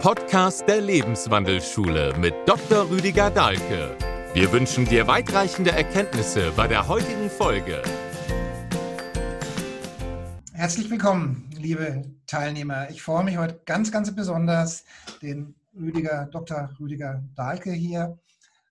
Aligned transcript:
Podcast 0.00 0.66
der 0.66 0.80
Lebenswandelschule 0.80 2.16
mit 2.16 2.32
Dr. 2.46 2.88
Rüdiger 2.88 3.30
Dahlke. 3.30 3.94
Wir 4.32 4.50
wünschen 4.50 4.86
dir 4.86 5.06
weitreichende 5.06 5.72
Erkenntnisse 5.72 6.52
bei 6.56 6.66
der 6.66 6.88
heutigen 6.88 7.28
Folge. 7.28 7.82
Herzlich 10.54 10.88
willkommen, 10.88 11.50
liebe 11.54 12.02
Teilnehmer. 12.26 12.88
Ich 12.88 13.02
freue 13.02 13.24
mich 13.24 13.36
heute 13.36 13.60
ganz, 13.66 13.92
ganz 13.92 14.14
besonders, 14.14 14.86
den 15.20 15.54
Rüdiger, 15.78 16.30
Dr. 16.32 16.70
Rüdiger 16.80 17.22
Dahlke 17.34 17.70
hier 17.70 18.18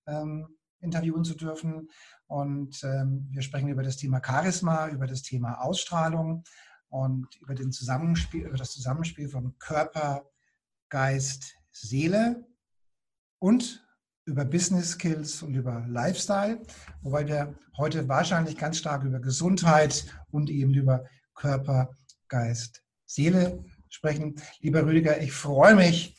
ähm, 0.07 0.47
interviewen 0.81 1.23
zu 1.23 1.35
dürfen. 1.35 1.91
Und 2.25 2.83
ähm, 2.83 3.27
wir 3.29 3.43
sprechen 3.43 3.69
über 3.69 3.83
das 3.83 3.97
Thema 3.97 4.19
Charisma, 4.25 4.87
über 4.87 5.05
das 5.05 5.21
Thema 5.21 5.61
Ausstrahlung 5.61 6.43
und 6.89 7.27
über, 7.39 7.55
Zusammenspiel, 7.69 8.47
über 8.47 8.57
das 8.57 8.71
Zusammenspiel 8.71 9.29
von 9.29 9.53
Körper, 9.59 10.25
Geist, 10.89 11.55
Seele 11.71 12.45
und 13.39 13.85
über 14.25 14.45
Business 14.45 14.91
Skills 14.91 15.41
und 15.41 15.55
über 15.55 15.85
Lifestyle, 15.87 16.61
wobei 17.01 17.27
wir 17.27 17.55
heute 17.77 18.07
wahrscheinlich 18.07 18.57
ganz 18.57 18.77
stark 18.77 19.03
über 19.03 19.19
Gesundheit 19.19 20.05
und 20.31 20.49
eben 20.49 20.73
über 20.73 21.05
Körper, 21.33 21.97
Geist, 22.27 22.83
Seele 23.05 23.63
sprechen. 23.89 24.41
Lieber 24.59 24.85
Rüdiger, 24.85 25.21
ich 25.21 25.31
freue 25.31 25.75
mich, 25.75 26.15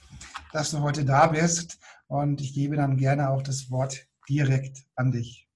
dass 0.52 0.70
du 0.70 0.80
heute 0.80 1.04
da 1.04 1.28
bist 1.28 1.78
und 2.08 2.40
ich 2.40 2.54
gebe 2.54 2.76
dann 2.76 2.96
gerne 2.96 3.30
auch 3.30 3.42
das 3.42 3.70
Wort 3.70 4.06
direkt 4.28 4.84
an 4.96 5.12
dich. 5.12 5.48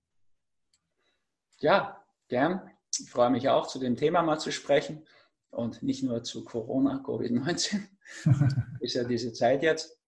Ja, 1.59 2.05
gern. 2.29 2.71
Ich 2.97 3.11
freue 3.11 3.31
mich 3.31 3.49
auch, 3.49 3.67
zu 3.67 3.79
dem 3.79 3.97
Thema 3.97 4.23
mal 4.23 4.39
zu 4.39 4.53
sprechen 4.53 5.05
und 5.51 5.83
nicht 5.83 6.03
nur 6.03 6.23
zu 6.23 6.45
Corona, 6.45 7.03
Covid-19. 7.05 7.83
ist 8.81 8.95
ja 8.95 9.05
diese 9.05 9.33
Zeit 9.33 9.63
jetzt. 9.63 9.99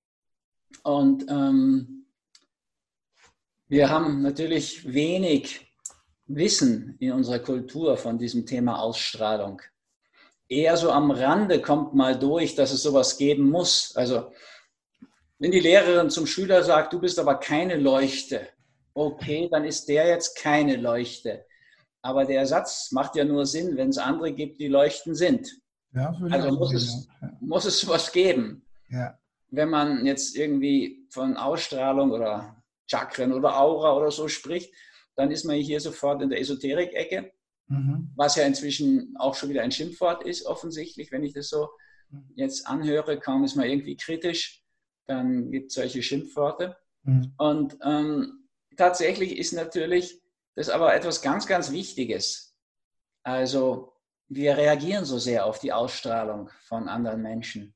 Und 0.83 1.27
ähm, 1.29 2.07
wir 3.69 3.89
haben 3.91 4.23
natürlich 4.23 4.93
wenig 4.93 5.73
Wissen 6.27 6.97
in 7.01 7.13
unserer 7.13 7.39
Kultur 7.39 7.97
von 7.97 8.19
diesem 8.19 8.47
Thema 8.47 8.81
Ausstrahlung. 8.81 9.63
Eher 10.49 10.77
so 10.77 10.91
am 10.91 11.11
Rande 11.11 11.61
kommt 11.61 11.95
mal 11.95 12.19
durch, 12.19 12.55
dass 12.55 12.73
es 12.73 12.83
sowas 12.83 13.17
geben 13.17 13.51
muss. 13.51 13.95
Also 13.97 14.33
wenn 15.39 15.51
die 15.51 15.61
Lehrerin 15.61 16.11
zum 16.11 16.27
Schüler 16.27 16.63
sagt, 16.63 16.93
du 16.93 17.01
bist 17.01 17.19
aber 17.19 17.37
keine 17.37 17.77
Leuchte, 17.77 18.49
okay, 18.95 19.49
dann 19.51 19.65
ist 19.65 19.89
der 19.89 20.07
jetzt 20.07 20.37
keine 20.37 20.77
Leuchte. 20.77 21.45
Aber 22.03 22.25
der 22.25 22.47
Satz 22.47 22.93
macht 22.93 23.17
ja 23.17 23.25
nur 23.25 23.47
Sinn, 23.47 23.77
wenn 23.77 23.89
es 23.89 23.99
andere 23.99 24.33
gibt, 24.33 24.61
die 24.61 24.69
leuchten 24.69 25.15
sind. 25.15 25.61
Ja, 25.97 26.15
also 26.31 26.53
muss 26.53 26.75
es, 26.75 27.09
ja. 27.23 27.33
muss 27.41 27.65
es 27.65 27.81
sowas 27.81 28.13
geben. 28.13 28.67
Ja. 28.91 29.19
Wenn 29.49 29.71
man 29.71 30.05
jetzt 30.05 30.37
irgendwie 30.37 31.07
von 31.09 31.37
Ausstrahlung 31.37 32.11
oder 32.11 32.63
Chakren 32.87 33.33
oder 33.33 33.59
Aura 33.59 33.97
oder 33.97 34.11
so 34.11 34.29
spricht, 34.29 34.73
dann 35.15 35.31
ist 35.31 35.45
man 35.45 35.57
hier 35.57 35.81
sofort 35.81 36.21
in 36.21 36.29
der 36.29 36.41
Esoterik-Ecke, 36.41 37.33
mhm. 37.69 38.11
was 38.15 38.37
ja 38.37 38.45
inzwischen 38.45 39.17
auch 39.19 39.35
schon 39.35 39.49
wieder 39.49 39.63
ein 39.63 39.73
Schimpfwort 39.73 40.23
ist, 40.25 40.45
offensichtlich. 40.45 41.11
Wenn 41.11 41.25
ich 41.25 41.33
das 41.33 41.49
so 41.49 41.71
mhm. 42.11 42.31
jetzt 42.35 42.67
anhöre, 42.67 43.19
kaum 43.19 43.45
ist 43.45 43.57
man 43.57 43.67
irgendwie 43.67 43.97
kritisch, 43.97 44.63
dann 45.07 45.51
gibt 45.51 45.69
es 45.69 45.75
solche 45.75 46.03
Schimpfworte. 46.03 46.77
Mhm. 47.05 47.33
Und 47.39 47.79
ähm, 47.83 48.49
tatsächlich 48.77 49.39
ist 49.39 49.55
natürlich 49.55 50.21
das 50.55 50.69
aber 50.69 50.95
etwas 50.95 51.23
ganz, 51.23 51.47
ganz 51.47 51.73
Wichtiges. 51.73 52.55
Also 53.23 53.96
wir 54.29 54.57
reagieren 54.57 55.05
so 55.05 55.19
sehr 55.19 55.47
auf 55.47 55.59
die 55.59 55.73
Ausstrahlung 55.73 56.51
von 56.67 56.89
anderen 56.89 57.23
Menschen 57.23 57.75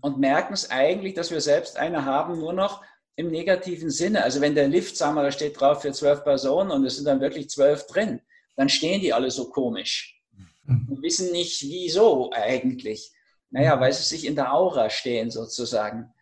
und 0.00 0.18
merken 0.18 0.54
es 0.54 0.70
eigentlich, 0.70 1.14
dass 1.14 1.30
wir 1.30 1.40
selbst 1.40 1.76
eine 1.76 2.04
haben, 2.04 2.38
nur 2.38 2.52
noch 2.52 2.82
im 3.16 3.30
negativen 3.30 3.90
Sinne. 3.90 4.24
Also 4.24 4.40
wenn 4.40 4.54
der 4.54 4.68
Lift, 4.68 4.96
sagen 4.96 5.14
wir, 5.14 5.22
da 5.22 5.32
steht 5.32 5.60
drauf 5.60 5.82
für 5.82 5.92
zwölf 5.92 6.24
Personen 6.24 6.70
und 6.70 6.84
es 6.84 6.96
sind 6.96 7.04
dann 7.06 7.20
wirklich 7.20 7.50
zwölf 7.50 7.86
drin, 7.86 8.20
dann 8.56 8.68
stehen 8.68 9.00
die 9.00 9.12
alle 9.12 9.30
so 9.30 9.50
komisch 9.50 10.20
und 10.66 11.02
wissen 11.02 11.32
nicht, 11.32 11.62
wieso 11.62 12.30
eigentlich. 12.32 13.12
Naja, 13.50 13.80
weil 13.80 13.92
sie 13.92 14.04
sich 14.04 14.26
in 14.26 14.36
der 14.36 14.54
Aura 14.54 14.88
stehen 14.90 15.30
sozusagen. 15.30 16.12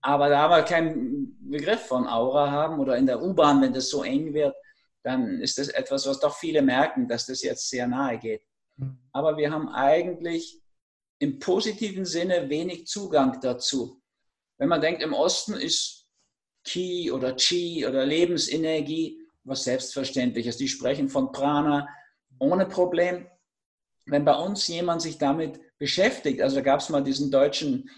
Aber 0.00 0.28
da 0.28 0.48
wir 0.48 0.62
keinen 0.62 1.36
Begriff 1.40 1.80
von 1.80 2.06
Aura 2.06 2.50
haben 2.50 2.78
oder 2.78 2.96
in 2.96 3.06
der 3.06 3.20
U-Bahn, 3.20 3.60
wenn 3.60 3.72
das 3.72 3.90
so 3.90 4.04
eng 4.04 4.32
wird, 4.32 4.54
dann 5.02 5.40
ist 5.40 5.58
das 5.58 5.68
etwas, 5.68 6.06
was 6.06 6.20
doch 6.20 6.36
viele 6.36 6.62
merken, 6.62 7.08
dass 7.08 7.26
das 7.26 7.42
jetzt 7.42 7.68
sehr 7.68 7.88
nahe 7.88 8.18
geht. 8.18 8.42
Aber 9.12 9.36
wir 9.36 9.50
haben 9.50 9.68
eigentlich 9.68 10.60
im 11.18 11.38
positiven 11.38 12.04
Sinne 12.04 12.48
wenig 12.48 12.86
Zugang 12.86 13.40
dazu. 13.40 14.00
Wenn 14.58 14.68
man 14.68 14.80
denkt, 14.80 15.02
im 15.02 15.12
Osten 15.12 15.54
ist 15.54 16.06
Ki 16.64 17.10
oder 17.10 17.34
Chi 17.36 17.86
oder 17.86 18.04
Lebensenergie 18.04 19.18
was 19.44 19.64
Selbstverständliches. 19.64 20.56
Die 20.56 20.68
sprechen 20.68 21.08
von 21.08 21.32
Prana 21.32 21.88
ohne 22.38 22.66
Problem. 22.66 23.26
Wenn 24.06 24.24
bei 24.24 24.34
uns 24.34 24.66
jemand 24.68 25.02
sich 25.02 25.18
damit 25.18 25.60
beschäftigt, 25.78 26.40
also 26.40 26.62
gab 26.62 26.80
es 26.80 26.88
mal 26.88 27.02
diesen 27.02 27.30
deutschen 27.30 27.90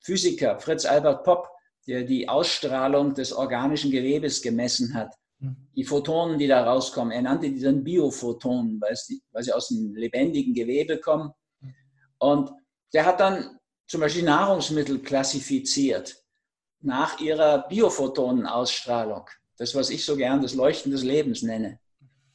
Physiker 0.00 0.58
Fritz 0.58 0.84
Albert 0.84 1.24
Popp, 1.24 1.48
der 1.86 2.04
die 2.04 2.28
Ausstrahlung 2.28 3.14
des 3.14 3.32
organischen 3.32 3.90
Gewebes 3.90 4.42
gemessen 4.42 4.94
hat. 4.94 5.14
Mhm. 5.40 5.56
Die 5.74 5.84
Photonen, 5.84 6.38
die 6.38 6.46
da 6.46 6.64
rauskommen, 6.64 7.12
er 7.12 7.22
nannte 7.22 7.50
die 7.50 7.60
dann 7.60 7.82
Biophotonen, 7.82 8.80
weil, 8.80 8.94
die, 9.08 9.22
weil 9.32 9.42
sie 9.42 9.52
aus 9.52 9.68
dem 9.68 9.94
lebendigen 9.94 10.54
Gewebe 10.54 10.98
kommen. 10.98 11.32
Mhm. 11.60 11.74
Und 12.18 12.50
der 12.92 13.06
hat 13.06 13.20
dann 13.20 13.58
zum 13.86 14.00
Beispiel 14.00 14.22
Nahrungsmittel 14.22 15.00
klassifiziert 15.00 16.16
nach 16.80 17.20
ihrer 17.20 17.66
Biophotonenausstrahlung. 17.68 19.28
Das, 19.58 19.74
was 19.74 19.90
ich 19.90 20.04
so 20.04 20.16
gern 20.16 20.40
das 20.40 20.54
Leuchten 20.54 20.92
des 20.92 21.02
Lebens 21.02 21.42
nenne. 21.42 21.78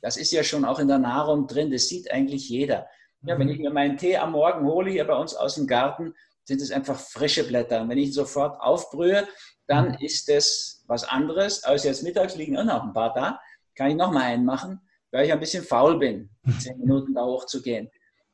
Das 0.01 0.17
ist 0.17 0.31
ja 0.31 0.43
schon 0.43 0.65
auch 0.65 0.77
in 0.77 0.87
der 0.87 0.99
Nahrung 0.99 1.47
drin. 1.47 1.71
Das 1.71 1.87
sieht 1.87 2.11
eigentlich 2.11 2.49
jeder. 2.49 2.87
Ja, 3.23 3.39
wenn 3.39 3.47
mhm. 3.47 3.53
ich 3.53 3.59
mir 3.59 3.71
meinen 3.71 3.97
Tee 3.97 4.17
am 4.17 4.33
Morgen 4.33 4.67
hole, 4.67 4.91
hier 4.91 5.05
bei 5.05 5.15
uns 5.15 5.33
aus 5.33 5.55
dem 5.55 5.65
Garten, 5.65 6.13
sind 6.45 6.61
es 6.61 6.71
einfach 6.71 6.99
frische 6.99 7.43
Blätter. 7.43 7.81
Und 7.81 7.89
wenn 7.89 7.97
ich 7.97 8.07
ihn 8.07 8.13
sofort 8.13 8.59
aufbrühe, 8.61 9.27
dann 9.67 9.89
mhm. 9.89 9.97
ist 9.99 10.29
es 10.29 10.83
was 10.87 11.03
anderes, 11.03 11.63
als 11.63 11.83
jetzt 11.83 12.03
mittags 12.03 12.35
liegen 12.35 12.57
auch 12.57 12.63
noch 12.63 12.83
ein 12.83 12.93
paar 12.93 13.13
da, 13.13 13.39
kann 13.75 13.89
ich 13.89 13.95
noch 13.95 14.11
mal 14.11 14.23
einen 14.23 14.45
machen, 14.45 14.79
weil 15.11 15.25
ich 15.25 15.33
ein 15.33 15.39
bisschen 15.39 15.63
faul 15.63 15.97
bin, 15.97 16.29
zehn 16.59 16.79
Minuten 16.79 17.13
da 17.13 17.25
hochzugehen. 17.25 17.89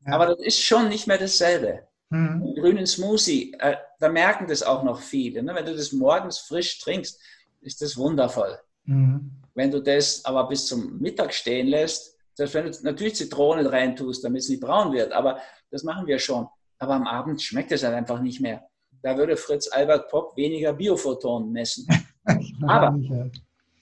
Ja. 0.06 0.14
Aber 0.14 0.28
das 0.28 0.40
ist 0.40 0.62
schon 0.62 0.90
nicht 0.90 1.08
mehr 1.08 1.18
dasselbe. 1.18 1.88
Mhm. 2.10 2.56
Grünen 2.56 2.86
Smoothie, 2.86 3.54
äh, 3.60 3.78
da 4.00 4.10
merken 4.10 4.48
das 4.48 4.64
auch 4.64 4.84
noch 4.84 5.00
viele. 5.00 5.42
Ne? 5.42 5.56
Wenn 5.56 5.66
du 5.66 5.76
das 5.76 5.94
morgens 5.94 6.40
frisch 6.40 6.80
trinkst, 6.80 7.20
ist 7.62 7.82
das 7.82 7.96
wundervoll. 7.96 8.60
Mhm. 8.84 9.32
Wenn 9.54 9.72
du 9.72 9.82
das 9.82 10.26
aber 10.26 10.48
bis 10.48 10.68
zum 10.68 11.00
Mittag 11.00 11.34
stehen 11.34 11.68
lässt, 11.68 12.18
selbst 12.34 12.54
wenn 12.54 12.72
du 12.72 12.78
natürlich 12.84 13.16
Zitrone 13.16 13.72
reintust, 13.72 14.24
damit 14.24 14.42
es 14.42 14.50
nicht 14.50 14.62
braun 14.62 14.92
wird, 14.94 15.12
aber 15.12 15.40
das 15.70 15.84
machen 15.84 16.08
wir 16.08 16.20
schon. 16.20 16.48
Aber 16.82 16.96
am 16.96 17.08
Abend 17.08 17.42
schmeckt 17.42 17.72
es 17.72 17.84
halt 17.84 17.96
einfach 17.96 18.22
nicht 18.22 18.42
mehr 18.42 18.68
da 19.02 19.18
würde 19.18 19.38
Fritz 19.38 19.68
Albert 19.72 20.10
Popp 20.10 20.36
weniger 20.38 20.74
Biophotonen 20.74 21.52
messen. 21.52 21.88
Aber 22.68 22.98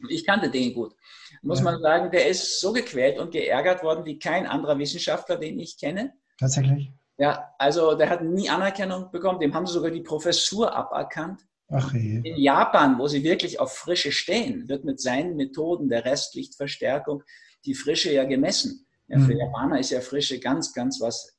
ich 0.09 0.25
kannte 0.25 0.49
den 0.49 0.73
gut. 0.73 0.95
Muss 1.41 1.59
ja. 1.59 1.65
man 1.65 1.81
sagen, 1.81 2.11
der 2.11 2.27
ist 2.27 2.59
so 2.59 2.71
gequält 2.71 3.19
und 3.19 3.31
geärgert 3.31 3.83
worden 3.83 4.05
wie 4.05 4.17
kein 4.17 4.47
anderer 4.47 4.77
Wissenschaftler, 4.79 5.37
den 5.37 5.59
ich 5.59 5.77
kenne. 5.77 6.13
Tatsächlich. 6.37 6.91
Ja, 7.17 7.53
also 7.57 7.95
der 7.95 8.09
hat 8.09 8.23
nie 8.23 8.49
Anerkennung 8.49 9.11
bekommen. 9.11 9.39
Dem 9.39 9.53
haben 9.53 9.67
sie 9.67 9.73
sogar 9.73 9.91
die 9.91 10.01
Professur 10.01 10.73
aberkannt. 10.73 11.41
Ach 11.69 11.93
je. 11.93 12.21
In 12.23 12.37
Japan, 12.37 12.97
wo 12.97 13.07
sie 13.07 13.23
wirklich 13.23 13.59
auf 13.59 13.73
Frische 13.73 14.11
stehen, 14.11 14.67
wird 14.69 14.85
mit 14.85 15.01
seinen 15.01 15.35
Methoden 15.35 15.89
der 15.89 16.05
Restlichtverstärkung 16.05 17.23
die 17.65 17.75
Frische 17.75 18.11
ja 18.11 18.23
gemessen. 18.23 18.87
Ja, 19.07 19.19
für 19.19 19.33
mhm. 19.33 19.39
Japaner 19.39 19.79
ist 19.79 19.89
ja 19.89 19.99
Frische 19.99 20.39
ganz, 20.39 20.73
ganz 20.73 21.01
was 21.01 21.38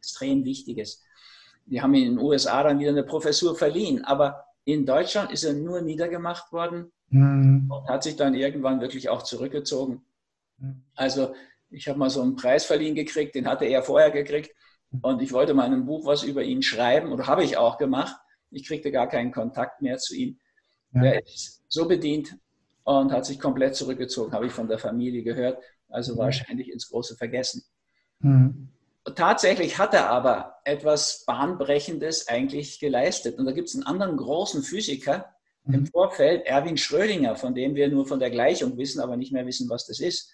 extrem 0.00 0.44
Wichtiges. 0.44 1.02
Die 1.66 1.80
haben 1.82 1.94
in 1.94 2.16
den 2.16 2.18
USA 2.18 2.62
dann 2.62 2.78
wieder 2.78 2.90
eine 2.90 3.04
Professur 3.04 3.54
verliehen. 3.56 4.04
Aber 4.04 4.44
in 4.64 4.86
Deutschland 4.86 5.30
ist 5.30 5.44
er 5.44 5.52
nur 5.52 5.82
niedergemacht 5.82 6.52
worden 6.52 6.90
mhm. 7.10 7.70
und 7.70 7.88
hat 7.88 8.02
sich 8.02 8.16
dann 8.16 8.34
irgendwann 8.34 8.80
wirklich 8.80 9.08
auch 9.08 9.22
zurückgezogen. 9.22 10.02
Mhm. 10.58 10.82
Also 10.94 11.34
ich 11.68 11.86
habe 11.88 11.98
mal 11.98 12.10
so 12.10 12.22
einen 12.22 12.34
Preis 12.34 12.64
verliehen 12.64 12.94
gekriegt, 12.94 13.34
den 13.34 13.46
hatte 13.46 13.66
er 13.66 13.82
vorher 13.82 14.10
gekriegt. 14.10 14.54
Und 15.02 15.22
ich 15.22 15.32
wollte 15.32 15.54
mal 15.54 15.66
in 15.66 15.74
einem 15.74 15.86
Buch 15.86 16.04
was 16.04 16.24
über 16.24 16.42
ihn 16.42 16.62
schreiben 16.62 17.12
oder 17.12 17.28
habe 17.28 17.44
ich 17.44 17.56
auch 17.56 17.78
gemacht. 17.78 18.16
Ich 18.50 18.66
kriegte 18.66 18.90
gar 18.90 19.06
keinen 19.06 19.30
Kontakt 19.30 19.82
mehr 19.82 19.98
zu 19.98 20.16
ihm. 20.16 20.38
Ja. 20.92 21.04
Er 21.04 21.24
ist 21.24 21.62
so 21.68 21.86
bedient 21.86 22.36
und 22.82 23.12
hat 23.12 23.24
sich 23.24 23.38
komplett 23.38 23.76
zurückgezogen, 23.76 24.32
habe 24.32 24.46
ich 24.46 24.52
von 24.52 24.66
der 24.66 24.78
Familie 24.78 25.22
gehört. 25.22 25.62
Also 25.88 26.14
mhm. 26.14 26.18
wahrscheinlich 26.18 26.72
ins 26.72 26.88
große 26.88 27.16
Vergessen. 27.16 27.62
Mhm. 28.18 28.68
Tatsächlich 29.10 29.78
hat 29.78 29.94
er 29.94 30.10
aber 30.10 30.56
etwas 30.64 31.24
Bahnbrechendes 31.26 32.28
eigentlich 32.28 32.78
geleistet. 32.80 33.38
Und 33.38 33.46
da 33.46 33.52
gibt 33.52 33.68
es 33.68 33.74
einen 33.74 33.84
anderen 33.84 34.16
großen 34.16 34.62
Physiker 34.62 35.34
mhm. 35.64 35.74
im 35.74 35.86
Vorfeld, 35.86 36.46
Erwin 36.46 36.76
Schrödinger, 36.76 37.36
von 37.36 37.54
dem 37.54 37.74
wir 37.74 37.88
nur 37.88 38.06
von 38.06 38.20
der 38.20 38.30
Gleichung 38.30 38.76
wissen, 38.76 39.00
aber 39.00 39.16
nicht 39.16 39.32
mehr 39.32 39.46
wissen, 39.46 39.68
was 39.68 39.86
das 39.86 40.00
ist. 40.00 40.32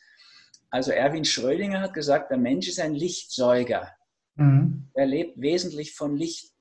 Also 0.70 0.90
Erwin 0.92 1.24
Schrödinger 1.24 1.80
hat 1.80 1.94
gesagt, 1.94 2.30
der 2.30 2.38
Mensch 2.38 2.68
ist 2.68 2.80
ein 2.80 2.94
Lichtsäuger. 2.94 3.92
Mhm. 4.34 4.88
Er 4.94 5.06
lebt 5.06 5.40
wesentlich 5.40 5.94
von 5.94 6.16
Licht. 6.16 6.52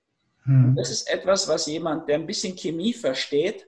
Hm. 0.44 0.76
Das 0.76 0.92
ist 0.92 1.10
etwas, 1.10 1.48
was 1.48 1.66
jemand, 1.66 2.08
der 2.08 2.16
ein 2.16 2.28
bisschen 2.28 2.56
Chemie 2.56 2.94
versteht, 2.94 3.68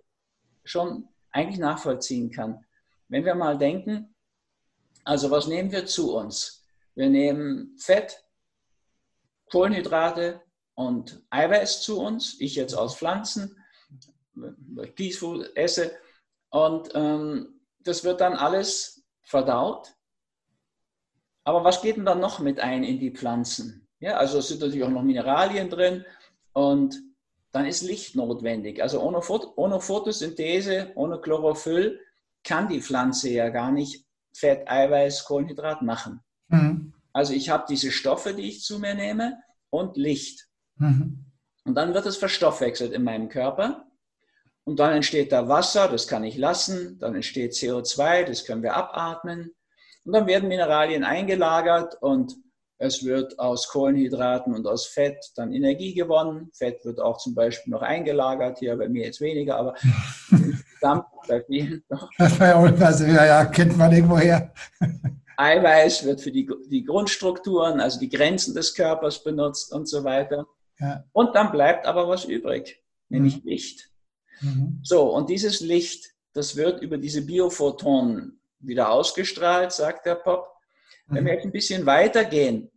schon 0.64 1.08
eigentlich 1.32 1.60
nachvollziehen 1.60 2.32
kann. 2.32 2.64
Wenn 3.08 3.26
wir 3.26 3.36
mal 3.36 3.58
denken, 3.58 4.14
also 5.04 5.32
was 5.32 5.48
nehmen 5.48 5.72
wir 5.72 5.86
zu 5.86 6.16
uns? 6.16 6.66
Wir 6.96 7.10
nehmen 7.10 7.76
Fett, 7.78 8.24
Kohlenhydrate 9.52 10.42
und 10.76 11.22
Eiweiß 11.30 11.82
zu 11.82 12.00
uns. 12.00 12.40
Ich 12.40 12.56
jetzt 12.56 12.74
aus 12.74 12.96
Pflanzen, 12.96 13.56
weil 14.34 14.86
ich 14.86 14.96
Peaceful 14.96 15.50
esse. 15.56 15.92
Und 16.50 16.90
ähm, 16.94 17.62
das 17.80 18.04
wird 18.04 18.22
dann 18.22 18.34
alles 18.34 19.04
verdaut. 19.24 19.94
Aber 21.44 21.64
was 21.64 21.82
geht 21.82 21.98
denn 21.98 22.06
dann 22.06 22.20
noch 22.20 22.40
mit 22.40 22.60
ein 22.60 22.84
in 22.84 23.00
die 23.00 23.12
Pflanzen? 23.12 23.88
Ja, 24.00 24.18
also 24.18 24.40
es 24.40 24.50
sind 24.50 24.62
natürlich 24.62 24.84
auch 24.84 24.90
noch 24.90 25.02
Mineralien 25.02 25.70
drin 25.70 26.06
und 26.54 27.02
dann 27.52 27.66
ist 27.66 27.82
Licht 27.82 28.16
notwendig. 28.16 28.82
Also 28.82 29.02
ohne, 29.02 29.22
ohne 29.56 29.80
Photosynthese, 29.80 30.92
ohne 30.96 31.20
Chlorophyll 31.20 32.00
kann 32.44 32.68
die 32.68 32.82
Pflanze 32.82 33.30
ja 33.30 33.50
gar 33.50 33.72
nicht 33.72 34.06
Fett, 34.34 34.70
Eiweiß, 34.70 35.26
Kohlenhydrat 35.26 35.82
machen. 35.82 36.22
Mhm. 36.50 36.87
Also 37.18 37.34
ich 37.34 37.50
habe 37.50 37.66
diese 37.68 37.92
Stoffe, 37.92 38.36
die 38.36 38.48
ich 38.48 38.62
zu 38.62 38.78
mir 38.78 38.94
nehme 38.94 39.40
und 39.72 39.98
Licht. 39.98 40.48
Mhm. 40.76 41.26
Und 41.66 41.74
dann 41.74 41.96
wird 41.96 42.06
es 42.06 42.16
verstoffwechselt 42.16 42.94
in 42.94 43.04
meinem 43.04 43.28
Körper. 43.28 43.88
Und 44.66 44.80
dann 44.80 44.94
entsteht 44.94 45.32
da 45.32 45.48
Wasser, 45.48 45.88
das 45.88 46.08
kann 46.08 46.24
ich 46.24 46.38
lassen. 46.38 47.00
Dann 47.00 47.16
entsteht 47.16 47.54
CO2, 47.54 48.24
das 48.26 48.46
können 48.46 48.62
wir 48.62 48.76
abatmen. 48.76 49.50
Und 50.04 50.14
dann 50.14 50.28
werden 50.28 50.48
Mineralien 50.48 51.04
eingelagert 51.04 51.96
und 52.02 52.36
es 52.78 53.04
wird 53.04 53.40
aus 53.40 53.68
Kohlenhydraten 53.68 54.54
und 54.54 54.68
aus 54.68 54.86
Fett 54.86 55.18
dann 55.36 55.52
Energie 55.52 55.96
gewonnen. 55.96 56.52
Fett 56.54 56.86
wird 56.86 57.00
auch 57.00 57.18
zum 57.18 57.34
Beispiel 57.34 57.74
noch 57.74 57.82
eingelagert, 57.82 58.60
hier 58.60 58.78
bei 58.78 58.90
mir 58.90 59.06
jetzt 59.06 59.22
weniger, 59.22 59.58
aber 59.58 59.74
Dampf 60.82 61.08
bei 61.28 61.44
vielen 61.46 61.84
noch. 61.90 62.12
Also, 62.20 63.06
ja, 63.06 63.26
ja, 63.26 63.46
kennt 63.46 63.76
man 63.76 63.92
irgendwoher. 63.92 64.54
Eiweiß 65.38 66.04
wird 66.04 66.20
für 66.20 66.32
die, 66.32 66.50
die 66.70 66.84
Grundstrukturen, 66.84 67.80
also 67.80 68.00
die 68.00 68.10
Grenzen 68.10 68.54
des 68.56 68.74
Körpers 68.74 69.24
benutzt 69.24 69.72
und 69.72 69.88
so 69.88 70.04
weiter. 70.04 70.48
Ja. 70.80 71.04
Und 71.14 71.36
dann 71.36 71.52
bleibt 71.52 71.86
aber 71.86 72.08
was 72.08 72.26
übrig, 72.26 72.84
nämlich 73.10 73.44
mhm. 73.44 73.50
Licht. 73.50 73.92
Mhm. 74.42 74.80
So, 74.84 75.14
und 75.14 75.30
dieses 75.30 75.62
Licht, 75.62 76.14
das 76.34 76.56
wird 76.56 76.82
über 76.82 76.98
diese 76.98 77.22
Biophotonen 77.26 78.40
wieder 78.60 78.92
ausgestrahlt, 78.92 79.72
sagt 79.72 80.06
der 80.06 80.16
Pop. 80.16 80.48
Wenn 81.08 81.26
wir 81.26 81.32
mhm. 81.32 81.38
jetzt 81.38 81.46
ein 81.46 81.52
bisschen 81.52 81.86
weitergehen 81.86 82.72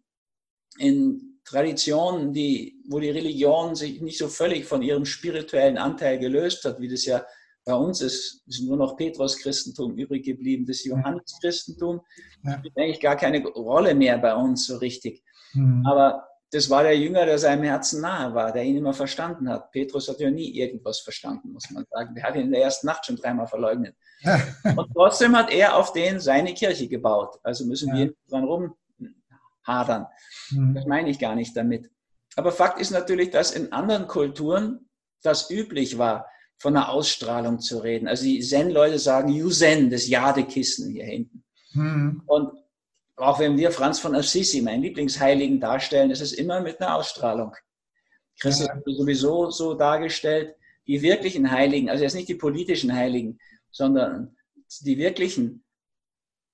in 0.79 1.41
Traditionen, 1.45 2.33
die, 2.33 2.81
wo 2.89 3.01
die 3.01 3.11
Religion 3.11 3.75
sich 3.75 4.01
nicht 4.01 4.19
so 4.19 4.29
völlig 4.29 4.67
von 4.67 4.83
ihrem 4.83 5.05
spirituellen 5.05 5.79
Anteil 5.79 6.19
gelöst 6.19 6.65
hat, 6.65 6.81
wie 6.81 6.89
das 6.89 7.05
ja 7.07 7.25
bei 7.71 7.77
uns 7.77 8.01
ist, 8.01 8.43
ist 8.49 8.63
nur 8.65 8.77
noch 8.77 8.97
Petrus-Christentum 8.97 9.97
übrig 9.97 10.25
geblieben, 10.25 10.67
das 10.67 10.85
Johannes-Christentum 10.85 12.01
ja. 12.43 12.59
spielt 12.59 12.77
eigentlich 12.77 13.01
gar 13.01 13.17
keine 13.17 13.47
Rolle 13.47 13.95
mehr 13.95 14.19
bei 14.19 14.35
uns 14.35 14.67
so 14.67 14.79
richtig. 14.79 15.23
Mhm. 15.53 15.87
Aber 15.87 16.27
das 16.51 16.69
war 16.69 16.83
der 16.83 16.99
Jünger, 16.99 17.27
der 17.27 17.39
seinem 17.39 17.63
Herzen 17.63 18.01
nahe 18.01 18.35
war, 18.35 18.51
der 18.51 18.65
ihn 18.65 18.77
immer 18.77 18.93
verstanden 18.93 19.49
hat. 19.49 19.71
Petrus 19.71 20.09
hat 20.09 20.19
ja 20.19 20.31
nie 20.31 20.51
irgendwas 20.51 20.99
verstanden, 20.99 21.53
muss 21.53 21.71
man 21.71 21.85
sagen. 21.89 22.13
Der 22.17 22.25
hat 22.25 22.35
ihn 22.35 22.43
in 22.43 22.51
der 22.51 22.63
ersten 22.63 22.89
Nacht 22.89 23.07
schon 23.07 23.15
dreimal 23.15 23.47
verleugnet. 23.47 23.95
Und 24.77 24.91
trotzdem 24.93 25.37
hat 25.37 25.53
er 25.53 25.77
auf 25.77 25.93
den 25.93 26.19
seine 26.19 26.53
Kirche 26.53 26.89
gebaut. 26.89 27.39
Also 27.45 27.65
müssen 27.67 27.91
ja. 27.91 27.95
wir 27.95 28.15
dran 28.29 28.45
rumhadern. 29.65 30.07
Mhm. 30.51 30.75
Das 30.75 30.87
meine 30.87 31.09
ich 31.09 31.21
gar 31.21 31.37
nicht 31.37 31.57
damit. 31.57 31.89
Aber 32.35 32.51
Fakt 32.51 32.81
ist 32.81 32.91
natürlich, 32.91 33.31
dass 33.31 33.53
in 33.53 33.73
anderen 33.73 34.09
Kulturen 34.09 34.89
das 35.23 35.51
üblich 35.51 35.99
war, 35.99 36.27
von 36.61 36.77
einer 36.77 36.91
Ausstrahlung 36.91 37.59
zu 37.59 37.79
reden. 37.79 38.07
Also 38.07 38.25
die 38.25 38.41
Zen-Leute 38.41 38.99
sagen 38.99 39.33
You 39.33 39.49
Zen, 39.49 39.91
das 39.91 40.09
Jadekissen 40.09 40.91
hier 40.91 41.07
hinten. 41.07 41.43
Mhm. 41.73 42.23
Und 42.27 42.53
auch 43.17 43.41
wenn 43.41 43.57
wir 43.57 43.73
Franz 43.73 43.99
von 43.99 44.15
Assisi, 44.15 44.61
meinen 44.61 44.83
Lieblingsheiligen, 44.83 45.59
darstellen, 45.59 46.11
ist 46.11 46.21
es 46.21 46.33
immer 46.33 46.61
mit 46.61 46.81
einer 46.81 46.97
Ausstrahlung. 46.97 47.55
Christus 48.39 48.67
ja. 48.67 48.75
wird 48.85 48.97
sowieso 48.97 49.51
so 49.51 49.75
dargestellt, 49.75 50.55
die 50.87 51.01
wirklichen 51.01 51.51
Heiligen, 51.51 51.89
also 51.89 52.05
jetzt 52.05 52.15
nicht 52.15 52.29
die 52.29 52.35
politischen 52.35 52.95
Heiligen, 52.95 53.39
sondern 53.71 54.37
die 54.81 54.99
wirklichen 54.99 55.65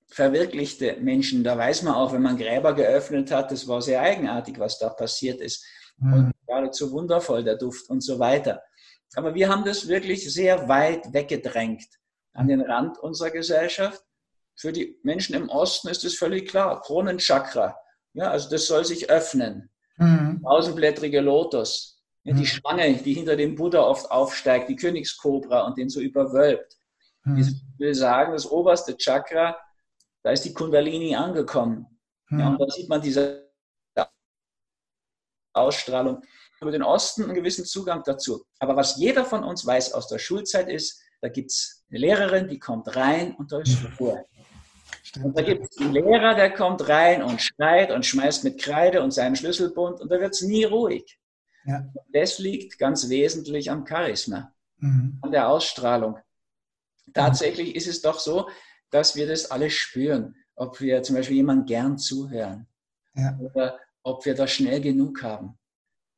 verwirklichte 0.07 0.97
Menschen. 1.01 1.43
Da 1.43 1.57
weiß 1.57 1.83
man 1.83 1.95
auch, 1.95 2.13
wenn 2.13 2.21
man 2.21 2.37
Gräber 2.37 2.73
geöffnet 2.73 3.29
hat, 3.29 3.51
das 3.51 3.67
war 3.67 3.81
sehr 3.81 4.01
eigenartig, 4.01 4.57
was 4.57 4.79
da 4.79 4.89
passiert 4.89 5.41
ist. 5.41 5.65
Mhm. 5.97 6.13
Und 6.13 6.31
geradezu 6.45 6.91
wundervoll, 6.93 7.43
der 7.43 7.57
Duft 7.57 7.89
und 7.89 8.01
so 8.01 8.19
weiter. 8.19 8.63
Aber 9.15 9.33
wir 9.33 9.49
haben 9.49 9.65
das 9.65 9.87
wirklich 9.87 10.31
sehr 10.31 10.67
weit 10.67 11.13
weggedrängt 11.13 11.87
an 12.33 12.47
den 12.47 12.61
Rand 12.61 12.99
unserer 12.99 13.31
Gesellschaft. 13.31 14.03
Für 14.55 14.71
die 14.71 14.99
Menschen 15.03 15.35
im 15.35 15.49
Osten 15.49 15.87
ist 15.87 16.03
es 16.03 16.17
völlig 16.17 16.49
klar. 16.49 16.81
Kronenchakra. 16.81 17.77
Ja, 18.13 18.31
also 18.31 18.49
das 18.49 18.67
soll 18.67 18.85
sich 18.85 19.09
öffnen. 19.09 19.69
Mhm. 19.97 20.41
Tausendblättrige 20.43 21.21
Lotus. 21.21 22.01
Ja, 22.23 22.33
die 22.33 22.41
mhm. 22.41 22.45
Schlange, 22.45 22.93
die 22.97 23.13
hinter 23.13 23.35
dem 23.35 23.55
Buddha 23.55 23.81
oft 23.81 24.11
aufsteigt, 24.11 24.69
die 24.69 24.75
Königskobra 24.75 25.61
und 25.61 25.77
den 25.77 25.89
so 25.89 26.01
überwölbt. 26.01 26.77
Mhm. 27.23 27.37
Ich 27.37 27.47
will 27.77 27.93
sagen, 27.95 28.33
das 28.33 28.45
oberste 28.45 28.97
Chakra, 28.97 29.57
da 30.23 30.31
ist 30.31 30.43
die 30.43 30.53
Kundalini 30.53 31.15
angekommen. 31.15 31.85
Mhm. 32.29 32.39
Ja, 32.39 32.49
und 32.49 32.59
da 32.59 32.67
sieht 32.69 32.89
man 32.89 33.01
diese 33.01 33.47
Ausstrahlung 35.53 36.21
über 36.61 36.71
den 36.71 36.83
Osten 36.83 37.23
einen 37.23 37.35
gewissen 37.35 37.65
Zugang 37.65 38.03
dazu. 38.05 38.43
Aber 38.59 38.75
was 38.75 38.97
jeder 38.97 39.25
von 39.25 39.43
uns 39.43 39.65
weiß 39.65 39.93
aus 39.93 40.07
der 40.07 40.19
Schulzeit 40.19 40.69
ist, 40.69 41.01
da 41.21 41.29
gibt 41.29 41.51
es 41.51 41.85
eine 41.89 41.99
Lehrerin, 41.99 42.47
die 42.47 42.59
kommt 42.59 42.95
rein 42.95 43.35
und 43.35 43.51
da 43.51 43.59
ist 43.59 43.77
Ruhe. 43.99 44.25
Und 45.21 45.37
da 45.37 45.41
gibt 45.41 45.65
es 45.69 45.77
einen 45.79 45.93
Lehrer, 45.93 46.35
der 46.35 46.53
kommt 46.53 46.87
rein 46.87 47.23
und 47.23 47.41
schreit 47.41 47.91
und 47.91 48.05
schmeißt 48.05 48.43
mit 48.43 48.61
Kreide 48.61 49.01
und 49.01 49.11
seinem 49.11 49.35
Schlüsselbund 49.35 49.99
und 49.99 50.11
da 50.11 50.19
wird 50.19 50.33
es 50.33 50.41
nie 50.41 50.63
ruhig. 50.63 51.19
Ja. 51.65 51.85
Das 52.13 52.39
liegt 52.39 52.77
ganz 52.77 53.09
wesentlich 53.09 53.71
am 53.71 53.85
Charisma, 53.85 54.53
mhm. 54.77 55.19
an 55.21 55.31
der 55.31 55.49
Ausstrahlung. 55.49 56.17
Tatsächlich 57.13 57.75
ist 57.75 57.87
es 57.87 58.01
doch 58.01 58.19
so, 58.19 58.49
dass 58.89 59.15
wir 59.15 59.27
das 59.27 59.49
alle 59.51 59.69
spüren, 59.69 60.35
ob 60.55 60.79
wir 60.81 61.03
zum 61.03 61.15
Beispiel 61.15 61.37
jemandem 61.37 61.65
gern 61.65 61.97
zuhören 61.97 62.67
ja. 63.15 63.37
oder 63.39 63.79
ob 64.03 64.25
wir 64.25 64.35
das 64.35 64.51
schnell 64.51 64.81
genug 64.81 65.23
haben. 65.23 65.56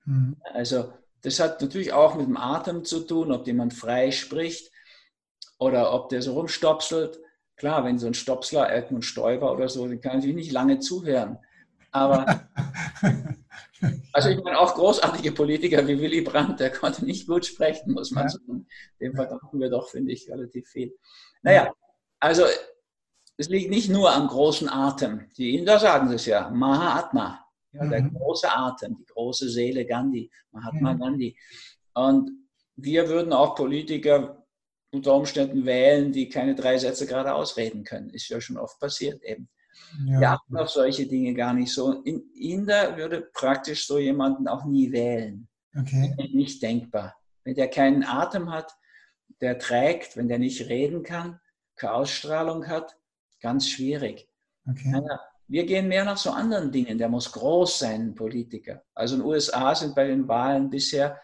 Mhm. 0.10 0.38
Also 0.54 0.92
das 1.22 1.40
hat 1.40 1.62
natürlich 1.62 1.94
auch 1.94 2.16
mit 2.16 2.28
dem 2.28 2.38
Atem 2.38 2.84
zu 2.84 3.02
tun, 3.02 3.32
ob 3.32 3.46
jemand 3.46 3.74
frei 3.74 4.12
spricht 4.12 4.72
oder 5.60 5.94
ob 5.94 6.10
der 6.10 6.22
so 6.22 6.34
rumstopselt. 6.34 7.20
Klar, 7.56 7.84
wenn 7.84 8.00
so 8.00 8.08
ein 8.08 8.14
Stopsler, 8.14 8.72
Edmund 8.72 9.06
Stoiber 9.06 9.52
oder 9.52 9.70
so, 9.70 9.88
den 9.88 10.02
kann 10.02 10.16
natürlich 10.16 10.36
nicht 10.36 10.52
lange 10.52 10.80
zuhören. 10.80 11.38
Aber 11.92 12.48
also 14.14 14.30
ich 14.30 14.42
meine 14.44 14.60
auch 14.60 14.74
großartige 14.76 15.32
Politiker 15.32 15.86
wie 15.88 16.00
Willy 16.00 16.22
Brandt, 16.22 16.60
der 16.60 16.72
konnte 16.72 17.06
nicht 17.06 17.28
gut 17.28 17.46
sprechen, 17.46 17.92
muss 17.94 18.12
man 18.12 18.24
ja. 18.24 18.30
sagen. 18.30 18.68
Dem 19.00 19.14
verdanken 19.14 19.60
wir 19.60 19.70
doch, 19.70 19.90
finde 19.90 20.14
ich, 20.14 20.30
relativ 20.30 20.70
viel. 20.70 20.96
Naja, 21.42 21.74
also 22.20 22.46
es 23.38 23.50
liegt 23.50 23.70
nicht 23.70 23.90
nur 23.90 24.12
am 24.12 24.28
großen 24.28 24.70
Atem. 24.70 25.30
Die 25.38 25.56
Inder 25.56 25.80
sagen 25.80 26.12
es 26.12 26.26
ja, 26.26 26.50
Mahatma. 26.50 27.46
Ja, 27.72 27.86
der 27.86 28.04
mhm. 28.04 28.14
große 28.14 28.50
Atem, 28.52 28.98
die 28.98 29.06
große 29.06 29.50
Seele 29.50 29.86
Gandhi, 29.86 30.32
Mahatma 30.52 30.94
mhm. 30.94 31.00
Gandhi. 31.00 31.38
Und 31.94 32.32
wir 32.76 33.08
würden 33.10 33.34
auch 33.34 33.56
Politiker 33.56 34.46
unter 34.92 35.14
Umständen 35.14 35.66
wählen, 35.66 36.12
die 36.12 36.30
keine 36.30 36.56
drei 36.56 36.78
Sätze 36.78 37.06
gerade 37.06 37.34
ausreden 37.34 37.84
können. 37.84 38.10
Ist 38.10 38.30
ja 38.30 38.42
schon 38.42 38.58
oft 38.58 38.80
passiert 38.80 39.22
eben. 39.24 39.50
Ja. 40.06 40.20
Wir 40.20 40.32
achten 40.32 40.58
auf 40.58 40.70
solche 40.70 41.08
Dinge 41.08 41.34
gar 41.34 41.54
nicht 41.54 41.72
so. 41.72 42.02
In 42.04 42.24
Inder 42.34 42.98
würde 42.98 43.30
praktisch 43.34 43.86
so 43.86 44.00
jemanden 44.00 44.48
auch 44.48 44.66
nie 44.66 44.92
wählen. 44.92 45.48
Okay. 45.78 46.16
Nicht 46.34 46.62
denkbar. 46.64 47.16
Wenn 47.44 47.56
der 47.56 47.70
keinen 47.70 48.04
Atem 48.04 48.52
hat, 48.52 48.76
der 49.42 49.60
trägt, 49.60 50.18
wenn 50.18 50.28
der 50.28 50.40
nicht 50.40 50.68
reden 50.68 51.04
kann, 51.04 51.40
keine 51.76 51.94
Ausstrahlung 51.94 52.68
hat, 52.68 52.98
ganz 53.42 53.70
schwierig. 53.70 54.28
Okay. 54.68 55.02
Wir 55.50 55.66
gehen 55.66 55.88
mehr 55.88 56.06
nach 56.06 56.18
so 56.18 56.30
anderen 56.30 56.72
Dingen. 56.72 57.00
Der 57.00 57.10
muss 57.10 57.32
groß 57.32 57.80
sein, 57.80 58.02
ein 58.02 58.16
Politiker. 58.16 58.84
Also 58.94 59.16
in 59.16 59.22
den 59.22 59.28
USA 59.30 59.74
sind 59.74 59.96
bei 59.96 60.06
den 60.06 60.28
Wahlen 60.28 60.70
bisher 60.70 61.20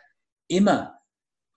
immer 0.48 1.00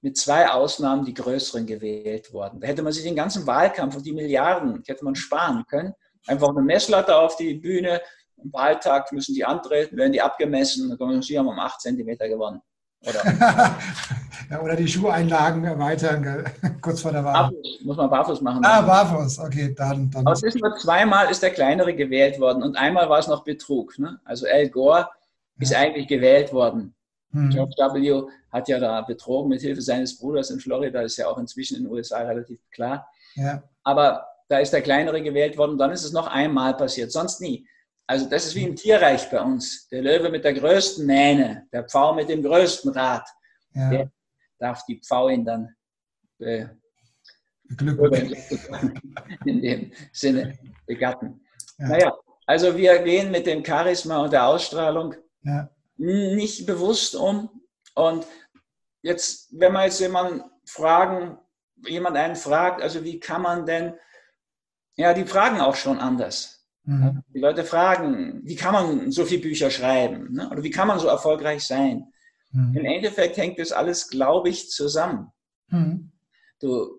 mit 0.03 0.19
zwei 0.19 0.49
Ausnahmen 0.51 1.05
die 1.05 1.15
größeren 1.15 1.67
gewählt 1.67 2.31
worden. 2.33 2.61
Da 2.61 2.67
hätte 2.67 2.83
man 2.83 2.93
sich 2.93 3.05
den 3.05 3.17
ganzen 3.17 3.47
Wahlkampf 3.47 3.97
und 3.97 4.05
die 4.05 4.13
Milliarden 4.13 4.83
hätte 4.87 5.03
man 5.03 5.15
sparen 5.15 5.65
können. 5.67 5.95
Einfach 6.27 6.51
eine 6.51 6.61
Messlatte 6.61 7.17
auf 7.17 7.37
die 7.37 7.55
Bühne. 7.55 8.03
Am 8.37 8.53
Wahltag 8.53 9.13
müssen 9.13 9.35
die 9.35 9.47
antreten, 9.47 9.97
werden 9.97 10.13
die 10.13 10.21
abgemessen. 10.21 10.91
Dann 10.91 10.99
kommen 10.99 11.23
sie 11.23 11.39
haben 11.39 11.49
um 11.49 11.59
acht 11.59 11.81
Zentimeter 11.81 12.29
gewonnen. 12.29 12.61
Oder, 13.03 13.25
ja, 14.51 14.61
oder 14.61 14.77
die 14.77 14.89
Schuheinlagen 14.89 15.65
erweitern, 15.65 16.45
kurz 16.81 17.03
vor 17.03 17.13
der 17.13 17.25
Wahl. 17.25 17.33
Barfuß, 17.33 17.85
muss 17.85 17.97
man 17.97 18.11
barfuß 18.11 18.41
machen. 18.41 18.65
Ah, 18.65 18.83
barfuß, 18.83 19.39
okay, 19.41 19.75
dann. 19.77 20.11
dann. 20.11 20.27
Aber 20.27 20.33
es 20.33 20.43
ist 20.43 20.61
nur 20.61 20.77
zweimal 20.77 21.31
ist 21.31 21.43
der 21.43 21.51
kleinere 21.51 21.95
gewählt 21.95 22.41
worden 22.41 22.63
und 22.63 22.77
einmal 22.77 23.09
war 23.09 23.19
es 23.19 23.29
noch 23.29 23.45
Betrug. 23.45 23.99
Ne? 23.99 24.19
Also 24.25 24.47
Al 24.47 24.69
Gore 24.69 24.99
ja. 24.99 25.09
ist 25.59 25.75
eigentlich 25.75 26.09
gewählt 26.09 26.53
worden. 26.53 26.95
Mhm. 27.31 27.51
George 27.51 27.75
W. 27.77 28.23
hat 28.51 28.69
ja 28.69 28.81
da 28.81 29.03
betrogen 29.03 29.51
mit 29.51 29.61
Hilfe 29.61 29.83
seines 29.83 30.19
Bruders 30.19 30.51
in 30.51 30.61
Florida, 30.61 31.03
ist 31.03 31.19
ja 31.19 31.29
auch 31.29 31.39
inzwischen 31.39 31.77
in 31.77 31.85
den 31.85 31.93
USA 31.93 32.19
relativ 32.19 32.59
klar. 32.71 33.07
Ja. 33.35 33.63
Aber 33.85 34.27
da 34.49 34.59
ist 34.59 34.73
der 34.73 34.83
Kleinere 34.83 35.23
gewählt 35.23 35.59
worden, 35.59 35.79
dann 35.79 35.91
ist 35.91 36.05
es 36.05 36.13
noch 36.13 36.27
einmal 36.27 36.75
passiert, 36.75 37.13
sonst 37.13 37.41
nie. 37.41 37.67
Also 38.09 38.27
das 38.27 38.47
ist 38.47 38.55
wie 38.55 38.65
im 38.65 38.75
Tierreich 38.75 39.31
bei 39.31 39.41
uns. 39.41 39.87
Der 39.89 40.01
Löwe 40.01 40.31
mit 40.31 40.43
der 40.43 40.55
größten 40.55 41.05
Mähne, 41.05 41.69
der 41.71 41.85
Pfau 41.85 42.15
mit 42.15 42.31
dem 42.31 42.43
größten 42.43 42.91
Rad, 42.93 43.29
ja. 43.75 43.91
der 43.91 44.13
darf 44.59 44.83
die 44.87 44.99
Pfauin 44.99 45.45
dann 45.45 45.77
äh, 46.39 46.67
in 49.45 49.61
dem 49.61 49.93
Sinne 50.11 50.59
begatten. 50.87 51.45
Ja. 51.77 51.89
Naja, 51.89 52.19
also 52.47 52.75
wir 52.79 52.99
gehen 53.03 53.31
mit 53.31 53.47
dem 53.47 53.63
Charisma 53.63 54.25
und 54.25 54.33
der 54.33 54.47
Ausstrahlung 54.47 55.15
ja. 55.43 55.69
nicht 55.99 56.65
bewusst 56.65 57.15
um. 57.15 57.63
Und 57.95 58.27
jetzt, 59.03 59.49
wenn 59.53 59.73
wir 59.73 59.85
jetzt 59.85 60.01
jemanden 60.01 60.43
fragen, 60.65 61.37
jemand 61.87 62.17
einen 62.17 62.37
fragt, 62.37 62.81
also 62.81 63.05
wie 63.05 63.21
kann 63.21 63.43
man 63.43 63.67
denn, 63.67 63.93
ja, 64.97 65.13
die 65.13 65.27
fragen 65.27 65.61
auch 65.61 65.77
schon 65.77 65.99
anders. 65.99 66.58
Mhm. 66.89 67.23
Die 67.35 67.39
Leute 67.39 67.65
fragen, 67.65 68.41
wie 68.45 68.57
kann 68.57 68.73
man 68.73 69.11
so 69.11 69.27
viele 69.27 69.43
Bücher 69.43 69.71
schreiben? 69.71 70.33
Ne? 70.33 70.49
Oder 70.51 70.63
wie 70.63 70.71
kann 70.71 70.89
man 70.89 70.99
so 70.99 71.07
erfolgreich 71.07 71.63
sein? 71.63 72.11
Mhm. 72.51 72.75
Im 72.75 72.85
Endeffekt 72.87 73.37
hängt 73.37 73.59
das 73.59 73.73
alles, 73.73 74.09
glaube 74.09 74.49
ich, 74.49 74.71
zusammen. 74.71 75.31
Mhm. 75.69 76.11
Du 76.59 76.99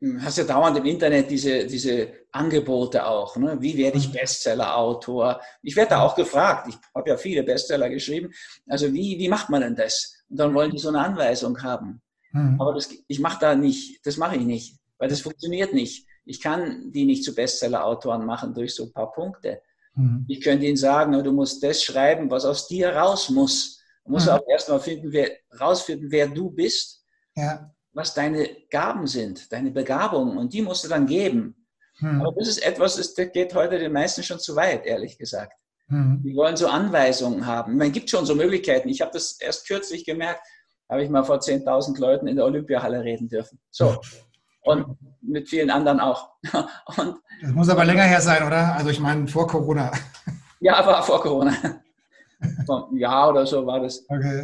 hm, 0.00 0.24
hast 0.24 0.38
ja 0.38 0.42
dauernd 0.42 0.78
im 0.78 0.84
Internet 0.84 1.30
diese, 1.30 1.64
diese 1.64 2.12
Angebote 2.32 3.06
auch. 3.06 3.36
Ne? 3.36 3.56
Wie 3.60 3.76
werde 3.76 3.98
ich 3.98 4.08
mhm. 4.08 4.14
Bestseller-Autor? 4.14 5.40
Ich 5.62 5.76
werde 5.76 5.90
da 5.90 6.00
auch 6.00 6.16
gefragt. 6.16 6.66
Ich 6.68 6.76
habe 6.92 7.08
ja 7.08 7.16
viele 7.16 7.44
Bestseller 7.44 7.88
geschrieben. 7.88 8.32
Also 8.66 8.92
wie, 8.92 9.16
wie 9.16 9.28
macht 9.28 9.48
man 9.48 9.60
denn 9.60 9.76
das? 9.76 10.24
Und 10.28 10.40
dann 10.40 10.54
wollen 10.54 10.72
die 10.72 10.78
so 10.78 10.88
eine 10.88 11.04
Anweisung 11.04 11.62
haben. 11.62 12.02
Mhm. 12.32 12.60
Aber 12.60 12.74
das, 12.74 12.90
ich 13.06 13.20
mache 13.20 13.38
da 13.38 13.54
nicht, 13.54 14.04
das 14.04 14.16
mache 14.16 14.34
ich 14.34 14.44
nicht, 14.44 14.80
weil 14.98 15.08
das 15.08 15.20
funktioniert 15.20 15.72
nicht. 15.72 16.08
Ich 16.24 16.40
kann 16.40 16.92
die 16.92 17.04
nicht 17.04 17.24
zu 17.24 17.34
Bestseller-Autoren 17.34 18.24
machen 18.24 18.54
durch 18.54 18.74
so 18.74 18.84
ein 18.84 18.92
paar 18.92 19.12
Punkte. 19.12 19.60
Mhm. 19.94 20.24
Ich 20.28 20.40
könnte 20.40 20.66
ihnen 20.66 20.76
sagen, 20.76 21.12
du 21.22 21.32
musst 21.32 21.62
das 21.62 21.82
schreiben, 21.82 22.30
was 22.30 22.44
aus 22.44 22.68
dir 22.68 22.94
raus 22.94 23.28
muss. 23.30 23.82
Du 24.04 24.12
musst 24.12 24.26
mhm. 24.26 24.32
auch 24.32 24.46
erstmal 24.48 24.80
finden, 24.80 25.12
wer, 25.12 25.30
rausfinden, 25.60 26.10
wer 26.10 26.28
du 26.28 26.50
bist, 26.50 27.04
ja. 27.34 27.70
was 27.92 28.14
deine 28.14 28.48
Gaben 28.70 29.06
sind, 29.06 29.52
deine 29.52 29.70
Begabungen 29.70 30.38
und 30.38 30.52
die 30.52 30.62
musst 30.62 30.84
du 30.84 30.88
dann 30.88 31.06
geben. 31.06 31.66
Mhm. 32.00 32.20
Aber 32.20 32.32
das 32.38 32.48
ist 32.48 32.64
etwas, 32.64 32.96
das 32.96 33.14
geht 33.14 33.54
heute 33.54 33.78
den 33.78 33.92
meisten 33.92 34.22
schon 34.22 34.38
zu 34.38 34.56
weit, 34.56 34.86
ehrlich 34.86 35.18
gesagt. 35.18 35.54
Mhm. 35.88 36.22
Die 36.24 36.34
wollen 36.34 36.56
so 36.56 36.68
Anweisungen 36.68 37.46
haben. 37.46 37.76
Man 37.76 37.92
gibt 37.92 38.10
schon 38.10 38.26
so 38.26 38.34
Möglichkeiten. 38.34 38.88
Ich 38.88 39.00
habe 39.00 39.12
das 39.12 39.40
erst 39.40 39.66
kürzlich 39.66 40.04
gemerkt, 40.04 40.40
habe 40.88 41.02
ich 41.02 41.10
mal 41.10 41.24
vor 41.24 41.38
10.000 41.38 41.98
Leuten 42.00 42.26
in 42.26 42.36
der 42.36 42.44
Olympiahalle 42.44 43.02
reden 43.02 43.28
dürfen. 43.28 43.58
So, 43.70 44.00
und 44.62 44.96
mit 45.22 45.48
vielen 45.48 45.70
anderen 45.70 46.00
auch. 46.00 46.30
Und, 46.96 47.16
das 47.40 47.52
muss 47.52 47.68
aber 47.68 47.84
länger 47.84 48.04
her 48.04 48.20
sein, 48.20 48.46
oder? 48.46 48.74
Also 48.74 48.90
ich 48.90 49.00
meine 49.00 49.26
vor 49.28 49.46
Corona. 49.46 49.92
Ja, 50.60 50.84
war 50.86 51.02
vor 51.02 51.20
Corona. 51.20 51.52
Vor 52.66 52.88
einem 52.88 52.98
Jahr 52.98 53.30
oder 53.30 53.46
so 53.46 53.66
war 53.66 53.80
das. 53.80 54.04
Okay. 54.08 54.42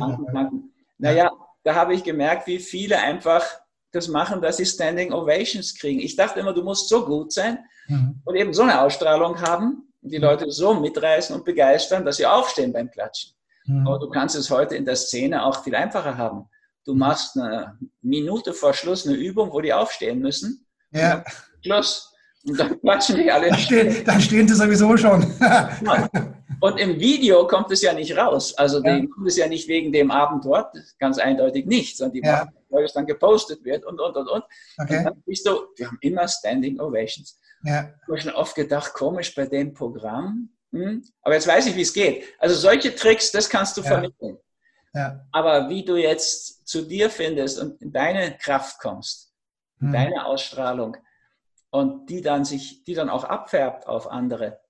Naja, 0.99 1.31
da 1.65 1.75
habe 1.75 1.95
ich 1.95 2.03
gemerkt, 2.03 2.47
wie 2.47 2.59
viele 2.59 2.99
einfach 2.99 3.45
das 3.93 4.09
machen, 4.09 4.41
dass 4.41 4.59
sie 4.59 4.67
Standing 4.67 5.13
Ovations 5.13 5.75
kriegen. 5.79 6.01
Ich 6.01 6.17
dachte 6.17 6.41
immer, 6.41 6.53
du 6.53 6.63
musst 6.63 6.89
so 6.89 7.05
gut 7.05 7.33
sein 7.33 7.59
mhm. 7.89 8.21
und 8.25 8.37
eben 8.37 8.53
so 8.53 8.63
eine 8.63 8.81
Ausstrahlung 8.81 9.41
haben, 9.41 9.93
die 10.01 10.19
Leute 10.19 10.51
so 10.51 10.75
mitreißen 10.75 11.35
und 11.35 11.45
begeistern, 11.45 12.05
dass 12.05 12.17
sie 12.17 12.27
aufstehen 12.27 12.73
beim 12.73 12.91
Klatschen. 12.91 13.33
Mhm. 13.67 13.87
Aber 13.87 13.99
du 13.99 14.09
kannst 14.11 14.37
es 14.37 14.51
heute 14.51 14.77
in 14.77 14.85
der 14.85 14.97
Szene 14.97 15.45
auch 15.45 15.63
viel 15.63 15.75
einfacher 15.75 16.17
haben. 16.17 16.49
Du 16.85 16.95
machst 16.95 17.37
eine 17.37 17.79
Minute 18.01 18.55
vor 18.55 18.73
Schluss 18.73 19.07
eine 19.07 19.17
Übung, 19.17 19.53
wo 19.53 19.61
die 19.61 19.73
aufstehen 19.73 20.21
müssen. 20.21 20.67
Ja. 20.93 21.25
Schluss. 21.65 22.15
Und 22.45 22.59
dann 22.59 22.81
quatschen 22.81 23.17
die 23.17 23.31
alle. 23.31 23.51
Dann 23.51 23.59
stehen, 23.59 24.05
dann 24.05 24.21
stehen 24.21 24.49
sie 24.49 24.55
sowieso 24.55 24.97
schon. 24.97 25.23
Und 26.61 26.79
im 26.81 26.99
Video 26.99 27.47
kommt 27.47 27.71
es 27.71 27.83
ja 27.83 27.93
nicht 27.93 28.17
raus. 28.17 28.57
Also 28.57 28.83
ja. 28.83 28.99
kommt 29.07 29.29
es 29.29 29.37
ja 29.37 29.47
nicht 29.47 29.69
wegen 29.69 29.93
dem 29.93 30.11
Abend 30.11 30.45
dort, 30.45 30.77
ganz 30.99 31.19
eindeutig 31.19 31.67
nicht, 31.67 31.97
sondern 31.97 32.15
die 32.15 32.27
ja. 32.27 32.33
machen, 32.33 32.55
weil 32.71 32.85
es 32.85 32.93
dann 32.93 33.07
gepostet 33.07 33.65
wird 33.65 33.85
und, 33.85 34.01
und, 34.01 34.17
und, 34.17 34.29
und. 34.29 34.45
Okay. 34.79 34.99
Und 34.99 35.05
dann 35.05 35.23
bist 35.25 35.47
du, 35.47 35.67
wir 35.77 35.87
haben 35.87 35.99
immer 36.01 36.27
Standing 36.27 36.81
Ovations. 36.81 37.39
Ja. 37.65 37.91
Ich 38.03 38.09
habe 38.09 38.21
schon 38.21 38.33
oft 38.33 38.55
gedacht, 38.55 38.93
komisch 38.95 39.35
bei 39.35 39.47
dem 39.47 39.73
Programm. 39.73 40.51
Hm? 40.73 41.05
Aber 41.23 41.35
jetzt 41.35 41.47
weiß 41.47 41.67
ich, 41.67 41.77
wie 41.77 41.83
es 41.83 41.93
geht. 41.93 42.25
Also 42.39 42.55
solche 42.55 42.95
Tricks, 42.95 43.31
das 43.31 43.49
kannst 43.49 43.77
du 43.77 43.83
ja. 43.83 43.89
vermitteln. 43.89 44.39
Ja. 44.95 45.25
Aber 45.33 45.69
wie 45.69 45.85
du 45.85 45.97
jetzt 45.97 46.67
zu 46.67 46.83
dir 46.83 47.09
findest 47.09 47.61
und 47.61 47.81
in 47.81 47.93
deine 47.93 48.37
Kraft 48.37 48.79
kommst, 48.81 49.28
hm. 49.79 49.93
deine 49.93 50.27
Ausstrahlung 50.27 50.97
und 51.71 52.09
die 52.11 52.21
dann 52.21 52.45
sich, 52.45 52.85
die 52.85 52.95
dann 52.95 53.11
auch 53.11 53.25
abfärbt 53.25 53.87
auf 53.87 54.11
andere, 54.11 54.61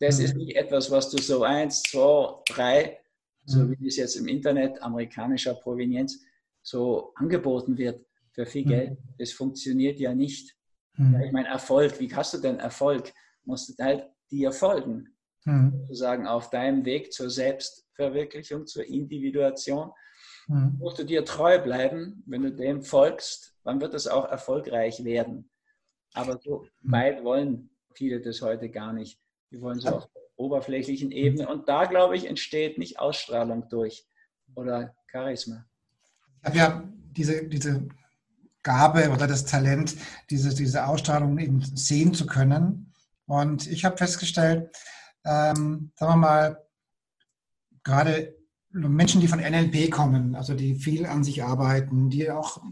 das 0.00 0.18
hm. 0.18 0.24
ist 0.24 0.36
nicht 0.36 0.56
etwas, 0.56 0.90
was 0.90 1.10
du 1.10 1.18
so 1.18 1.42
eins, 1.42 1.82
zwei, 1.82 2.42
drei, 2.48 3.00
so 3.44 3.60
hm. 3.60 3.76
wie 3.78 3.88
es 3.88 3.96
jetzt 3.96 4.16
im 4.16 4.28
Internet 4.28 4.82
amerikanischer 4.82 5.54
Provenienz 5.54 6.22
so 6.62 7.12
angeboten 7.16 7.76
wird 7.78 8.04
für 8.32 8.46
viel 8.46 8.64
hm. 8.64 8.70
Geld. 8.70 8.98
Das 9.18 9.32
funktioniert 9.32 9.98
ja 9.98 10.14
nicht. 10.14 10.56
Hm. 10.94 11.14
Ja, 11.14 11.20
ich 11.20 11.32
meine, 11.32 11.48
Erfolg, 11.48 12.00
wie 12.00 12.14
hast 12.14 12.34
du 12.34 12.38
denn 12.38 12.58
Erfolg? 12.58 13.12
Musst 13.44 13.78
du 13.78 13.84
halt 13.84 14.08
dir 14.30 14.52
folgen. 14.52 15.14
Hm. 15.44 15.72
Sozusagen 15.82 16.26
auf 16.26 16.50
deinem 16.50 16.84
Weg 16.84 17.12
zur 17.12 17.30
Selbst 17.30 17.86
Verwirklichung, 17.94 18.66
zur 18.66 18.84
Individuation. 18.86 19.90
Mhm. 20.48 20.76
Musst 20.78 20.98
du 20.98 21.04
dir 21.04 21.24
treu 21.24 21.58
bleiben, 21.58 22.22
wenn 22.26 22.42
du 22.42 22.52
dem 22.52 22.82
folgst, 22.82 23.49
dann 23.64 23.80
wird 23.80 23.94
es 23.94 24.06
auch 24.06 24.28
erfolgreich 24.28 25.04
werden. 25.04 25.50
Aber 26.14 26.38
so 26.42 26.66
weit 26.82 27.22
wollen 27.24 27.70
viele 27.94 28.20
das 28.20 28.42
heute 28.42 28.68
gar 28.70 28.92
nicht. 28.92 29.18
Die 29.50 29.60
wollen 29.60 29.80
so 29.80 29.88
auf 29.88 30.10
der 30.12 30.22
oberflächlichen 30.36 31.12
Ebene. 31.12 31.48
Und 31.48 31.68
da, 31.68 31.84
glaube 31.84 32.16
ich, 32.16 32.26
entsteht 32.26 32.78
nicht 32.78 32.98
Ausstrahlung 32.98 33.68
durch 33.68 34.06
oder 34.54 34.94
Charisma. 35.10 35.64
Ich 36.40 36.46
habe 36.46 36.56
ja 36.56 36.88
diese, 37.12 37.46
diese 37.46 37.86
Gabe 38.62 39.10
oder 39.10 39.26
das 39.26 39.44
Talent, 39.44 39.96
diese, 40.30 40.54
diese 40.54 40.86
Ausstrahlung 40.86 41.38
eben 41.38 41.60
sehen 41.62 42.14
zu 42.14 42.26
können. 42.26 42.92
Und 43.26 43.66
ich 43.66 43.84
habe 43.84 43.96
festgestellt, 43.96 44.74
ähm, 45.24 45.92
sagen 45.96 46.12
wir 46.12 46.16
mal, 46.16 46.66
gerade 47.84 48.36
Menschen, 48.72 49.20
die 49.20 49.28
von 49.28 49.40
NLP 49.40 49.90
kommen, 49.90 50.34
also 50.34 50.54
die 50.54 50.74
viel 50.74 51.06
an 51.06 51.24
sich 51.24 51.42
arbeiten, 51.42 52.08
die 52.08 52.30
auch 52.30 52.62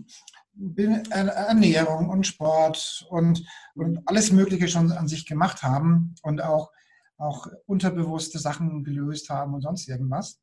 Ernährung 1.11 2.09
und 2.09 2.27
Sport 2.27 3.07
und, 3.11 3.47
und 3.75 4.01
alles 4.07 4.33
Mögliche 4.33 4.69
schon 4.69 4.93
an 4.93 5.09
sich 5.09 5.27
gemacht 5.27 5.63
haben 5.63 6.15
und 6.23 6.43
auch, 6.43 6.71
auch 7.17 7.47
unterbewusste 7.67 8.39
Sachen 8.39 8.85
gelöst 8.85 9.31
haben 9.31 9.55
und 9.55 9.63
sonst 9.63 9.89
irgendwas. 9.89 10.41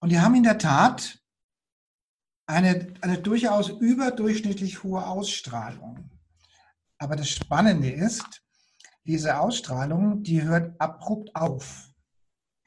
Und 0.00 0.10
die 0.10 0.20
haben 0.20 0.34
in 0.34 0.42
der 0.42 0.58
Tat 0.58 1.18
eine, 2.46 2.94
eine 3.00 3.18
durchaus 3.18 3.68
überdurchschnittlich 3.68 4.82
hohe 4.82 5.06
Ausstrahlung. 5.06 6.10
Aber 6.98 7.16
das 7.16 7.30
Spannende 7.30 7.90
ist, 7.90 8.42
diese 9.04 9.38
Ausstrahlung, 9.38 10.22
die 10.22 10.42
hört 10.42 10.78
abrupt 10.80 11.34
auf. 11.34 11.89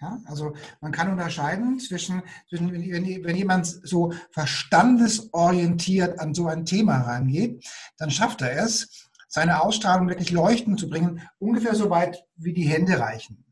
Ja, 0.04 0.22
also 0.26 0.54
man 0.82 0.92
kann 0.92 1.10
unterscheiden 1.10 1.80
zwischen, 1.80 2.24
zwischen 2.50 2.74
wenn, 2.74 3.24
wenn, 3.24 3.36
jemand 3.38 3.66
so 3.66 4.12
verstandesorientiert 4.32 6.20
an 6.20 6.34
so 6.34 6.48
ein 6.48 6.66
Thema 6.66 6.98
rangeht, 7.04 7.66
dann 7.98 8.12
schafft 8.12 8.42
er 8.42 8.66
es, 8.66 9.08
seine 9.30 9.62
Ausstrahlung 9.62 10.10
wirklich 10.10 10.32
leuchten 10.32 10.78
zu 10.78 10.90
bringen, 10.90 11.22
ungefähr 11.40 11.74
so 11.74 11.90
weit 11.90 12.26
wie 12.36 12.52
die 12.52 12.68
Hände 12.68 13.00
reichen. 13.00 13.46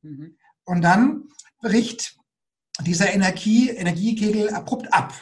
Mhm. 0.00 0.38
Und 0.64 0.80
dann 0.80 1.28
bricht 1.60 2.18
dieser 2.80 3.12
Energie, 3.12 3.68
Energiekegel 3.68 4.54
abrupt 4.54 4.94
ab. 4.94 5.12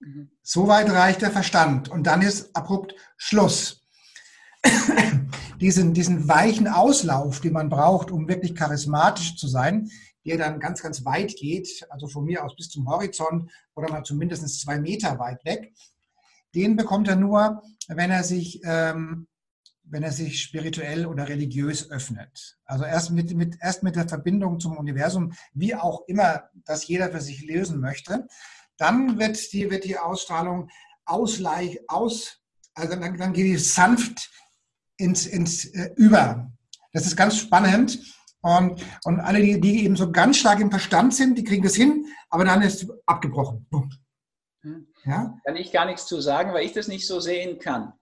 Mhm. 0.00 0.32
So 0.42 0.66
weit 0.66 0.90
reicht 0.90 1.22
der 1.22 1.30
Verstand 1.30 1.88
und 1.88 2.08
dann 2.08 2.22
ist 2.22 2.56
abrupt 2.56 2.96
Schluss 3.16 3.83
diesen, 5.60 5.94
diesen 5.94 6.28
weichen 6.28 6.68
Auslauf, 6.68 7.40
den 7.40 7.52
man 7.52 7.68
braucht, 7.68 8.10
um 8.10 8.28
wirklich 8.28 8.54
charismatisch 8.54 9.36
zu 9.36 9.48
sein, 9.48 9.90
der 10.24 10.38
dann 10.38 10.60
ganz, 10.60 10.82
ganz 10.82 11.04
weit 11.04 11.36
geht, 11.36 11.86
also 11.90 12.06
von 12.06 12.24
mir 12.24 12.44
aus 12.44 12.56
bis 12.56 12.70
zum 12.70 12.88
Horizont 12.88 13.50
oder 13.74 13.90
mal 13.90 14.04
zumindest 14.04 14.60
zwei 14.60 14.78
Meter 14.78 15.18
weit 15.18 15.44
weg, 15.44 15.72
den 16.54 16.76
bekommt 16.76 17.08
er 17.08 17.16
nur, 17.16 17.62
wenn 17.88 18.10
er 18.10 18.24
sich, 18.24 18.60
ähm, 18.64 19.26
wenn 19.82 20.02
er 20.02 20.12
sich 20.12 20.40
spirituell 20.40 21.04
oder 21.06 21.28
religiös 21.28 21.90
öffnet. 21.90 22.58
Also 22.64 22.84
erst 22.84 23.10
mit, 23.10 23.34
mit, 23.34 23.56
erst 23.60 23.82
mit 23.82 23.96
der 23.96 24.08
Verbindung 24.08 24.60
zum 24.60 24.76
Universum, 24.76 25.32
wie 25.52 25.74
auch 25.74 26.02
immer 26.06 26.44
das 26.64 26.86
jeder 26.86 27.10
für 27.10 27.20
sich 27.20 27.44
lösen 27.46 27.80
möchte, 27.80 28.26
dann 28.78 29.18
wird 29.18 29.52
die, 29.52 29.70
wird 29.70 29.84
die 29.84 29.98
Ausstrahlung 29.98 30.70
ausleich, 31.04 31.80
aus, 31.88 32.40
also 32.74 32.96
dann, 32.96 33.18
dann 33.18 33.32
geht 33.32 33.46
die 33.46 33.58
sanft 33.58 34.30
ins, 34.96 35.26
ins 35.26 35.66
äh, 35.66 35.90
Über. 35.96 36.50
Das 36.92 37.06
ist 37.06 37.16
ganz 37.16 37.36
spannend. 37.36 37.98
Und, 38.40 38.84
und 39.04 39.20
alle, 39.20 39.40
die, 39.40 39.60
die 39.60 39.84
eben 39.84 39.96
so 39.96 40.12
ganz 40.12 40.36
stark 40.36 40.60
im 40.60 40.70
Verstand 40.70 41.14
sind, 41.14 41.38
die 41.38 41.44
kriegen 41.44 41.62
das 41.62 41.74
hin, 41.74 42.06
aber 42.28 42.44
dann 42.44 42.60
ist 42.60 42.86
abgebrochen. 43.06 43.66
Hm. 44.62 44.86
Ja? 45.04 45.38
Kann 45.44 45.56
ich 45.56 45.72
gar 45.72 45.86
nichts 45.86 46.06
zu 46.06 46.20
sagen, 46.20 46.52
weil 46.52 46.64
ich 46.64 46.72
das 46.72 46.88
nicht 46.88 47.06
so 47.06 47.20
sehen 47.20 47.58
kann. 47.58 47.92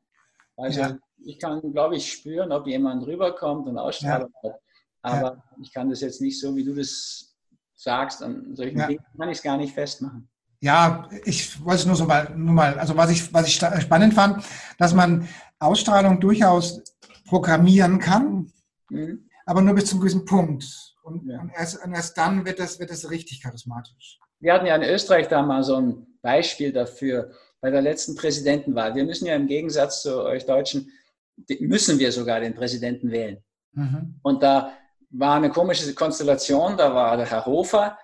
Also 0.57 0.81
ja. 0.81 0.99
ich 1.25 1.39
kann, 1.39 1.61
glaube 1.73 1.97
ich, 1.97 2.13
spüren, 2.13 2.53
ob 2.53 2.67
jemand 2.67 3.07
rüberkommt 3.07 3.69
und 3.69 3.79
Ausstrahlung 3.79 4.33
ja. 4.43 4.51
hat. 4.51 4.61
Aber 5.03 5.37
ja. 5.37 5.45
ich 5.63 5.73
kann 5.73 5.91
das 5.91 6.01
jetzt 6.01 6.21
nicht 6.21 6.41
so, 6.41 6.55
wie 6.57 6.65
du 6.65 6.75
das 6.75 7.35
sagst. 7.75 8.23
An 8.23 8.55
solchen 8.55 8.79
Dingen 8.79 9.01
kann 9.19 9.29
ich 9.29 9.39
es 9.39 9.43
gar 9.43 9.57
nicht 9.57 9.75
festmachen. 9.75 10.29
Ja, 10.61 11.09
ich 11.25 11.65
wollte 11.65 11.81
es 11.81 11.87
nur 11.87 11.97
so 11.97 12.05
mal, 12.05 12.33
nur 12.37 12.55
mal, 12.55 12.79
also 12.79 12.97
was 12.97 13.11
ich, 13.11 13.35
was 13.35 13.49
ich 13.49 13.57
spannend 13.57 14.15
fand, 14.15 14.45
dass 14.79 14.95
man 14.95 15.29
Ausstrahlung 15.63 16.21
durchaus 16.21 16.83
programmieren 17.27 17.99
kann, 17.99 18.53
mhm. 18.91 19.29
aber 19.47 19.63
nur 19.63 19.75
bis 19.75 19.87
zum 19.87 20.01
gewissen 20.01 20.25
Punkt. 20.25 20.65
Und, 21.03 21.29
ja. 21.29 21.41
und, 21.41 21.51
erst, 21.51 21.85
und, 21.85 21.93
erst, 21.93 22.17
dann 22.17 22.45
wird 22.45 22.61
das, 22.61 22.79
wird 22.79 22.91
das 22.91 23.11
richtig 23.11 23.43
charismatisch. 23.43 24.21
Wir 24.39 24.53
hatten 24.53 24.67
ja 24.67 24.77
in 24.77 24.83
Österreich 24.83 25.29
da 25.29 25.43
mal 25.43 25.63
so 25.63 25.77
ein 25.77 26.07
Beispiel 26.21 26.73
dafür 26.73 27.33
bei 27.61 27.71
der 27.71 27.83
letzten 27.83 28.15
Präsidentenwahl. 28.15 28.95
Wir 28.95 29.05
müssen 29.05 29.27
ja 29.27 29.35
im 29.35 29.47
Gegensatz 29.47 30.03
zu 30.03 30.23
euch 30.25 30.47
Deutschen, 30.47 30.91
müssen 31.61 31.99
wir 31.99 32.13
sogar 32.13 32.41
den 32.41 32.55
Präsidenten 32.55 33.11
wählen. 33.11 33.39
Mhm. 33.73 34.19
Und 34.23 34.43
da 34.43 34.73
war 35.11 35.37
eine 35.37 35.51
komische 35.51 35.95
Konstellation, 35.95 36.77
da 36.77 36.95
war 36.95 37.17
der 37.17 37.31
Herr 37.31 37.47
Hofer, 37.47 37.99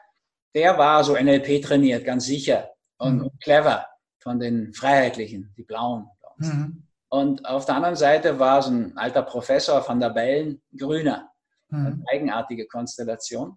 der 0.54 0.78
war 0.78 1.04
so 1.04 1.14
NLP 1.14 1.62
trainiert, 1.62 2.04
ganz 2.04 2.26
sicher 2.26 2.70
und 2.98 3.18
mhm. 3.18 3.30
clever 3.42 3.86
von 4.18 4.38
den 4.38 4.72
Freiheitlichen, 4.72 5.52
die 5.56 5.62
Blauen. 5.62 6.08
Mhm. 6.38 6.87
Und 7.10 7.46
auf 7.46 7.64
der 7.64 7.76
anderen 7.76 7.96
Seite 7.96 8.38
war 8.38 8.62
so 8.62 8.70
ein 8.70 8.96
alter 8.96 9.22
Professor 9.22 9.82
von 9.82 9.98
der 9.98 10.10
Bellen, 10.10 10.62
Grüner. 10.76 11.30
Mhm. 11.70 11.86
Eine 11.86 12.04
eigenartige 12.10 12.66
Konstellation. 12.66 13.56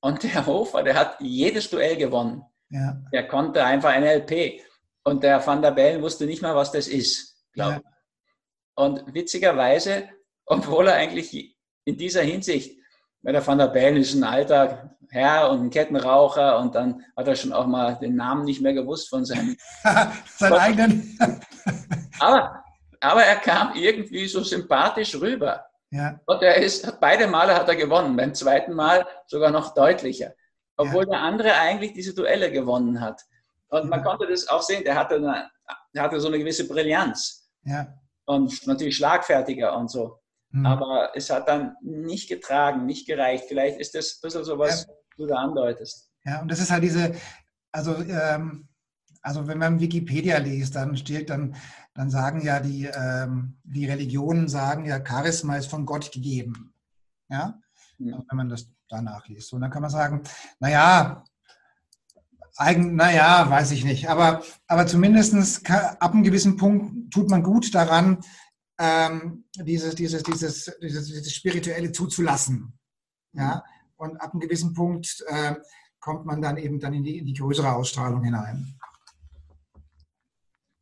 Und 0.00 0.22
der 0.22 0.46
Hofer, 0.46 0.82
der 0.82 0.94
hat 0.94 1.16
jedes 1.20 1.68
Duell 1.68 1.96
gewonnen. 1.96 2.42
Ja. 2.70 3.00
Der 3.12 3.28
konnte 3.28 3.64
einfach 3.64 3.98
NLP. 3.98 4.60
Und 5.04 5.22
der 5.22 5.44
Van 5.46 5.62
der 5.62 5.70
Bellen 5.70 6.02
wusste 6.02 6.26
nicht 6.26 6.42
mal, 6.42 6.54
was 6.54 6.72
das 6.72 6.88
ist, 6.88 7.36
glaube 7.52 7.76
ich. 7.76 7.82
Ja. 7.82 7.90
Und 8.76 9.14
witzigerweise, 9.14 10.08
obwohl 10.46 10.88
er 10.88 10.94
eigentlich 10.94 11.56
in 11.84 11.96
dieser 11.96 12.22
Hinsicht, 12.22 12.78
weil 13.22 13.32
der 13.32 13.46
Van 13.46 13.58
der 13.58 13.68
Bellen 13.68 13.96
ist 13.96 14.14
ein 14.14 14.24
alter 14.24 14.95
Herr 15.16 15.50
und 15.50 15.62
ein 15.62 15.70
Kettenraucher 15.70 16.58
und 16.58 16.74
dann 16.74 17.02
hat 17.16 17.26
er 17.26 17.36
schon 17.36 17.54
auch 17.54 17.66
mal 17.66 17.94
den 17.94 18.16
Namen 18.16 18.44
nicht 18.44 18.60
mehr 18.60 18.74
gewusst 18.74 19.08
von 19.08 19.24
seinem 19.24 19.56
seinen 20.36 20.52
eigenen. 20.52 21.18
aber, 22.20 22.62
aber 23.00 23.22
er 23.22 23.36
kam 23.36 23.74
irgendwie 23.74 24.28
so 24.28 24.42
sympathisch 24.42 25.14
rüber. 25.18 25.64
Ja. 25.90 26.20
Und 26.26 26.42
er 26.42 26.56
ist, 26.56 27.00
beide 27.00 27.26
Male 27.26 27.54
hat 27.54 27.68
er 27.68 27.76
gewonnen, 27.76 28.14
beim 28.14 28.34
zweiten 28.34 28.74
Mal 28.74 29.06
sogar 29.26 29.50
noch 29.50 29.72
deutlicher. 29.72 30.34
Obwohl 30.76 31.04
ja. 31.04 31.12
der 31.12 31.20
andere 31.20 31.54
eigentlich 31.54 31.94
diese 31.94 32.14
Duelle 32.14 32.52
gewonnen 32.52 33.00
hat. 33.00 33.22
Und 33.68 33.88
man 33.88 34.04
konnte 34.04 34.26
das 34.26 34.46
auch 34.48 34.60
sehen, 34.60 34.84
der 34.84 34.96
hatte, 34.96 35.16
eine, 35.16 35.50
der 35.94 36.02
hatte 36.02 36.20
so 36.20 36.28
eine 36.28 36.38
gewisse 36.38 36.68
Brillanz. 36.68 37.48
Ja. 37.64 37.86
Und 38.26 38.66
natürlich 38.66 38.96
schlagfertiger 38.96 39.74
und 39.74 39.90
so. 39.90 40.20
Mhm. 40.50 40.66
Aber 40.66 41.10
es 41.14 41.30
hat 41.30 41.48
dann 41.48 41.76
nicht 41.80 42.28
getragen, 42.28 42.84
nicht 42.84 43.06
gereicht. 43.06 43.44
Vielleicht 43.48 43.78
ist 43.80 43.94
das 43.94 44.16
ein 44.16 44.20
bisschen 44.22 44.44
so, 44.44 44.58
was 44.58 44.86
ja. 44.86 44.94
Du 45.16 45.26
da 45.26 45.36
andeutest. 45.36 46.10
Ja, 46.24 46.40
und 46.40 46.50
das 46.50 46.60
ist 46.60 46.70
halt 46.70 46.82
diese, 46.82 47.14
also, 47.72 47.96
ähm, 47.96 48.68
also 49.22 49.46
wenn 49.48 49.58
man 49.58 49.80
Wikipedia 49.80 50.38
liest, 50.38 50.76
dann 50.76 50.96
steht 50.96 51.30
dann, 51.30 51.56
dann 51.94 52.10
sagen 52.10 52.42
ja 52.42 52.60
die, 52.60 52.84
ähm, 52.86 53.58
die 53.64 53.86
Religionen 53.86 54.48
sagen 54.48 54.84
ja, 54.86 55.04
Charisma 55.04 55.56
ist 55.56 55.70
von 55.70 55.86
Gott 55.86 56.12
gegeben. 56.12 56.74
Ja, 57.28 57.58
mhm. 57.98 58.14
also 58.14 58.26
wenn 58.28 58.36
man 58.36 58.48
das 58.48 58.70
danach 58.88 59.26
liest. 59.28 59.52
Und 59.52 59.62
dann 59.62 59.70
kann 59.70 59.82
man 59.82 59.90
sagen, 59.90 60.22
naja, 60.60 61.24
eigen, 62.56 62.96
naja, 62.96 63.48
weiß 63.48 63.72
ich 63.72 63.84
nicht. 63.84 64.08
Aber, 64.08 64.42
aber 64.66 64.86
zumindest 64.86 65.68
ab 65.68 66.12
einem 66.12 66.22
gewissen 66.22 66.56
Punkt 66.56 67.12
tut 67.12 67.30
man 67.30 67.42
gut 67.42 67.74
daran, 67.74 68.18
ähm, 68.78 69.44
dieses, 69.56 69.94
dieses, 69.94 70.22
dieses, 70.22 70.76
dieses, 70.82 71.06
dieses 71.06 71.32
Spirituelle 71.32 71.92
zuzulassen. 71.92 72.78
Ja? 73.32 73.64
Und 73.96 74.16
ab 74.20 74.32
einem 74.32 74.40
gewissen 74.40 74.74
Punkt 74.74 75.24
äh, 75.28 75.54
kommt 76.00 76.26
man 76.26 76.42
dann 76.42 76.56
eben 76.56 76.78
dann 76.80 76.94
in 76.94 77.02
die, 77.02 77.18
in 77.18 77.26
die 77.26 77.34
größere 77.34 77.72
Ausstrahlung 77.72 78.22
hinein. 78.22 78.78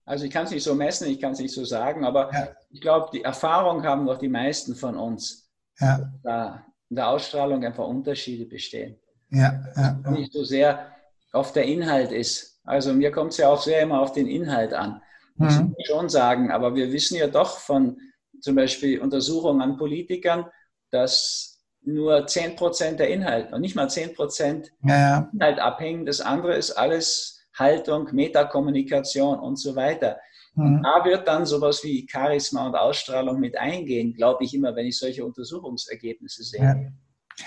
Also 0.05 0.27
ich 0.27 0.31
kann 0.31 0.45
es 0.45 0.51
nicht 0.51 0.65
so 0.65 0.75
messen, 0.75 1.09
ich 1.09 1.21
kann 1.21 1.33
es 1.33 1.39
nicht 1.39 1.55
so 1.55 1.65
sagen, 1.65 2.05
aber 2.05 2.31
ja. 2.33 2.49
ich 2.71 2.81
glaube, 2.81 3.09
die 3.13 3.23
Erfahrung 3.23 3.85
haben 3.85 4.05
doch 4.05 4.19
die 4.19 4.29
meisten 4.29 4.75
von 4.75 4.99
uns, 4.99 5.51
ja. 5.79 6.13
da 6.23 6.67
in 6.91 6.97
der 6.97 7.09
Ausstrahlung 7.09 7.65
einfach 7.65 7.87
Unterschiede 7.87 8.45
bestehen. 8.45 9.01
Ja, 9.31 9.65
ja, 9.77 10.01
ja. 10.05 10.11
Nicht 10.11 10.33
so 10.33 10.45
sehr 10.45 10.93
auf 11.33 11.53
der 11.53 11.65
Inhalt 11.65 12.13
ist. 12.13 12.61
Also 12.65 12.93
mir 12.93 13.11
kommt 13.13 13.33
es 13.33 13.39
ja 13.39 13.49
auch 13.49 13.63
sehr 13.63 13.81
immer 13.81 14.01
auf 14.01 14.13
den 14.13 14.27
Inhalt 14.27 14.75
an 14.75 15.01
muss 15.37 15.59
mhm. 15.59 15.75
ich 15.79 15.87
schon 15.87 16.09
sagen. 16.09 16.51
Aber 16.51 16.75
wir 16.75 16.93
wissen 16.93 17.17
ja 17.17 17.27
doch 17.27 17.59
von 17.59 17.99
zum 18.41 18.55
Beispiel 18.55 19.01
Untersuchungen 19.01 19.61
an 19.63 19.77
Politikern, 19.77 20.47
dass 20.91 21.54
nur 21.87 22.27
10 22.27 22.57
Prozent 22.57 23.01
der 23.01 23.09
Inhalt, 23.09 23.53
und 23.53 23.61
nicht 23.61 23.77
mal 23.77 23.89
10 23.89 24.15
Prozent 24.15 24.73
ja, 24.83 24.99
ja. 24.99 25.31
Inhalt 25.33 25.59
abhängen. 25.59 26.07
Das 26.07 26.21
andere 26.21 26.57
ist 26.57 26.73
alles 26.73 27.47
Haltung, 27.55 28.09
Metakommunikation 28.13 29.39
und 29.39 29.57
so 29.57 29.77
weiter. 29.77 30.19
Mhm. 30.55 30.67
Und 30.67 30.83
da 30.83 31.05
wird 31.05 31.29
dann 31.29 31.47
sowas 31.47 31.83
wie 31.85 32.07
Charisma 32.11 32.67
und 32.67 32.75
Ausstrahlung 32.75 33.41
mit 33.41 33.57
eingehen, 33.57 34.15
glaube 34.15 34.45
ich 34.45 34.55
immer, 34.55 34.75
wenn 34.75 34.87
ich 34.87 34.99
solche 34.99 35.25
Untersuchungsergebnisse 35.25 36.43
sehe. 36.43 36.61
Ja. 36.61 36.77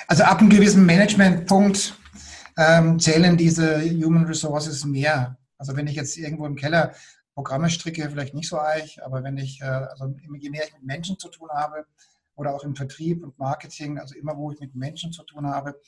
Also 0.07 0.23
ab 0.23 0.39
einem 0.39 0.49
gewissen 0.49 0.85
Managementpunkt 0.85 1.95
ähm, 2.57 2.99
zählen 2.99 3.37
diese 3.37 3.81
Human 3.81 4.25
Resources 4.25 4.83
mehr. 4.85 5.37
Also 5.57 5.75
wenn 5.75 5.87
ich 5.87 5.95
jetzt 5.95 6.17
irgendwo 6.17 6.45
im 6.45 6.55
Keller 6.55 6.93
Programme 7.33 7.69
stricke, 7.69 8.09
vielleicht 8.09 8.33
nicht 8.33 8.49
so 8.49 8.59
eich, 8.59 9.03
aber 9.03 9.23
wenn 9.23 9.37
ich, 9.37 9.61
äh, 9.61 9.65
also 9.65 10.13
je 10.39 10.49
mehr 10.49 10.63
ich 10.65 10.73
mit 10.73 10.83
Menschen 10.83 11.17
zu 11.19 11.29
tun 11.29 11.49
habe 11.53 11.85
oder 12.37 12.55
auch 12.55 12.63
im 12.63 12.75
Vertrieb 12.75 13.23
und 13.23 13.37
Marketing, 13.37 13.99
also 13.99 14.15
immer 14.15 14.37
wo 14.37 14.51
ich 14.51 14.59
mit 14.59 14.75
Menschen 14.75 15.11
zu 15.11 15.23
tun 15.23 15.45
habe, 15.47 15.79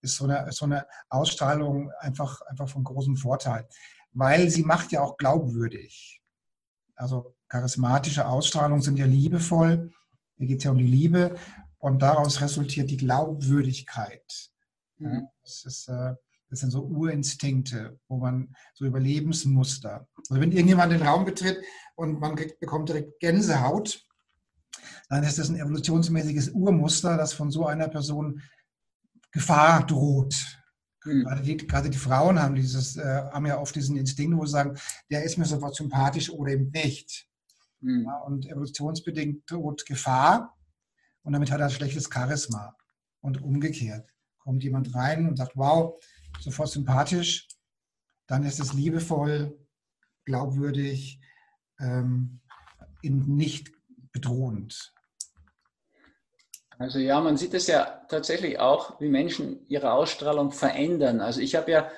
ist 0.00 0.16
so 0.16 0.24
eine, 0.24 0.52
so 0.52 0.66
eine 0.66 0.86
Ausstrahlung 1.08 1.90
einfach, 1.98 2.40
einfach 2.42 2.68
von 2.68 2.84
großem 2.84 3.16
Vorteil, 3.16 3.66
weil 4.12 4.48
sie 4.50 4.62
macht 4.62 4.92
ja 4.92 5.00
auch 5.00 5.16
glaubwürdig. 5.16 6.22
Also 6.94 7.34
charismatische 7.48 8.28
Ausstrahlungen 8.28 8.82
sind 8.82 8.98
ja 8.98 9.06
liebevoll, 9.06 9.90
hier 10.36 10.46
geht 10.46 10.58
es 10.58 10.64
ja 10.64 10.70
um 10.70 10.78
die 10.78 10.86
Liebe 10.86 11.36
und 11.78 12.02
daraus 12.02 12.40
resultiert 12.40 12.90
die 12.90 12.96
Glaubwürdigkeit. 12.96 14.50
Mhm. 14.98 15.26
Das 15.42 15.64
ist, 15.64 15.88
äh, 15.88 16.14
das 16.50 16.60
sind 16.60 16.70
so 16.70 16.82
Urinstinkte, 16.82 17.98
wo 18.08 18.18
man 18.18 18.54
so 18.74 18.84
Überlebensmuster. 18.84 20.06
Also 20.16 20.40
wenn 20.40 20.52
irgendjemand 20.52 20.92
den 20.92 21.02
Raum 21.02 21.24
betritt 21.24 21.58
und 21.94 22.20
man 22.20 22.36
kriegt, 22.36 22.60
bekommt 22.60 22.88
direkt 22.88 23.20
Gänsehaut, 23.20 24.07
dann 25.08 25.24
ist 25.24 25.38
das 25.38 25.48
ein 25.48 25.56
evolutionsmäßiges 25.56 26.50
Urmuster, 26.50 27.16
das 27.16 27.32
von 27.32 27.50
so 27.50 27.66
einer 27.66 27.88
Person 27.88 28.42
Gefahr 29.30 29.86
droht. 29.86 30.34
Mhm. 31.04 31.24
Gerade, 31.24 31.42
die, 31.42 31.56
gerade, 31.56 31.90
die, 31.90 31.98
Frauen 31.98 32.40
haben, 32.40 32.54
dieses, 32.54 32.96
äh, 32.96 33.22
haben 33.30 33.46
ja 33.46 33.58
oft 33.58 33.74
diesen 33.74 33.96
Instinkt, 33.96 34.36
wo 34.36 34.44
sie 34.44 34.52
sagen, 34.52 34.78
der 35.10 35.24
ist 35.24 35.38
mir 35.38 35.44
sofort 35.44 35.74
sympathisch 35.74 36.30
oder 36.30 36.52
eben 36.52 36.70
nicht. 36.70 37.28
Mhm. 37.80 38.04
Ja, 38.04 38.18
und 38.18 38.46
evolutionsbedingt 38.46 39.50
droht 39.50 39.86
Gefahr 39.86 40.56
und 41.22 41.32
damit 41.32 41.50
hat 41.50 41.60
er 41.60 41.66
ein 41.66 41.72
schlechtes 41.72 42.08
Charisma. 42.12 42.74
Und 43.20 43.42
umgekehrt 43.42 44.14
kommt 44.38 44.62
jemand 44.62 44.94
rein 44.94 45.28
und 45.28 45.36
sagt, 45.36 45.56
wow, 45.56 46.00
sofort 46.40 46.70
sympathisch, 46.70 47.48
dann 48.26 48.44
ist 48.44 48.60
es 48.60 48.72
liebevoll, 48.72 49.58
glaubwürdig, 50.24 51.20
ähm, 51.80 52.40
nicht 53.02 53.72
bedrohend. 54.20 54.92
Also 56.78 57.00
ja, 57.00 57.20
man 57.20 57.36
sieht 57.36 57.54
es 57.54 57.66
ja 57.66 58.02
tatsächlich 58.08 58.60
auch, 58.60 59.00
wie 59.00 59.08
Menschen 59.08 59.66
ihre 59.68 59.92
Ausstrahlung 59.92 60.52
verändern. 60.52 61.20
Also 61.20 61.40
ich 61.40 61.56
habe 61.56 61.70
ja 61.72 61.90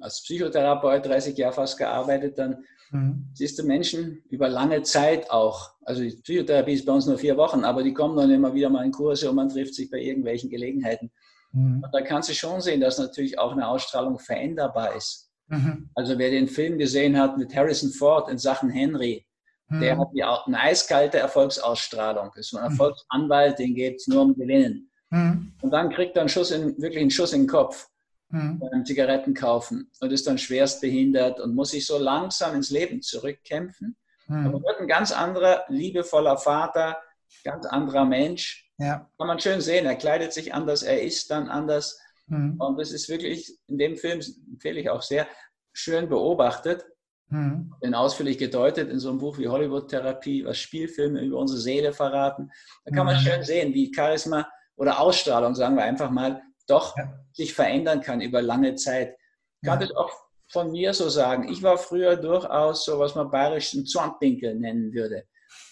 als 0.00 0.22
Psychotherapeut 0.22 1.06
30 1.06 1.36
Jahre 1.36 1.54
fast 1.54 1.78
gearbeitet, 1.78 2.38
dann 2.38 2.64
mhm. 2.90 3.30
siehst 3.32 3.58
du 3.58 3.64
Menschen 3.64 4.22
über 4.28 4.48
lange 4.48 4.82
Zeit 4.82 5.30
auch. 5.30 5.72
Also 5.82 6.02
die 6.02 6.16
Psychotherapie 6.16 6.74
ist 6.74 6.84
bei 6.84 6.92
uns 6.92 7.06
nur 7.06 7.18
vier 7.18 7.36
Wochen, 7.38 7.64
aber 7.64 7.82
die 7.82 7.94
kommen 7.94 8.16
dann 8.16 8.30
immer 8.30 8.52
wieder 8.52 8.68
mal 8.68 8.84
in 8.84 8.92
Kurse 8.92 9.30
und 9.30 9.36
man 9.36 9.48
trifft 9.48 9.74
sich 9.74 9.90
bei 9.90 9.98
irgendwelchen 9.98 10.50
Gelegenheiten. 10.50 11.10
Mhm. 11.52 11.82
Und 11.82 11.94
da 11.94 12.02
kannst 12.02 12.28
du 12.28 12.34
schon 12.34 12.60
sehen, 12.60 12.80
dass 12.80 12.98
natürlich 12.98 13.38
auch 13.38 13.52
eine 13.52 13.66
Ausstrahlung 13.66 14.18
veränderbar 14.18 14.94
ist. 14.94 15.30
Mhm. 15.46 15.88
Also 15.94 16.18
wer 16.18 16.30
den 16.30 16.46
Film 16.46 16.76
gesehen 16.76 17.18
hat 17.18 17.38
mit 17.38 17.54
Harrison 17.56 17.90
Ford 17.90 18.28
in 18.28 18.36
Sachen 18.36 18.68
Henry, 18.68 19.26
mhm. 19.68 19.80
der 19.80 19.98
hat 19.98 20.08
ja 20.12 20.42
eine 20.44 20.60
eiskalte 20.60 21.18
Erfolgsausstrahlung. 21.18 22.30
Ist 22.34 22.50
so 22.50 22.58
ein 22.58 22.64
mhm. 22.64 22.70
Erfolgsanwalt, 22.70 23.58
den 23.58 23.74
geht 23.74 23.96
es 23.96 24.06
nur 24.08 24.22
um 24.22 24.34
Gewinnen. 24.34 24.90
Mhm. 25.10 25.52
Und 25.62 25.70
dann 25.70 25.90
kriegt 25.90 26.16
er 26.16 26.22
einen 26.22 26.28
Schuss 26.28 26.50
in, 26.50 26.80
wirklich 26.80 27.00
einen 27.00 27.10
Schuss 27.10 27.32
in 27.32 27.42
den 27.42 27.48
Kopf 27.48 27.88
mhm. 28.30 28.58
beim 28.58 28.84
Zigaretten 28.84 29.34
kaufen 29.34 29.90
und 30.00 30.12
ist 30.12 30.26
dann 30.26 30.38
schwerst 30.38 30.80
behindert 30.80 31.40
und 31.40 31.54
muss 31.54 31.70
sich 31.70 31.86
so 31.86 31.98
langsam 31.98 32.54
ins 32.54 32.70
Leben 32.70 33.02
zurückkämpfen. 33.02 33.96
Mhm. 34.26 34.46
Aber 34.46 34.62
wird 34.62 34.80
ein 34.80 34.88
ganz 34.88 35.12
anderer, 35.12 35.64
liebevoller 35.68 36.36
Vater, 36.36 36.98
ganz 37.44 37.66
anderer 37.66 38.04
Mensch 38.04 38.70
Ja. 38.78 39.08
Kann 39.18 39.26
man 39.26 39.40
schön 39.40 39.60
sehen. 39.60 39.86
Er 39.86 39.96
kleidet 39.96 40.32
sich 40.32 40.54
anders, 40.54 40.82
er 40.82 41.02
isst 41.02 41.30
dann 41.30 41.48
anders. 41.48 41.98
Mhm. 42.26 42.60
Und 42.60 42.78
das 42.78 42.92
ist 42.92 43.08
wirklich 43.08 43.58
in 43.66 43.78
dem 43.78 43.96
Film, 43.96 44.20
empfehle 44.50 44.80
ich 44.80 44.90
auch 44.90 45.02
sehr, 45.02 45.26
schön 45.72 46.08
beobachtet 46.08 46.84
mhm. 47.30 47.74
und 47.80 47.94
ausführlich 47.94 48.38
gedeutet 48.38 48.90
in 48.90 48.98
so 48.98 49.10
einem 49.10 49.18
Buch 49.18 49.38
wie 49.38 49.48
Hollywood-Therapie, 49.48 50.44
was 50.44 50.58
Spielfilme 50.58 51.20
über 51.22 51.38
unsere 51.38 51.60
Seele 51.60 51.92
verraten. 51.92 52.50
Da 52.84 52.94
kann 52.94 53.06
mhm. 53.06 53.12
man 53.12 53.20
schön 53.20 53.42
sehen, 53.42 53.74
wie 53.74 53.92
Charisma 53.94 54.48
oder 54.76 55.00
Ausstrahlung, 55.00 55.54
sagen 55.54 55.76
wir 55.76 55.84
einfach 55.84 56.10
mal, 56.10 56.42
doch 56.66 56.96
ja. 56.96 57.12
sich 57.32 57.54
verändern 57.54 58.00
kann 58.00 58.20
über 58.20 58.42
lange 58.42 58.74
Zeit. 58.74 59.16
Ich 59.60 59.68
kann 59.68 59.80
ja. 59.80 59.86
das 59.86 59.96
auch 59.96 60.10
von 60.50 60.70
mir 60.70 60.94
so 60.94 61.08
sagen. 61.08 61.48
Ich 61.50 61.62
war 61.62 61.78
früher 61.78 62.16
durchaus 62.16 62.84
so, 62.84 62.98
was 62.98 63.14
man 63.14 63.30
bayerisch 63.30 63.74
einen 63.74 63.86
Zornpinkel 63.86 64.54
nennen 64.54 64.92
würde. 64.92 65.24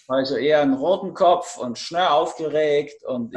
Also 0.07 0.37
eher 0.37 0.61
einen 0.61 0.73
roten 0.73 1.13
Kopf 1.13 1.57
und 1.57 1.77
schnell 1.77 2.07
aufgeregt 2.07 3.03
und 3.05 3.33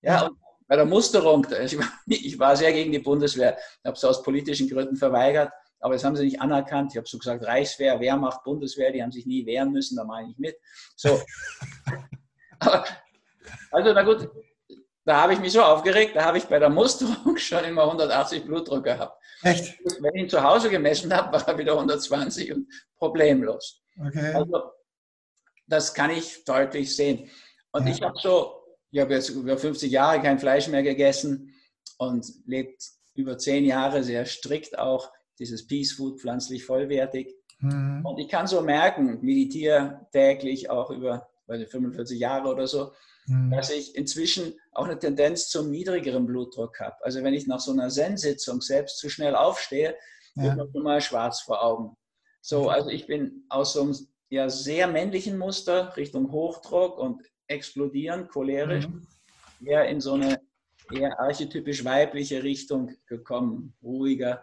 ja, 0.00 0.26
und 0.26 0.38
bei 0.68 0.76
der 0.76 0.84
Musterung, 0.84 1.46
ich 1.64 1.78
war, 1.78 1.88
ich 2.06 2.38
war 2.38 2.56
sehr 2.56 2.72
gegen 2.72 2.92
die 2.92 2.98
Bundeswehr, 3.00 3.58
habe 3.84 3.96
es 3.96 4.04
aus 4.04 4.22
politischen 4.22 4.68
Gründen 4.68 4.96
verweigert, 4.96 5.50
aber 5.80 5.94
das 5.94 6.04
haben 6.04 6.16
sie 6.16 6.24
nicht 6.24 6.40
anerkannt. 6.40 6.92
Ich 6.92 6.96
habe 6.96 7.08
so 7.08 7.18
gesagt, 7.18 7.44
Reichswehr, 7.44 8.00
Wehrmacht, 8.00 8.44
Bundeswehr, 8.44 8.92
die 8.92 9.02
haben 9.02 9.12
sich 9.12 9.26
nie 9.26 9.46
wehren 9.46 9.72
müssen, 9.72 9.96
da 9.96 10.04
mache 10.04 10.24
ich 10.30 10.38
mit. 10.38 10.56
So. 10.96 11.20
aber, 12.58 12.84
also 13.70 13.92
na 13.92 14.02
gut, 14.02 14.28
da 15.04 15.22
habe 15.22 15.32
ich 15.32 15.40
mich 15.40 15.52
so 15.52 15.62
aufgeregt, 15.62 16.16
da 16.16 16.24
habe 16.24 16.38
ich 16.38 16.44
bei 16.44 16.58
der 16.58 16.68
Musterung 16.68 17.36
schon 17.38 17.64
immer 17.64 17.84
180 17.84 18.44
Blutdruck 18.44 18.84
gehabt. 18.84 19.22
Echt? 19.42 19.78
Wenn 20.00 20.14
ich 20.14 20.22
ihn 20.24 20.28
zu 20.28 20.42
Hause 20.42 20.68
gemessen 20.68 21.14
habe, 21.14 21.32
war 21.32 21.48
er 21.48 21.58
wieder 21.58 21.72
120 21.72 22.52
und 22.52 22.68
problemlos. 22.96 23.82
Okay. 23.98 24.34
Also, 24.34 24.72
das 25.66 25.94
kann 25.94 26.10
ich 26.10 26.44
deutlich 26.44 26.94
sehen. 26.94 27.30
Und 27.72 27.86
ja. 27.86 27.94
ich 27.94 28.02
habe 28.02 28.18
so, 28.18 28.62
ich 28.90 29.00
habe 29.00 29.14
jetzt 29.14 29.28
über 29.28 29.56
50 29.56 29.90
Jahre 29.90 30.20
kein 30.20 30.38
Fleisch 30.38 30.68
mehr 30.68 30.82
gegessen 30.82 31.54
und 31.98 32.26
lebt 32.46 32.82
über 33.14 33.38
10 33.38 33.64
Jahre 33.64 34.02
sehr 34.02 34.26
strikt 34.26 34.78
auch 34.78 35.10
dieses 35.38 35.66
Peace 35.66 35.92
Food, 35.92 36.20
pflanzlich 36.20 36.64
vollwertig. 36.64 37.34
Mhm. 37.60 38.04
Und 38.04 38.18
ich 38.18 38.28
kann 38.28 38.46
so 38.46 38.60
merken, 38.60 39.18
meditiere 39.22 40.06
täglich 40.12 40.70
auch 40.70 40.90
über 40.90 41.28
45 41.46 42.18
Jahre 42.18 42.48
oder 42.48 42.66
so, 42.66 42.92
mhm. 43.26 43.50
dass 43.50 43.70
ich 43.70 43.94
inzwischen 43.96 44.54
auch 44.72 44.84
eine 44.84 44.98
Tendenz 44.98 45.48
zum 45.48 45.70
niedrigeren 45.70 46.26
Blutdruck 46.26 46.78
habe. 46.80 46.96
Also 47.02 47.22
wenn 47.22 47.34
ich 47.34 47.46
nach 47.46 47.60
so 47.60 47.72
einer 47.72 47.88
Zen-Sitzung 47.88 48.60
selbst 48.60 48.98
zu 48.98 49.08
schnell 49.08 49.34
aufstehe, 49.34 49.96
ja. 50.34 50.44
wird 50.44 50.56
mir 50.56 50.68
schon 50.72 50.82
mal 50.82 51.00
schwarz 51.00 51.40
vor 51.40 51.64
Augen. 51.64 51.96
So, 52.40 52.68
also 52.68 52.90
ich 52.90 53.06
bin 53.06 53.44
aus 53.48 53.72
so 53.72 53.82
einem 53.82 53.96
ja, 54.30 54.48
sehr 54.48 54.86
männlichen 54.86 55.38
Muster 55.38 55.96
Richtung 55.96 56.30
Hochdruck 56.30 56.98
und 56.98 57.22
explodieren, 57.46 58.28
cholerisch, 58.28 58.88
mhm. 58.88 59.06
eher 59.64 59.88
in 59.88 60.00
so 60.00 60.14
eine 60.14 60.40
eher 60.92 61.18
archetypisch 61.20 61.84
weibliche 61.84 62.42
Richtung 62.42 62.94
gekommen, 63.06 63.74
ruhiger 63.82 64.42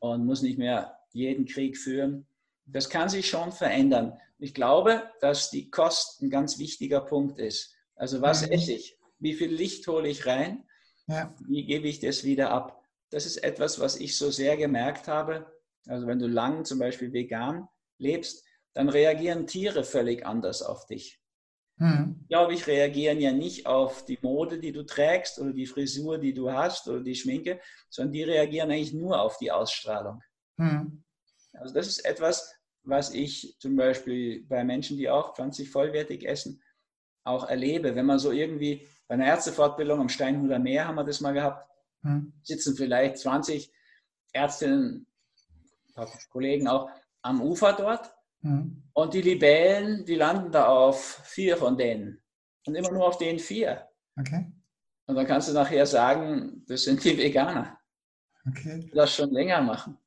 und 0.00 0.26
muss 0.26 0.42
nicht 0.42 0.58
mehr 0.58 0.98
jeden 1.12 1.46
Krieg 1.46 1.78
führen. 1.78 2.26
Das 2.66 2.88
kann 2.88 3.08
sich 3.08 3.28
schon 3.28 3.52
verändern. 3.52 4.18
Ich 4.38 4.54
glaube, 4.54 5.02
dass 5.20 5.50
die 5.50 5.70
Kost 5.70 6.22
ein 6.22 6.30
ganz 6.30 6.58
wichtiger 6.58 7.00
Punkt 7.00 7.38
ist. 7.38 7.74
Also 7.94 8.20
was 8.20 8.46
mhm. 8.46 8.52
esse 8.52 8.72
ich? 8.72 8.98
Wie 9.18 9.34
viel 9.34 9.52
Licht 9.52 9.86
hole 9.86 10.08
ich 10.08 10.26
rein? 10.26 10.64
Ja. 11.06 11.34
Wie 11.46 11.64
gebe 11.64 11.88
ich 11.88 12.00
das 12.00 12.24
wieder 12.24 12.50
ab? 12.50 12.82
Das 13.10 13.26
ist 13.26 13.38
etwas, 13.38 13.80
was 13.80 13.96
ich 13.96 14.16
so 14.16 14.30
sehr 14.30 14.56
gemerkt 14.56 15.08
habe. 15.08 15.52
Also 15.86 16.06
wenn 16.06 16.18
du 16.18 16.26
lang 16.26 16.64
zum 16.64 16.78
Beispiel 16.78 17.12
vegan 17.12 17.68
lebst, 17.98 18.44
dann 18.72 18.88
reagieren 18.88 19.46
Tiere 19.46 19.84
völlig 19.84 20.24
anders 20.24 20.62
auf 20.62 20.86
dich. 20.86 21.20
Mhm. 21.80 22.26
Glaube 22.28 22.52
ich, 22.52 22.66
reagieren 22.66 23.20
ja 23.20 23.32
nicht 23.32 23.66
auf 23.66 24.04
die 24.04 24.18
Mode, 24.20 24.58
die 24.58 24.70
du 24.70 24.84
trägst 24.84 25.38
oder 25.38 25.52
die 25.52 25.66
Frisur, 25.66 26.18
die 26.18 26.34
du 26.34 26.52
hast 26.52 26.86
oder 26.88 27.00
die 27.00 27.14
Schminke, 27.14 27.58
sondern 27.88 28.12
die 28.12 28.22
reagieren 28.22 28.70
eigentlich 28.70 28.92
nur 28.92 29.18
auf 29.18 29.38
die 29.38 29.50
Ausstrahlung. 29.50 30.22
Mhm. 30.58 31.02
Also 31.54 31.72
das 31.72 31.86
ist 31.88 32.04
etwas, 32.04 32.54
was 32.82 33.14
ich 33.14 33.56
zum 33.58 33.76
Beispiel 33.76 34.44
bei 34.46 34.62
Menschen, 34.62 34.98
die 34.98 35.08
auch 35.08 35.34
pflanzlich 35.34 35.70
vollwertig 35.70 36.28
essen, 36.28 36.62
auch 37.24 37.48
erlebe. 37.48 37.94
Wenn 37.94 38.06
man 38.06 38.18
so 38.18 38.30
irgendwie 38.30 38.86
bei 39.08 39.14
einer 39.14 39.26
Ärztefortbildung 39.26 40.00
am 40.00 40.08
Steinhuder 40.10 40.58
Meer 40.58 40.86
haben 40.86 40.96
wir 40.96 41.04
das 41.04 41.22
mal 41.22 41.32
gehabt, 41.32 41.66
hm. 42.02 42.34
sitzen 42.42 42.76
vielleicht 42.76 43.16
20 43.16 43.72
Ärztinnen, 44.32 45.06
Kollegen 46.30 46.68
auch 46.68 46.90
am 47.22 47.40
Ufer 47.40 47.72
dort 47.72 48.14
hm. 48.42 48.82
und 48.92 49.14
die 49.14 49.22
Libellen, 49.22 50.04
die 50.04 50.14
landen 50.14 50.50
da 50.52 50.66
auf 50.66 51.22
vier 51.24 51.56
von 51.56 51.76
denen 51.76 52.22
und 52.66 52.74
immer 52.74 52.90
nur 52.90 53.06
auf 53.06 53.18
den 53.18 53.38
vier. 53.38 53.88
Okay. 54.18 54.52
Und 55.06 55.16
dann 55.16 55.26
kannst 55.26 55.48
du 55.48 55.52
nachher 55.52 55.86
sagen, 55.86 56.64
das 56.68 56.84
sind 56.84 57.02
die 57.02 57.18
Veganer. 57.18 57.78
Okay. 58.48 58.90
Das 58.94 59.14
schon 59.14 59.30
länger 59.30 59.60
machen. 59.60 59.98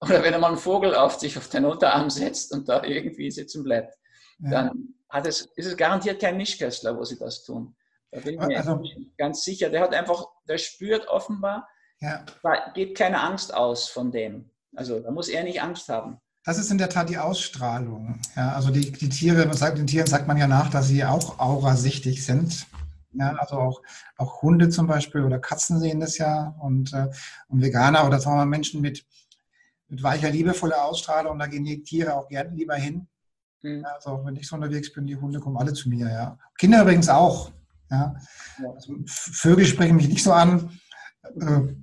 Oder 0.00 0.22
wenn 0.22 0.38
mal 0.40 0.52
ein 0.52 0.58
Vogel 0.58 0.94
auf 0.94 1.18
sich 1.18 1.38
auf 1.38 1.48
den 1.48 1.64
Unterarm 1.64 2.10
setzt 2.10 2.52
und 2.52 2.68
da 2.68 2.84
irgendwie 2.84 3.30
sitzen 3.30 3.64
bleibt, 3.64 3.96
ja. 4.40 4.50
dann 4.50 4.94
hat 5.08 5.26
es, 5.26 5.42
ist 5.56 5.66
es 5.66 5.76
garantiert 5.76 6.20
kein 6.20 6.36
Mischköstler, 6.36 6.96
wo 6.96 7.04
sie 7.04 7.18
das 7.18 7.44
tun. 7.44 7.74
Da 8.10 8.20
bin 8.20 8.34
ich 8.34 8.46
mir 8.46 8.58
also, 8.58 8.82
ganz 9.16 9.42
sicher. 9.42 9.70
Der 9.70 9.80
hat 9.80 9.94
einfach, 9.94 10.26
der 10.46 10.58
spürt 10.58 11.08
offenbar, 11.08 11.68
ja. 12.00 12.24
da 12.42 12.70
geht 12.74 12.96
keine 12.96 13.20
Angst 13.20 13.54
aus 13.54 13.88
von 13.88 14.12
dem. 14.12 14.50
Also 14.74 15.00
da 15.00 15.10
muss 15.10 15.28
er 15.28 15.44
nicht 15.44 15.62
Angst 15.62 15.88
haben. 15.88 16.20
Das 16.46 16.58
ist 16.58 16.70
in 16.70 16.78
der 16.78 16.88
Tat 16.88 17.08
die 17.08 17.18
Ausstrahlung. 17.18 18.20
Ja, 18.36 18.52
also 18.52 18.70
die, 18.70 18.92
die 18.92 19.08
Tiere, 19.08 19.52
sagt, 19.52 19.78
den 19.78 19.88
Tieren 19.88 20.06
sagt 20.06 20.28
man 20.28 20.36
ja 20.36 20.46
nach, 20.46 20.70
dass 20.70 20.86
sie 20.86 21.04
auch 21.04 21.40
aurasichtig 21.40 22.24
sind. 22.24 22.68
Ja, 23.14 23.34
also 23.34 23.56
auch, 23.56 23.82
auch 24.16 24.42
Hunde 24.42 24.68
zum 24.68 24.86
Beispiel 24.86 25.22
oder 25.22 25.40
Katzen 25.40 25.80
sehen 25.80 25.98
das 25.98 26.18
ja 26.18 26.54
und, 26.60 26.92
äh, 26.92 27.08
und 27.48 27.62
Veganer 27.62 28.06
oder 28.06 28.20
sagen 28.20 28.36
wir 28.36 28.44
mal 28.44 28.46
Menschen 28.46 28.80
mit, 28.80 29.04
mit 29.88 30.04
weicher, 30.04 30.30
liebevoller 30.30 30.84
Ausstrahlung, 30.84 31.36
da 31.36 31.46
gehen 31.46 31.64
die 31.64 31.82
Tiere 31.82 32.14
auch 32.14 32.28
gerne 32.28 32.50
lieber 32.50 32.76
hin. 32.76 33.08
Mhm. 33.62 33.84
Also 33.84 34.24
wenn 34.24 34.36
ich 34.36 34.46
so 34.46 34.54
unterwegs 34.54 34.92
bin, 34.92 35.06
die 35.08 35.16
Hunde 35.16 35.40
kommen 35.40 35.56
alle 35.56 35.72
zu 35.72 35.88
mir, 35.88 36.08
ja. 36.08 36.38
Kinder 36.58 36.82
übrigens 36.82 37.08
auch. 37.08 37.50
Ja. 37.90 38.14
Also 38.72 38.94
Vögel 39.06 39.66
sprechen 39.66 39.96
mich 39.96 40.08
nicht 40.08 40.22
so 40.22 40.32
an. 40.32 40.78
Äh, 41.40 41.74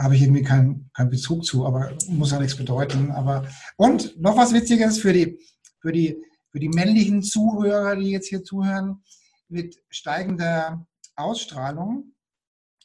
habe 0.00 0.16
ich 0.16 0.22
irgendwie 0.22 0.42
keinen 0.42 0.90
kein 0.94 1.10
Bezug 1.10 1.44
zu, 1.44 1.66
aber 1.66 1.96
muss 2.08 2.30
ja 2.30 2.38
nichts 2.38 2.56
bedeuten. 2.56 3.10
Aber 3.10 3.46
und 3.76 4.18
noch 4.20 4.36
was 4.36 4.52
Witziges 4.52 4.98
für 4.98 5.12
die, 5.12 5.38
für 5.80 5.92
die, 5.92 6.16
für 6.50 6.58
die 6.58 6.68
männlichen 6.68 7.22
Zuhörer, 7.22 7.96
die 7.96 8.10
jetzt 8.10 8.28
hier 8.28 8.42
zuhören, 8.42 9.02
mit 9.48 9.76
steigender 9.90 10.86
Ausstrahlung 11.16 12.14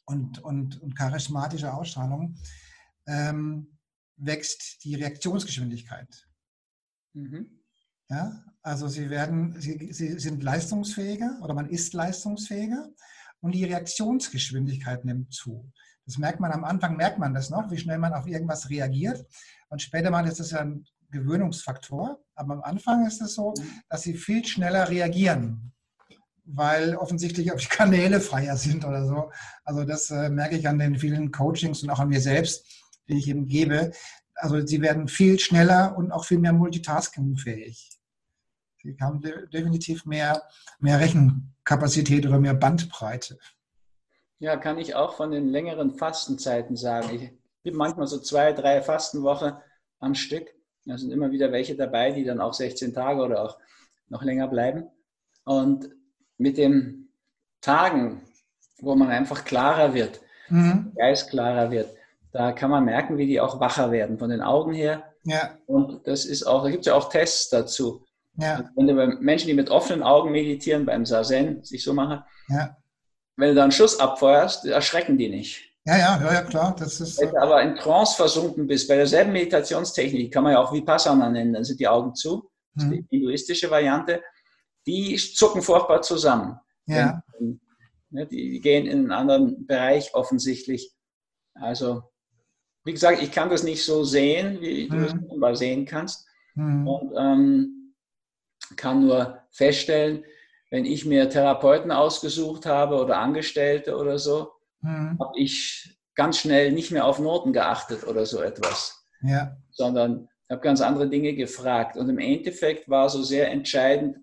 und, 0.06 0.44
und, 0.44 0.82
und 0.82 0.96
charismatischer 0.96 1.74
Ausstrahlung 1.76 2.36
ähm, 3.08 3.78
wächst 4.18 4.84
die 4.84 4.96
Reaktionsgeschwindigkeit. 4.96 6.28
Mhm. 7.14 7.62
Ja, 8.10 8.44
also 8.62 8.88
sie 8.88 9.10
werden, 9.10 9.60
sie, 9.60 9.92
sie 9.92 10.20
sind 10.20 10.44
leistungsfähiger 10.44 11.40
oder 11.42 11.54
man 11.54 11.70
ist 11.70 11.94
leistungsfähiger 11.94 12.90
und 13.40 13.54
die 13.54 13.64
Reaktionsgeschwindigkeit 13.64 15.06
nimmt 15.06 15.34
zu. 15.34 15.72
Das 16.06 16.18
merkt 16.18 16.40
man 16.40 16.52
am 16.52 16.64
Anfang, 16.64 16.96
merkt 16.96 17.18
man 17.18 17.34
das 17.34 17.50
noch, 17.50 17.72
wie 17.72 17.78
schnell 17.78 17.98
man 17.98 18.14
auf 18.14 18.28
irgendwas 18.28 18.70
reagiert. 18.70 19.26
Und 19.70 19.82
später 19.82 20.12
mal 20.12 20.28
ist 20.28 20.40
das 20.40 20.52
ja 20.52 20.60
ein 20.60 20.86
Gewöhnungsfaktor. 21.12 22.20
Aber 22.36 22.54
am 22.54 22.62
Anfang 22.62 23.08
ist 23.08 23.22
es 23.22 23.36
so, 23.36 23.54
dass 23.90 24.04
sie 24.04 24.14
viel 24.14 24.46
schneller 24.46 24.90
reagieren, 24.90 25.74
weil 26.44 26.96
offensichtlich 26.96 27.52
auch 27.52 27.60
die 27.60 27.68
Kanäle 27.68 28.22
freier 28.22 28.58
sind 28.58 28.86
oder 28.86 29.06
so. 29.06 29.32
Also 29.64 29.84
das 29.84 30.12
äh, 30.12 30.30
merke 30.30 30.58
ich 30.58 30.68
an 30.68 30.78
den 30.78 31.00
vielen 31.00 31.32
Coachings 31.32 31.82
und 31.82 31.90
auch 31.90 32.00
an 32.00 32.10
mir 32.10 32.22
selbst, 32.22 32.66
die 33.08 33.18
ich 33.18 33.28
eben 33.28 33.48
gebe. 33.48 33.92
Also 34.36 34.66
sie 34.66 34.82
werden 34.82 35.08
viel 35.08 35.40
schneller 35.40 35.98
und 35.98 36.12
auch 36.12 36.26
viel 36.26 36.40
mehr 36.40 36.54
multitaskingfähig. 36.54 37.92
Sie 38.84 38.98
haben 39.02 39.22
definitiv 39.52 40.06
mehr, 40.06 40.44
mehr 40.80 41.00
Rechenkapazität 41.00 42.28
oder 42.28 42.40
mehr 42.40 42.54
Bandbreite. 42.54 43.40
Ja, 44.46 44.58
kann 44.58 44.78
ich 44.78 44.94
auch 44.94 45.16
von 45.16 45.32
den 45.32 45.50
längeren 45.50 45.96
Fastenzeiten 45.96 46.76
sagen. 46.76 47.10
Ich 47.16 47.32
bin 47.64 47.74
manchmal 47.74 48.06
so 48.06 48.20
zwei, 48.20 48.54
drei 48.54 48.80
Fastenwochen 48.80 49.54
am 50.00 50.14
Stück. 50.14 50.54
Da 50.86 51.00
sind 51.00 51.12
immer 51.12 51.32
wieder 51.32 51.52
welche 51.52 51.76
dabei, 51.76 52.12
die 52.12 52.24
dann 52.24 52.40
auch 52.40 52.54
16 52.54 52.94
Tage 52.94 53.24
oder 53.24 53.42
auch 53.42 53.58
noch 54.08 54.22
länger 54.22 54.48
bleiben. 54.48 54.84
Und 55.46 55.90
mit 56.38 56.60
den 56.60 57.08
Tagen, 57.60 58.22
wo 58.78 58.94
man 58.94 59.10
einfach 59.10 59.46
klarer 59.46 59.96
wird, 59.96 60.22
mhm. 60.50 60.92
Geist 60.96 61.32
klarer 61.32 61.72
wird, 61.72 61.90
da 62.32 62.52
kann 62.52 62.70
man 62.70 62.86
merken, 62.86 63.18
wie 63.18 63.26
die 63.26 63.42
auch 63.42 63.60
wacher 63.60 63.90
werden 63.90 64.20
von 64.20 64.30
den 64.30 64.44
Augen 64.44 64.74
her. 64.74 65.12
Ja. 65.24 65.58
Und 65.66 66.06
das 66.06 66.24
ist 66.24 66.44
auch, 66.44 66.62
da 66.62 66.70
gibt 66.70 66.82
es 66.82 66.86
ja 66.86 66.94
auch 66.94 67.10
Tests 67.10 67.50
dazu. 67.50 68.06
Ja. 68.38 68.58
Also 68.58 68.70
wenn 68.76 68.86
du 68.86 68.94
bei 68.94 69.08
Menschen, 69.08 69.48
die 69.48 69.56
mit 69.56 69.72
offenen 69.72 70.04
Augen 70.04 70.32
meditieren, 70.32 70.86
beim 70.86 71.04
Sazen 71.04 71.64
sich 71.64 71.84
so 71.84 71.96
machen, 71.96 72.24
ja. 72.48 72.78
Wenn 73.38 73.50
du 73.50 73.56
da 73.56 73.64
einen 73.64 73.72
Schuss 73.72 74.00
abfeuerst, 74.00 74.66
erschrecken 74.66 75.18
die 75.18 75.30
nicht. 75.30 75.62
Ja, 75.86 75.98
ja, 75.98 76.20
ja, 76.22 76.34
ja 76.34 76.42
klar. 76.42 76.76
Das 76.78 77.00
ist, 77.00 77.20
wenn 77.20 77.30
du 77.30 77.42
aber 77.42 77.62
in 77.62 77.76
Trance 77.76 78.16
versunken 78.16 78.66
bist, 78.66 78.88
bei 78.88 78.96
derselben 78.96 79.34
Meditationstechnik, 79.34 80.34
kann 80.34 80.44
man 80.44 80.54
ja 80.54 80.60
auch 80.60 80.74
Vipassana 80.74 81.30
nennen, 81.30 81.54
dann 81.54 81.64
sind 81.64 81.80
die 81.80 81.88
Augen 81.88 82.16
zu, 82.16 82.50
das 82.74 82.86
ist 82.86 82.92
die 82.92 83.02
mhm. 83.02 83.08
hinduistische 83.10 83.70
Variante, 83.70 84.24
die 84.88 85.16
zucken 85.16 85.62
furchtbar 85.62 86.02
zusammen. 86.02 86.60
Ja. 86.88 87.22
Ne, 88.10 88.26
die 88.28 88.62
gehen 88.62 88.86
in 88.86 89.00
einen 89.00 89.12
anderen 89.12 89.66
Bereich 89.66 90.14
offensichtlich. 90.14 90.92
Also, 91.56 92.04
wie 92.84 92.94
gesagt, 92.94 93.22
ich 93.22 93.32
kann 93.32 93.50
das 93.50 93.64
nicht 93.64 93.84
so 93.84 94.04
sehen, 94.04 94.62
wie 94.62 94.88
du 94.88 94.98
es 94.98 95.14
Mhm. 95.14 95.40
mal 95.40 95.56
sehen 95.56 95.86
kannst. 95.86 96.28
Mhm. 96.56 96.88
Und 96.88 97.14
ähm, 97.18 97.96
kann 98.76 99.06
nur 99.06 99.42
feststellen, 99.52 100.24
wenn 100.72 100.86
ich 100.86 101.06
mir 101.06 101.30
Therapeuten 101.30 101.92
ausgesucht 101.92 102.66
habe 102.66 102.96
oder 103.02 103.18
Angestellte 103.18 103.98
oder 103.98 104.18
so, 104.18 104.52
Mhm. 104.82 105.18
habe 105.20 105.40
ich 105.40 105.98
ganz 106.16 106.38
schnell 106.40 106.72
nicht 106.72 106.92
mehr 106.92 107.06
auf 107.06 107.20
Noten 107.20 107.54
geachtet 107.54 108.06
oder 108.06 108.26
so 108.26 108.42
etwas, 108.42 109.06
Ja. 109.22 109.58
sondern 109.72 110.30
habe 110.50 110.62
ganz 110.62 110.82
andere 110.82 111.10
Dinge 111.10 111.34
gefragt. 111.34 111.98
Und 111.98 112.10
im 112.10 112.20
Endeffekt 112.20 112.88
war 112.90 113.10
so 113.10 113.24
sehr 113.24 113.50
entscheidend, 113.52 114.18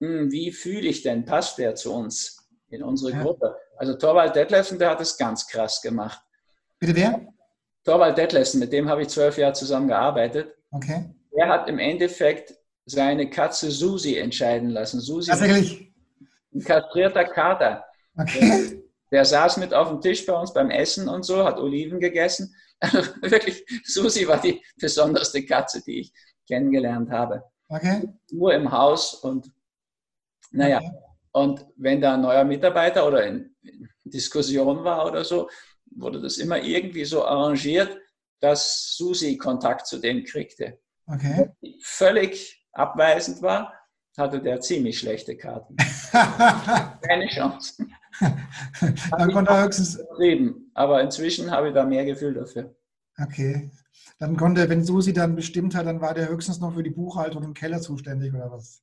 hm, 0.00 0.30
wie 0.32 0.50
fühle 0.52 0.88
ich 0.88 1.02
denn, 1.02 1.24
passt 1.24 1.58
der 1.58 1.74
zu 1.74 1.92
uns 1.94 2.48
in 2.70 2.82
unsere 2.82 3.12
Ja. 3.12 3.22
Gruppe? 3.22 3.56
Also 3.76 3.94
Torvald 3.94 4.34
Detlefsen, 4.34 4.78
der 4.78 4.90
hat 4.90 5.00
es 5.00 5.16
ganz 5.16 5.46
krass 5.46 5.80
gemacht. 5.80 6.20
Bitte 6.78 6.96
wer? 6.96 7.26
Torvald 7.84 8.18
Detlefsen, 8.18 8.60
mit 8.60 8.72
dem 8.72 8.88
habe 8.88 9.02
ich 9.02 9.08
zwölf 9.08 9.38
Jahre 9.38 9.52
zusammen 9.54 9.88
gearbeitet. 9.88 10.54
Okay. 10.70 11.10
Er 11.36 11.48
hat 11.48 11.68
im 11.68 11.78
Endeffekt 11.78 12.54
seine 12.86 13.30
Katze 13.30 13.70
Susi 13.70 14.16
entscheiden 14.16 14.70
lassen. 14.70 15.00
Susi, 15.00 15.30
Tatsächlich. 15.30 15.92
ein 16.54 16.60
kastrierter 16.64 17.24
Kater. 17.24 17.84
Okay. 18.16 18.82
Der 19.10 19.24
saß 19.24 19.58
mit 19.58 19.74
auf 19.74 19.88
dem 19.88 20.00
Tisch 20.00 20.24
bei 20.26 20.32
uns 20.32 20.52
beim 20.52 20.70
Essen 20.70 21.08
und 21.08 21.24
so, 21.24 21.44
hat 21.44 21.58
Oliven 21.58 22.00
gegessen. 22.00 22.54
Also 22.80 22.98
wirklich, 23.22 23.64
Susi 23.84 24.26
war 24.26 24.40
die 24.40 24.62
besonderste 24.78 25.44
Katze, 25.44 25.82
die 25.84 26.00
ich 26.00 26.12
kennengelernt 26.48 27.10
habe. 27.10 27.44
Okay. 27.68 28.08
Nur 28.30 28.54
im 28.54 28.70
Haus 28.70 29.14
und 29.14 29.50
naja, 30.50 30.78
Okay. 30.78 30.90
und 31.32 31.66
wenn 31.76 32.00
da 32.00 32.14
ein 32.14 32.20
neuer 32.20 32.44
Mitarbeiter 32.44 33.06
oder 33.06 33.24
in, 33.26 33.54
in 33.62 33.88
Diskussion 34.04 34.84
war 34.84 35.06
oder 35.06 35.24
so, 35.24 35.48
wurde 35.94 36.20
das 36.20 36.38
immer 36.38 36.60
irgendwie 36.62 37.04
so 37.04 37.24
arrangiert, 37.24 37.96
dass 38.40 38.94
Susi 38.96 39.36
Kontakt 39.38 39.86
zu 39.86 39.98
dem 39.98 40.24
kriegte. 40.24 40.78
Okay. 41.06 41.50
Völlig 41.80 42.61
abweisend 42.72 43.42
war, 43.42 43.72
hatte 44.16 44.40
der 44.42 44.60
ziemlich 44.60 44.98
schlechte 44.98 45.36
Karten. 45.36 45.76
Keine 47.00 47.26
Chance. 47.28 47.86
Dann 49.10 49.32
konnte 49.32 49.52
er 49.52 49.64
höchstens, 49.64 49.96
Übertrieben. 49.96 50.70
Aber 50.74 51.00
inzwischen 51.02 51.50
habe 51.50 51.68
ich 51.68 51.74
da 51.74 51.84
mehr 51.84 52.04
Gefühl 52.04 52.34
dafür. 52.34 52.74
okay. 53.18 53.70
Dann 54.18 54.36
konnte, 54.36 54.68
wenn 54.68 54.84
Susi 54.84 55.12
dann 55.12 55.34
bestimmt 55.34 55.74
hat, 55.74 55.86
dann 55.86 56.00
war 56.00 56.14
der 56.14 56.28
höchstens 56.28 56.60
noch 56.60 56.74
für 56.74 56.82
die 56.84 56.90
Buchhaltung 56.90 57.42
im 57.42 57.54
Keller 57.54 57.80
zuständig 57.80 58.32
oder 58.32 58.52
was? 58.52 58.82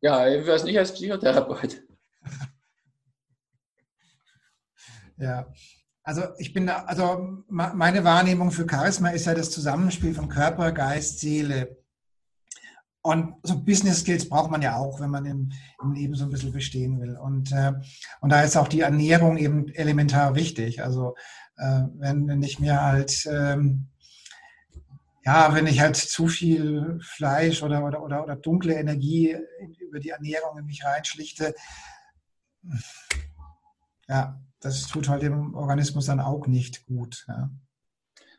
Ja, 0.00 0.26
ich 0.28 0.44
weiß 0.46 0.64
nicht 0.64 0.78
als 0.78 0.92
Psychotherapeut. 0.92 1.82
Ja. 5.18 5.46
Also 6.02 6.22
ich 6.38 6.52
bin, 6.52 6.66
da- 6.66 6.84
also 6.84 7.42
meine 7.48 8.04
Wahrnehmung 8.04 8.50
für 8.50 8.66
Charisma 8.70 9.08
ist 9.10 9.24
ja 9.26 9.34
das 9.34 9.50
Zusammenspiel 9.50 10.14
von 10.14 10.28
Körper, 10.28 10.72
Geist, 10.72 11.20
Seele. 11.20 11.78
Und 13.06 13.36
so 13.44 13.62
Business 13.62 14.00
Skills 14.00 14.28
braucht 14.28 14.50
man 14.50 14.62
ja 14.62 14.78
auch, 14.78 14.98
wenn 14.98 15.10
man 15.10 15.24
im, 15.26 15.52
im 15.80 15.92
Leben 15.92 16.16
so 16.16 16.24
ein 16.24 16.30
bisschen 16.30 16.50
bestehen 16.50 17.00
will. 17.00 17.16
Und, 17.16 17.52
äh, 17.52 17.72
und 18.20 18.32
da 18.32 18.42
ist 18.42 18.56
auch 18.56 18.66
die 18.66 18.80
Ernährung 18.80 19.36
eben 19.36 19.68
elementar 19.68 20.34
wichtig. 20.34 20.82
Also 20.82 21.14
äh, 21.56 21.82
wenn, 21.94 22.26
wenn 22.26 22.42
ich 22.42 22.58
mir 22.58 22.82
halt, 22.82 23.24
ähm, 23.26 23.86
ja, 25.24 25.54
wenn 25.54 25.68
ich 25.68 25.78
halt 25.78 25.94
zu 25.94 26.26
viel 26.26 26.98
Fleisch 27.00 27.62
oder, 27.62 27.84
oder, 27.84 28.02
oder, 28.02 28.24
oder 28.24 28.34
dunkle 28.34 28.74
Energie 28.74 29.36
über 29.78 30.00
die 30.00 30.10
Ernährung 30.10 30.58
in 30.58 30.66
mich 30.66 30.84
reinschlichte, 30.84 31.54
ja, 34.08 34.40
das 34.58 34.88
tut 34.88 35.08
halt 35.08 35.22
dem 35.22 35.54
Organismus 35.54 36.06
dann 36.06 36.18
auch 36.18 36.48
nicht 36.48 36.84
gut. 36.86 37.24
Ja. 37.28 37.50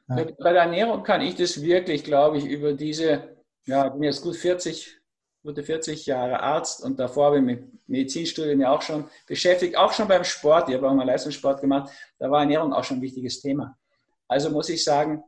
Ja. 0.10 0.16
Bei 0.16 0.52
der 0.52 0.64
Ernährung 0.64 1.04
kann 1.04 1.22
ich 1.22 1.36
das 1.36 1.62
wirklich, 1.62 2.04
glaube 2.04 2.38
ich, 2.38 2.46
über 2.46 2.74
diese, 2.74 3.37
ja, 3.68 3.88
ich 3.88 3.94
bin 3.94 4.04
jetzt 4.04 4.22
gut 4.22 4.36
40, 4.36 4.98
gute 5.44 5.64
40 5.64 6.06
Jahre 6.06 6.40
Arzt 6.40 6.84
und 6.84 7.00
davor 7.00 7.28
habe 7.28 7.38
ich 7.38 7.44
mit 7.44 7.88
Medizinstudien 7.88 8.62
ja 8.62 8.72
auch 8.72 8.82
schon 8.82 9.10
beschäftigt, 9.28 9.78
auch 9.78 9.94
schon 9.94 10.08
beim 10.08 10.24
Sport. 10.24 10.70
Ich 10.70 10.76
habe 10.76 10.90
auch 10.90 10.94
mal 10.94 11.06
Leistungssport 11.06 11.62
gemacht, 11.62 11.92
da 12.18 12.32
war 12.32 12.42
Ernährung 12.42 12.74
auch 12.74 12.84
schon 12.84 12.98
ein 12.98 13.02
wichtiges 13.02 13.42
Thema. 13.42 13.78
Also 14.28 14.50
muss 14.50 14.70
ich 14.70 14.84
sagen, 14.84 15.24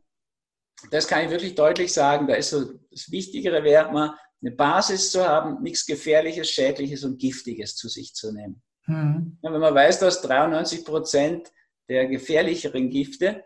das 0.92 1.08
kann 1.08 1.26
ich 1.26 1.32
wirklich 1.32 1.56
deutlich 1.56 1.94
sagen, 1.94 2.28
da 2.28 2.36
ist 2.36 2.50
so 2.50 2.74
das 2.92 3.12
Wichtigere 3.12 3.64
wäre 3.64 3.92
mal, 3.92 4.16
eine 4.42 4.52
Basis 4.52 5.12
zu 5.12 5.28
haben, 5.28 5.62
nichts 5.62 5.86
Gefährliches, 5.86 6.50
Schädliches 6.50 7.04
und 7.04 7.20
Giftiges 7.20 7.76
zu 7.76 7.90
sich 7.90 8.14
zu 8.14 8.32
nehmen. 8.32 8.62
Hm. 8.86 9.38
Wenn 9.42 9.60
man 9.60 9.76
weiß, 9.76 10.00
dass 10.00 10.22
93 10.22 10.86
Prozent 10.86 11.52
der 11.90 12.08
gefährlicheren 12.08 12.90
Gifte, 12.90 13.44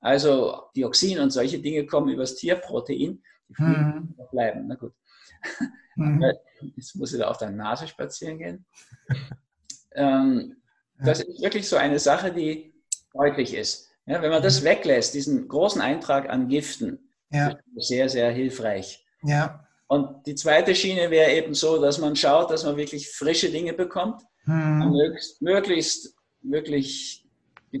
also 0.00 0.62
Dioxin 0.76 1.18
und 1.18 1.30
solche 1.30 1.58
Dinge, 1.58 1.86
kommen 1.86 2.10
übers 2.10 2.36
Tierprotein, 2.36 3.22
die 3.48 3.56
Hm. 3.56 4.14
noch 4.16 4.30
bleiben. 4.30 4.66
Na 4.66 4.74
gut, 4.74 4.92
Hm. 5.94 6.22
jetzt 6.76 6.94
muss 6.96 7.12
ich 7.12 7.18
da 7.20 7.28
auf 7.28 7.38
deine 7.38 7.56
Nase 7.56 7.86
spazieren 7.88 8.38
gehen. 8.38 8.66
ähm, 9.94 10.56
das 11.04 11.20
ist 11.20 11.40
wirklich 11.42 11.68
so 11.68 11.76
eine 11.76 11.98
Sache, 11.98 12.32
die 12.32 12.72
deutlich 13.12 13.54
ist. 13.54 13.90
Ja, 14.06 14.22
wenn 14.22 14.30
man 14.30 14.42
das 14.42 14.62
weglässt, 14.64 15.14
diesen 15.14 15.48
großen 15.48 15.80
Eintrag 15.80 16.28
an 16.28 16.48
Giften, 16.48 17.10
Ja, 17.30 17.56
sehr, 17.76 18.08
sehr 18.08 18.30
hilfreich. 18.30 19.04
ja. 19.22 19.62
Und 19.88 20.26
die 20.26 20.34
zweite 20.34 20.74
Schiene 20.74 21.10
wäre 21.12 21.30
eben 21.32 21.54
so, 21.54 21.80
dass 21.80 21.98
man 21.98 22.16
schaut, 22.16 22.50
dass 22.50 22.64
man 22.64 22.76
wirklich 22.76 23.08
frische 23.12 23.50
Dinge 23.50 23.72
bekommt. 23.72 24.20
Hm. 24.44 24.90
möglichst, 24.90 25.40
möglichst 25.42 26.14
wirklich 26.42 27.25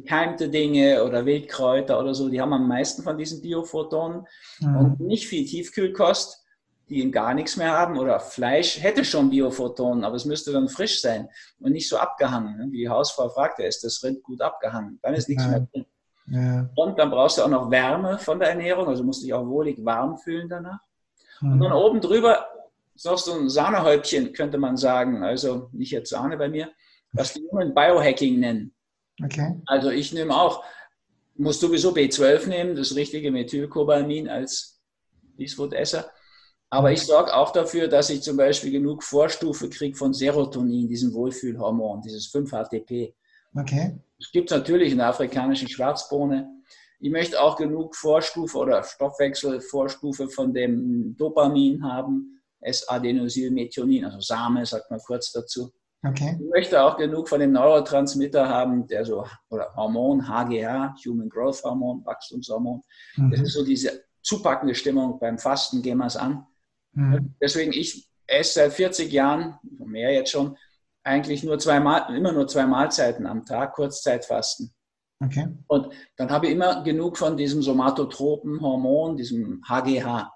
gekeimte 0.00 0.48
Dinge 0.48 1.04
oder 1.04 1.24
Wildkräuter 1.26 1.98
oder 1.98 2.14
so, 2.14 2.28
die 2.28 2.40
haben 2.40 2.52
am 2.52 2.68
meisten 2.68 3.02
von 3.02 3.16
diesen 3.18 3.40
Biophotonen 3.42 4.26
und 4.60 4.98
Hm. 4.98 5.06
nicht 5.06 5.26
viel 5.26 5.44
Tiefkühlkost, 5.44 6.42
die 6.88 7.00
eben 7.00 7.10
gar 7.12 7.34
nichts 7.34 7.56
mehr 7.56 7.72
haben 7.72 7.98
oder 7.98 8.20
Fleisch 8.20 8.80
hätte 8.80 9.04
schon 9.04 9.30
Biophotonen, 9.30 10.04
aber 10.04 10.16
es 10.16 10.24
müsste 10.24 10.52
dann 10.52 10.68
frisch 10.68 11.00
sein 11.00 11.28
und 11.60 11.72
nicht 11.72 11.88
so 11.88 11.96
abgehangen. 11.96 12.56
ne? 12.58 12.66
Wie 12.70 12.78
die 12.78 12.88
Hausfrau 12.88 13.28
fragte, 13.28 13.64
ist 13.64 13.82
das 13.82 14.02
Rind 14.04 14.22
gut 14.22 14.40
abgehangen? 14.40 14.98
Dann 15.02 15.14
ist 15.14 15.28
nichts 15.28 15.44
mehr 15.46 15.60
Nein. 15.60 15.68
drin. 15.72 15.86
Ja. 16.28 16.68
Und 16.76 16.98
dann 16.98 17.10
brauchst 17.10 17.38
du 17.38 17.42
auch 17.42 17.48
noch 17.48 17.70
Wärme 17.70 18.18
von 18.18 18.38
der 18.38 18.50
Ernährung, 18.50 18.88
also 18.88 19.02
musst 19.04 19.22
du 19.22 19.26
dich 19.26 19.34
auch 19.34 19.46
wohlig 19.46 19.78
warm 19.84 20.16
fühlen 20.18 20.48
danach. 20.48 20.80
Und 21.40 21.60
dann 21.60 21.72
oben 21.72 22.00
drüber 22.00 22.46
ist 22.94 23.04
noch 23.04 23.18
so 23.18 23.32
ein 23.34 23.48
Sahnehäubchen, 23.48 24.32
könnte 24.32 24.58
man 24.58 24.76
sagen. 24.76 25.22
Also 25.22 25.68
nicht 25.72 25.90
jetzt 25.92 26.10
Sahne 26.10 26.36
bei 26.36 26.48
mir, 26.48 26.70
was 27.12 27.34
die 27.34 27.42
Jungen 27.42 27.74
Biohacking 27.74 28.40
nennen. 28.40 28.74
Okay. 29.22 29.60
Also 29.66 29.90
ich 29.90 30.12
nehme 30.12 30.34
auch, 30.34 30.64
muss 31.36 31.60
sowieso 31.60 31.92
B12 31.92 32.48
nehmen, 32.48 32.76
das 32.76 32.94
richtige 32.94 33.30
Methylcobalamin 33.30 34.28
als 34.28 34.80
Fließwurdesser. 35.36 36.10
Aber 36.70 36.90
ich 36.92 37.02
sorge 37.02 37.34
auch 37.34 37.52
dafür, 37.52 37.88
dass 37.88 38.10
ich 38.10 38.22
zum 38.22 38.36
Beispiel 38.36 38.72
genug 38.72 39.02
Vorstufe 39.02 39.70
kriege 39.70 39.96
von 39.96 40.12
Serotonin, 40.12 40.88
diesem 40.88 41.12
Wohlfühlhormon, 41.14 42.02
dieses 42.02 42.32
5-HTP. 42.32 43.14
Okay. 43.54 43.98
Es 44.18 44.32
gibt 44.32 44.50
natürlich 44.50 44.92
in 44.92 44.98
der 44.98 45.08
afrikanischen 45.08 45.68
Schwarzbohne. 45.68 46.50
Ich 46.98 47.10
möchte 47.10 47.40
auch 47.40 47.56
genug 47.56 47.94
Vorstufe 47.94 48.58
oder 48.58 48.82
Stoffwechselvorstufe 48.82 50.28
von 50.28 50.52
dem 50.52 51.14
Dopamin 51.16 51.84
haben, 51.84 52.42
S-Adenosylmethionin, 52.60 54.04
also 54.06 54.20
Same, 54.20 54.64
sagt 54.64 54.90
man 54.90 55.00
kurz 55.00 55.30
dazu. 55.30 55.70
Okay. 56.08 56.36
Ich 56.40 56.48
möchte 56.50 56.82
auch 56.82 56.96
genug 56.96 57.28
von 57.28 57.40
dem 57.40 57.52
Neurotransmitter 57.52 58.48
haben, 58.48 58.86
der 58.86 59.04
so, 59.04 59.24
oder 59.50 59.74
Hormon, 59.74 60.28
HGH, 60.28 60.94
Human 61.04 61.28
Growth 61.28 61.62
Hormon, 61.64 62.04
Wachstumshormon. 62.04 62.82
Das 63.16 63.40
Mhm. 63.40 63.44
ist 63.46 63.52
so 63.54 63.64
diese 63.64 64.04
zupackende 64.22 64.74
Stimmung 64.74 65.18
beim 65.18 65.38
Fasten, 65.38 65.82
gehen 65.82 65.98
wir 65.98 66.06
es 66.06 66.16
an. 66.16 66.46
Mhm. 66.92 67.34
Deswegen, 67.40 67.72
ich 67.72 68.08
esse 68.26 68.54
seit 68.54 68.72
40 68.72 69.10
Jahren, 69.12 69.58
mehr 69.62 70.12
jetzt 70.12 70.30
schon, 70.30 70.56
eigentlich 71.04 71.44
nur 71.44 71.58
zwei 71.58 71.78
Mal, 71.80 72.14
immer 72.16 72.32
nur 72.32 72.48
zwei 72.48 72.66
Mahlzeiten 72.66 73.26
am 73.26 73.44
Tag, 73.44 73.74
Kurzzeitfasten. 73.74 74.74
Okay. 75.24 75.48
Und 75.68 75.88
dann 76.16 76.30
habe 76.30 76.46
ich 76.46 76.52
immer 76.52 76.82
genug 76.82 77.16
von 77.16 77.36
diesem 77.36 77.62
somatotropen 77.62 78.60
Hormon, 78.60 79.16
diesem 79.16 79.62
HGH. 79.66 80.30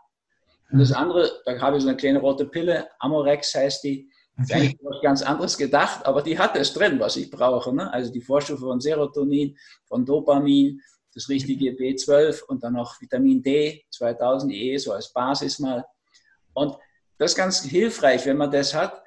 Und 0.72 0.78
das 0.78 0.92
andere, 0.92 1.30
da 1.44 1.60
habe 1.60 1.76
ich 1.76 1.82
so 1.82 1.88
eine 1.88 1.96
kleine 1.96 2.20
rote 2.20 2.46
Pille, 2.46 2.88
Amorex 3.00 3.54
heißt 3.54 3.84
die. 3.84 4.09
Ist 4.42 4.52
eigentlich 4.52 4.78
was 4.82 5.02
ganz 5.02 5.22
anderes 5.22 5.56
gedacht, 5.56 6.06
aber 6.06 6.22
die 6.22 6.38
hat 6.38 6.56
es 6.56 6.72
drin, 6.72 6.98
was 6.98 7.16
ich 7.16 7.30
brauche. 7.30 7.74
Ne? 7.74 7.92
Also 7.92 8.12
die 8.12 8.20
Vorstufe 8.20 8.60
von 8.60 8.80
Serotonin, 8.80 9.56
von 9.86 10.04
Dopamin, 10.04 10.80
das 11.14 11.28
richtige 11.28 11.72
B12 11.72 12.44
und 12.44 12.62
dann 12.62 12.74
noch 12.74 13.00
Vitamin 13.00 13.42
D, 13.42 13.84
2000 13.90 14.52
E, 14.52 14.76
so 14.76 14.92
als 14.92 15.12
Basis 15.12 15.58
mal. 15.58 15.84
Und 16.54 16.76
das 17.18 17.32
ist 17.32 17.36
ganz 17.36 17.62
hilfreich, 17.62 18.24
wenn 18.26 18.36
man 18.36 18.50
das 18.50 18.74
hat, 18.74 19.02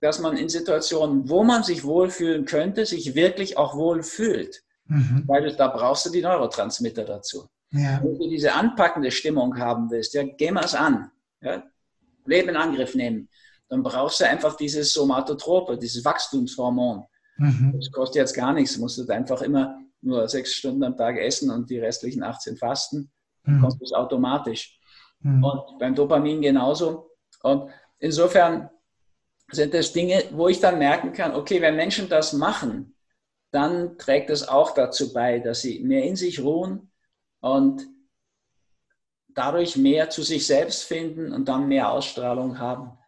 dass 0.00 0.18
man 0.18 0.36
in 0.36 0.48
Situationen, 0.48 1.28
wo 1.28 1.42
man 1.42 1.62
sich 1.62 1.84
wohlfühlen 1.84 2.44
könnte, 2.44 2.84
sich 2.84 3.14
wirklich 3.14 3.56
auch 3.56 3.76
wohlfühlt. 3.76 4.62
Mhm. 4.86 5.24
Weil 5.26 5.54
da 5.56 5.68
brauchst 5.68 6.06
du 6.06 6.10
die 6.10 6.22
Neurotransmitter 6.22 7.04
dazu. 7.04 7.46
Ja. 7.70 8.00
Wenn 8.02 8.18
du 8.18 8.28
diese 8.28 8.52
anpackende 8.52 9.10
Stimmung 9.10 9.58
haben 9.58 9.90
willst, 9.90 10.14
ja, 10.14 10.22
geh 10.22 10.50
mal 10.50 10.64
es 10.64 10.74
an. 10.74 11.10
Ja? 11.40 11.62
Leben 12.24 12.50
in 12.50 12.56
Angriff 12.56 12.94
nehmen. 12.94 13.28
Dann 13.68 13.82
brauchst 13.82 14.20
du 14.20 14.28
einfach 14.28 14.56
dieses 14.56 14.92
Somatotrope, 14.92 15.78
dieses 15.78 16.04
Wachstumshormon. 16.04 17.04
Mhm. 17.38 17.72
Das 17.76 17.90
kostet 17.90 18.16
jetzt 18.16 18.34
gar 18.34 18.52
nichts. 18.52 18.74
Du 18.74 18.80
musst 18.80 19.10
einfach 19.10 19.42
immer 19.42 19.78
nur 20.00 20.28
sechs 20.28 20.54
Stunden 20.54 20.84
am 20.84 20.96
Tag 20.96 21.18
essen 21.18 21.50
und 21.50 21.68
die 21.68 21.78
restlichen 21.78 22.22
18 22.22 22.56
fasten. 22.56 23.10
Dann 23.44 23.56
mhm. 23.56 23.62
kommt 23.62 23.82
es 23.82 23.92
automatisch. 23.92 24.78
Mhm. 25.20 25.44
Und 25.44 25.78
beim 25.78 25.94
Dopamin 25.94 26.40
genauso. 26.40 27.10
Und 27.42 27.70
insofern 27.98 28.70
sind 29.50 29.74
das 29.74 29.92
Dinge, 29.92 30.24
wo 30.32 30.48
ich 30.48 30.60
dann 30.60 30.78
merken 30.78 31.12
kann, 31.12 31.34
okay, 31.34 31.60
wenn 31.60 31.76
Menschen 31.76 32.08
das 32.08 32.32
machen, 32.32 32.94
dann 33.52 33.96
trägt 33.98 34.30
es 34.30 34.48
auch 34.48 34.72
dazu 34.72 35.12
bei, 35.12 35.38
dass 35.38 35.62
sie 35.62 35.80
mehr 35.80 36.04
in 36.04 36.16
sich 36.16 36.40
ruhen 36.40 36.90
und 37.40 37.86
dadurch 39.28 39.76
mehr 39.76 40.10
zu 40.10 40.22
sich 40.22 40.46
selbst 40.46 40.84
finden 40.84 41.32
und 41.32 41.46
dann 41.48 41.68
mehr 41.68 41.90
Ausstrahlung 41.92 42.58
haben. 42.58 42.98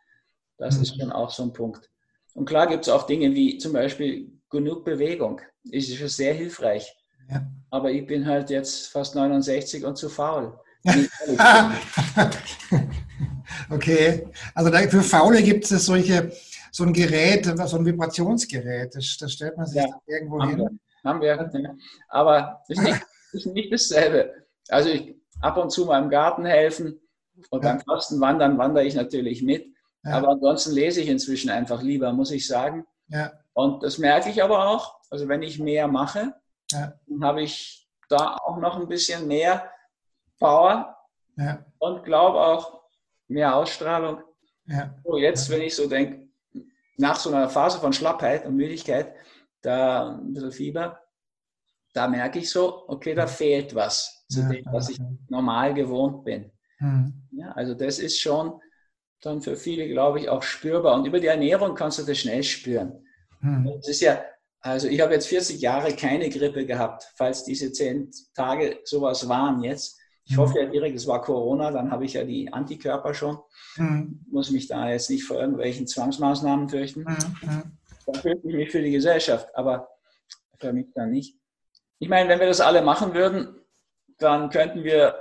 Das 0.59 0.77
mhm. 0.77 0.83
ist 0.83 1.01
schon 1.01 1.13
auch 1.13 1.31
so 1.31 1.45
ein 1.45 1.53
Punkt. 1.53 1.89
Und 2.35 2.45
klar 2.45 2.67
gibt 2.67 2.87
es 2.87 2.93
auch 2.93 3.07
Dinge 3.07 3.35
wie 3.35 3.59
zum 3.59 3.73
Beispiel 3.73 4.31
genug 4.51 4.85
Bewegung. 4.85 5.41
Ist 5.71 5.95
schon 5.95 6.09
sehr 6.09 6.35
hilfreich. 6.35 6.95
Ja. 7.31 7.47
Aber 7.71 7.91
ich 7.91 8.07
bin 8.07 8.27
halt 8.27 8.51
jetzt 8.51 8.89
fast 8.89 9.15
69 9.15 9.85
und 9.85 9.97
zu 9.97 10.09
faul. 10.09 10.59
okay, 13.71 14.29
also 14.55 14.73
für 14.89 15.03
Faule 15.03 15.43
gibt 15.43 15.71
es 15.71 15.87
solche, 15.87 16.33
so 16.71 16.85
ein 16.85 16.93
Gerät, 16.93 17.47
so 17.47 17.77
ein 17.77 17.85
Vibrationsgerät. 17.85 18.95
Das, 18.95 19.17
das 19.19 19.33
stellt 19.33 19.57
man 19.57 19.67
sich 19.67 19.83
ja, 19.83 19.89
irgendwo 20.07 20.41
haben 20.41 20.51
hin. 20.51 20.81
Wir, 21.03 21.11
haben 21.11 21.53
wir, 21.53 21.77
aber 22.09 22.63
das 22.69 22.79
ist 22.79 22.85
nicht, 22.85 23.01
das 23.33 23.45
ist 23.45 23.53
nicht 23.53 23.73
dasselbe. 23.73 24.33
Also 24.69 24.91
ich 24.91 25.17
ab 25.41 25.57
und 25.57 25.71
zu 25.71 25.87
mal 25.87 26.03
im 26.03 26.11
Garten 26.11 26.45
helfen 26.45 27.01
und 27.51 27.65
ja. 27.65 27.73
beim 27.73 27.81
Fasten 27.81 28.21
wandern 28.21 28.59
wandere 28.59 28.85
ich 28.85 28.95
natürlich 28.95 29.43
mit. 29.43 29.67
Ja. 30.09 30.17
Aber 30.17 30.29
ansonsten 30.29 30.73
lese 30.73 31.01
ich 31.01 31.09
inzwischen 31.09 31.51
einfach 31.51 31.83
lieber, 31.83 32.13
muss 32.13 32.31
ich 32.31 32.47
sagen. 32.47 32.87
Ja. 33.09 33.33
Und 33.53 33.83
das 33.83 33.99
merke 33.99 34.31
ich 34.31 34.43
aber 34.43 34.69
auch. 34.69 34.99
Also 35.11 35.29
wenn 35.29 35.43
ich 35.43 35.59
mehr 35.59 35.89
mache, 35.89 36.35
ja. 36.71 36.93
dann 37.07 37.25
habe 37.25 37.43
ich 37.43 37.89
da 38.09 38.37
auch 38.37 38.59
noch 38.59 38.79
ein 38.79 38.89
bisschen 38.89 39.27
mehr 39.27 39.71
Power 40.39 40.97
und 41.79 42.05
glaube 42.05 42.41
auch 42.41 42.83
mehr 43.29 43.55
Ausstrahlung. 43.55 44.23
So 45.05 45.17
jetzt, 45.17 45.49
wenn 45.51 45.63
ich 45.63 45.75
so 45.75 45.89
denke, 45.89 46.29
nach 46.97 47.17
so 47.17 47.31
einer 47.31 47.49
Phase 47.49 47.79
von 47.79 47.93
Schlappheit 47.93 48.45
und 48.45 48.57
Müdigkeit, 48.57 49.15
da 49.63 50.11
ein 50.11 50.33
bisschen 50.33 50.53
Fieber, 50.53 51.01
da 51.95 52.07
merke 52.07 52.39
ich 52.39 52.51
so, 52.51 52.89
okay, 52.89 53.15
da 53.15 53.27
fehlt 53.27 53.75
was 53.75 54.27
zu 54.29 54.43
dem, 54.49 54.65
was 54.71 54.91
ich 54.91 55.01
normal 55.29 55.75
gewohnt 55.75 56.25
bin. 56.25 56.51
Mhm. 56.81 57.29
Ja, 57.33 57.53
also 57.53 57.75
das 57.75 57.99
ist 57.99 58.21
schon 58.21 58.61
dann 59.21 59.41
für 59.41 59.57
viele, 59.57 59.89
glaube 59.89 60.21
ich, 60.21 60.29
auch 60.29 60.43
spürbar. 60.43 60.95
Und 60.95 61.07
über 61.07 61.21
die 61.21 61.27
Ernährung 61.27 61.75
kannst 61.75 61.99
du 61.99 62.05
das 62.05 62.19
schnell 62.19 62.43
spüren. 62.43 63.05
Hm. 63.41 63.67
Es 63.81 63.89
ist 63.89 64.01
ja, 64.01 64.23
also 64.61 64.89
ich 64.89 65.01
habe 65.01 65.15
jetzt 65.15 65.29
40 65.29 65.61
Jahre 65.61 65.95
keine 65.95 66.29
Grippe 66.29 66.67
gehabt, 66.67 67.13
falls 67.17 67.45
diese 67.45 67.73
zehn 67.73 68.11
Tage 68.35 68.81
sowas 68.85 69.29
waren 69.29 69.63
jetzt. 69.63 69.99
Ich 70.25 70.37
hm. 70.37 70.39
hoffe 70.39 70.61
ja 70.61 70.67
direkt, 70.67 70.97
es 70.97 71.07
war 71.07 71.23
Corona, 71.23 71.71
dann 71.71 71.91
habe 71.91 72.05
ich 72.05 72.15
ja 72.15 72.25
die 72.25 72.53
Antikörper 72.53 73.15
schon. 73.15 73.39
Hm. 73.75 74.25
Muss 74.31 74.51
mich 74.51 74.69
da 74.69 74.91
jetzt 74.91 75.11
nicht 75.11 75.25
vor 75.25 75.39
irgendwelchen 75.39 75.87
Zwangsmaßnahmen 75.87 76.69
fürchten. 76.69 77.07
Hm. 77.07 77.41
hm. 77.41 77.63
Dann 78.07 78.15
fürchte 78.23 78.49
ich 78.49 78.55
mich 78.55 78.71
für 78.71 78.83
die 78.83 78.93
Gesellschaft, 78.93 79.55
aber 79.55 79.89
für 80.59 80.73
mich 80.73 80.87
dann 80.95 81.11
nicht. 81.11 81.37
Ich 81.99 82.09
meine, 82.09 82.29
wenn 82.29 82.41
wir 82.41 82.47
das 82.47 82.61
alle 82.61 82.83
machen 82.83 83.15
würden, 83.15 83.57
dann 84.19 84.51
könnten 84.51 84.83
wir 84.85 85.15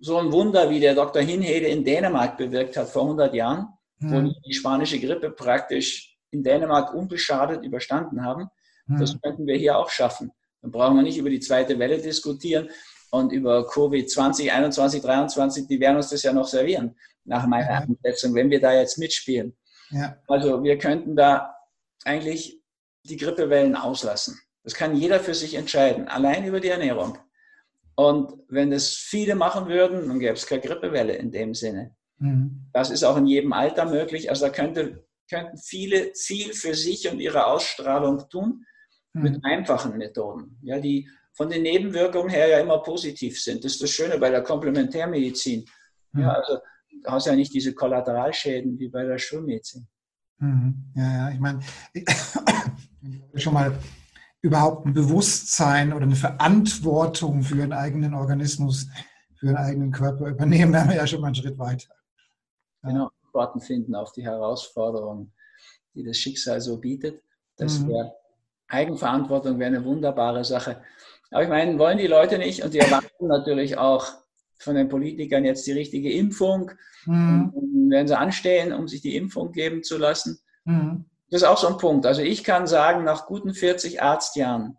so 0.00 0.16
ein 0.18 0.32
Wunder, 0.32 0.70
wie 0.70 0.80
der 0.80 0.94
Dr. 0.94 1.22
Hinhede 1.22 1.66
in 1.66 1.84
Dänemark 1.84 2.36
bewirkt 2.38 2.76
hat 2.76 2.88
vor 2.88 3.02
100 3.02 3.34
Jahren, 3.34 3.68
hm. 3.98 4.12
wo 4.12 4.34
die 4.46 4.54
spanische 4.54 4.98
Grippe 4.98 5.30
praktisch 5.30 6.16
in 6.30 6.42
Dänemark 6.42 6.94
unbeschadet 6.94 7.64
überstanden 7.64 8.24
haben. 8.24 8.48
Hm. 8.86 8.98
Das 8.98 9.20
könnten 9.20 9.46
wir 9.46 9.56
hier 9.56 9.76
auch 9.76 9.90
schaffen. 9.90 10.32
Dann 10.62 10.70
brauchen 10.70 10.96
wir 10.96 11.02
nicht 11.02 11.18
über 11.18 11.30
die 11.30 11.40
zweite 11.40 11.78
Welle 11.78 11.98
diskutieren 11.98 12.70
und 13.10 13.32
über 13.32 13.66
Covid 13.66 14.10
20, 14.10 14.52
21, 14.52 15.02
23, 15.02 15.66
die 15.66 15.80
werden 15.80 15.96
uns 15.96 16.10
das 16.10 16.22
ja 16.22 16.32
noch 16.32 16.46
servieren, 16.46 16.96
nach 17.24 17.46
meiner 17.46 17.70
ja. 17.70 17.78
Einschätzung, 17.78 18.34
wenn 18.34 18.50
wir 18.50 18.60
da 18.60 18.72
jetzt 18.72 18.98
mitspielen. 18.98 19.56
Ja. 19.90 20.16
Also 20.28 20.62
wir 20.62 20.78
könnten 20.78 21.16
da 21.16 21.54
eigentlich 22.04 22.60
die 23.04 23.16
Grippewellen 23.16 23.74
auslassen. 23.74 24.38
Das 24.62 24.74
kann 24.74 24.94
jeder 24.94 25.20
für 25.20 25.34
sich 25.34 25.54
entscheiden, 25.54 26.08
allein 26.08 26.44
über 26.44 26.60
die 26.60 26.68
Ernährung. 26.68 27.18
Und 28.00 28.32
wenn 28.48 28.72
es 28.72 28.94
viele 28.94 29.34
machen 29.34 29.68
würden, 29.68 30.08
dann 30.08 30.20
gäbe 30.20 30.32
es 30.32 30.46
keine 30.46 30.62
Grippewelle 30.62 31.16
in 31.16 31.30
dem 31.30 31.52
Sinne. 31.52 31.94
Mhm. 32.16 32.70
Das 32.72 32.88
ist 32.88 33.04
auch 33.04 33.18
in 33.18 33.26
jedem 33.26 33.52
Alter 33.52 33.84
möglich. 33.84 34.30
Also 34.30 34.46
da 34.46 34.52
könnte, 34.52 35.06
könnten 35.28 35.58
viele 35.58 36.14
viel 36.14 36.54
für 36.54 36.74
sich 36.74 37.10
und 37.10 37.20
ihre 37.20 37.44
Ausstrahlung 37.44 38.26
tun 38.30 38.64
mhm. 39.12 39.22
mit 39.22 39.44
einfachen 39.44 39.98
Methoden, 39.98 40.58
ja, 40.62 40.80
die 40.80 41.10
von 41.34 41.50
den 41.50 41.60
Nebenwirkungen 41.60 42.30
her 42.30 42.48
ja 42.48 42.60
immer 42.60 42.78
positiv 42.78 43.38
sind. 43.38 43.64
Das 43.64 43.72
ist 43.72 43.82
das 43.82 43.90
Schöne 43.90 44.16
bei 44.16 44.30
der 44.30 44.44
Komplementärmedizin. 44.44 45.66
Mhm. 46.12 46.22
Ja, 46.22 46.32
also 46.32 46.58
du 47.04 47.10
hast 47.10 47.26
ja 47.26 47.36
nicht 47.36 47.52
diese 47.52 47.74
Kollateralschäden 47.74 48.78
wie 48.78 48.88
bei 48.88 49.04
der 49.04 49.18
Schulmedizin. 49.18 49.86
Mhm. 50.38 50.90
Ja, 50.96 51.16
ja, 51.18 51.30
ich 51.34 51.38
meine, 51.38 51.60
schon 53.34 53.52
mal 53.52 53.78
überhaupt 54.42 54.86
ein 54.86 54.94
Bewusstsein 54.94 55.92
oder 55.92 56.04
eine 56.04 56.16
Verantwortung 56.16 57.42
für 57.42 57.62
einen 57.62 57.72
eigenen 57.72 58.14
Organismus, 58.14 58.88
für 59.36 59.48
einen 59.48 59.56
eigenen 59.56 59.92
Körper 59.92 60.28
übernehmen, 60.28 60.72
wären 60.72 60.88
wir 60.88 60.96
ja 60.96 61.06
schon 61.06 61.20
mal 61.20 61.28
einen 61.28 61.34
Schritt 61.34 61.58
weiter. 61.58 61.94
Genau, 62.82 63.10
Antworten 63.24 63.60
finden 63.60 63.94
auf 63.94 64.12
die 64.12 64.24
Herausforderungen, 64.24 65.32
die 65.94 66.04
das 66.04 66.16
Schicksal 66.16 66.60
so 66.60 66.78
bietet. 66.78 67.22
Das 67.56 67.80
mhm. 67.80 67.88
wäre 67.88 68.14
Eigenverantwortung 68.68 69.58
wäre 69.58 69.74
eine 69.74 69.84
wunderbare 69.84 70.44
Sache. 70.44 70.82
Aber 71.30 71.42
ich 71.42 71.48
meine, 71.48 71.78
wollen 71.78 71.98
die 71.98 72.06
Leute 72.06 72.38
nicht 72.38 72.62
und 72.62 72.72
die 72.72 72.78
erwarten 72.78 73.26
natürlich 73.26 73.78
auch 73.78 74.06
von 74.58 74.74
den 74.74 74.88
Politikern 74.88 75.44
jetzt 75.44 75.66
die 75.66 75.72
richtige 75.72 76.12
Impfung. 76.12 76.70
Mhm. 77.06 77.52
Werden 77.88 78.08
sie 78.08 78.18
anstehen, 78.18 78.72
um 78.72 78.88
sich 78.88 79.00
die 79.00 79.16
Impfung 79.16 79.52
geben 79.52 79.82
zu 79.82 79.98
lassen. 79.98 80.38
Mhm. 80.64 81.06
Das 81.30 81.42
ist 81.42 81.48
auch 81.48 81.58
so 81.58 81.68
ein 81.68 81.78
Punkt. 81.78 82.06
Also 82.06 82.22
ich 82.22 82.42
kann 82.42 82.66
sagen, 82.66 83.04
nach 83.04 83.26
guten 83.26 83.54
40 83.54 84.02
Arztjahren, 84.02 84.76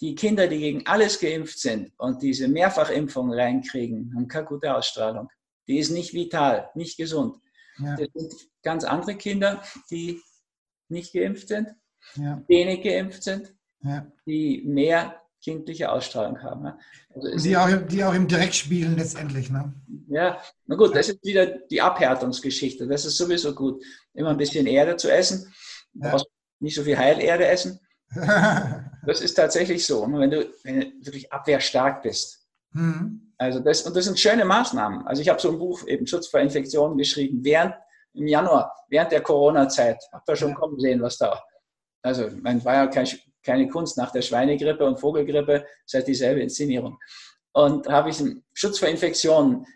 die 0.00 0.14
Kinder, 0.14 0.46
die 0.46 0.58
gegen 0.58 0.86
alles 0.86 1.20
geimpft 1.20 1.58
sind 1.58 1.92
und 1.98 2.22
diese 2.22 2.48
Mehrfachimpfung 2.48 3.32
reinkriegen, 3.32 4.12
haben 4.14 4.28
keine 4.28 4.46
gute 4.46 4.74
Ausstrahlung. 4.74 5.28
Die 5.66 5.78
ist 5.78 5.90
nicht 5.90 6.14
vital, 6.14 6.70
nicht 6.74 6.96
gesund. 6.96 7.36
Ja. 7.78 7.96
Das 7.96 8.08
sind 8.14 8.34
ganz 8.62 8.84
andere 8.84 9.16
Kinder, 9.16 9.62
die 9.90 10.20
nicht 10.88 11.12
geimpft 11.12 11.48
sind, 11.48 11.68
ja. 12.14 12.42
wenig 12.48 12.82
geimpft 12.82 13.22
sind, 13.22 13.54
ja. 13.82 14.10
die 14.26 14.62
mehr 14.66 15.20
kindliche 15.42 15.90
Ausstrahlung 15.90 16.42
haben. 16.42 16.72
Also 17.14 17.48
die, 17.48 17.56
auch, 17.56 17.68
die 17.86 18.04
auch 18.04 18.14
im 18.14 18.26
Dreck 18.26 18.54
spielen 18.54 18.96
letztendlich. 18.96 19.50
Ne? 19.50 19.72
Ja, 20.10 20.40
na 20.66 20.76
gut, 20.76 20.94
das 20.96 21.08
ist 21.08 21.24
wieder 21.24 21.46
die 21.46 21.80
Abhärtungsgeschichte. 21.80 22.86
Das 22.86 23.04
ist 23.04 23.16
sowieso 23.16 23.54
gut, 23.54 23.82
immer 24.14 24.30
ein 24.30 24.36
bisschen 24.36 24.66
Erde 24.66 24.96
zu 24.96 25.12
essen. 25.12 25.52
Du 25.92 26.08
ja. 26.08 26.22
nicht 26.60 26.74
so 26.74 26.82
viel 26.82 26.96
Heilerde 26.96 27.46
essen. 27.46 27.80
das 29.06 29.20
ist 29.20 29.34
tatsächlich 29.34 29.84
so. 29.84 30.06
Wenn 30.10 30.30
du, 30.30 30.50
wenn 30.64 30.80
du 30.80 31.06
wirklich 31.06 31.30
abwehrstark 31.32 32.02
bist. 32.02 32.46
Mhm. 32.72 33.32
Also 33.36 33.60
das, 33.60 33.82
und 33.82 33.94
das 33.94 34.06
sind 34.06 34.18
schöne 34.18 34.44
Maßnahmen. 34.44 35.06
Also 35.06 35.22
ich 35.22 35.28
habe 35.28 35.40
so 35.40 35.50
ein 35.50 35.58
Buch, 35.58 35.86
eben 35.86 36.06
Schutz 36.06 36.26
vor 36.26 36.40
Infektionen, 36.40 36.96
geschrieben, 36.96 37.44
während 37.44 37.74
im 38.14 38.26
Januar, 38.26 38.74
während 38.88 39.12
der 39.12 39.20
Corona-Zeit. 39.20 40.02
Habt 40.12 40.28
ihr 40.28 40.36
schon 40.36 40.54
kommen 40.54 40.78
sehen, 40.80 41.00
was 41.02 41.18
da. 41.18 41.40
Also, 42.02 42.28
man 42.42 42.64
war 42.64 42.74
ja 42.74 42.86
kein, 42.86 43.06
keine 43.42 43.68
Kunst 43.68 43.96
nach 43.96 44.12
der 44.12 44.22
Schweinegrippe 44.22 44.84
und 44.84 44.98
Vogelgrippe, 44.98 45.66
ist 45.84 45.94
halt 45.94 46.06
dieselbe 46.06 46.40
Inszenierung. 46.40 46.98
Und 47.52 47.88
habe 47.88 48.10
ich 48.10 48.20
einen 48.20 48.44
Schutz 48.54 48.78
vor 48.78 48.88
Infektionen, 48.88 49.66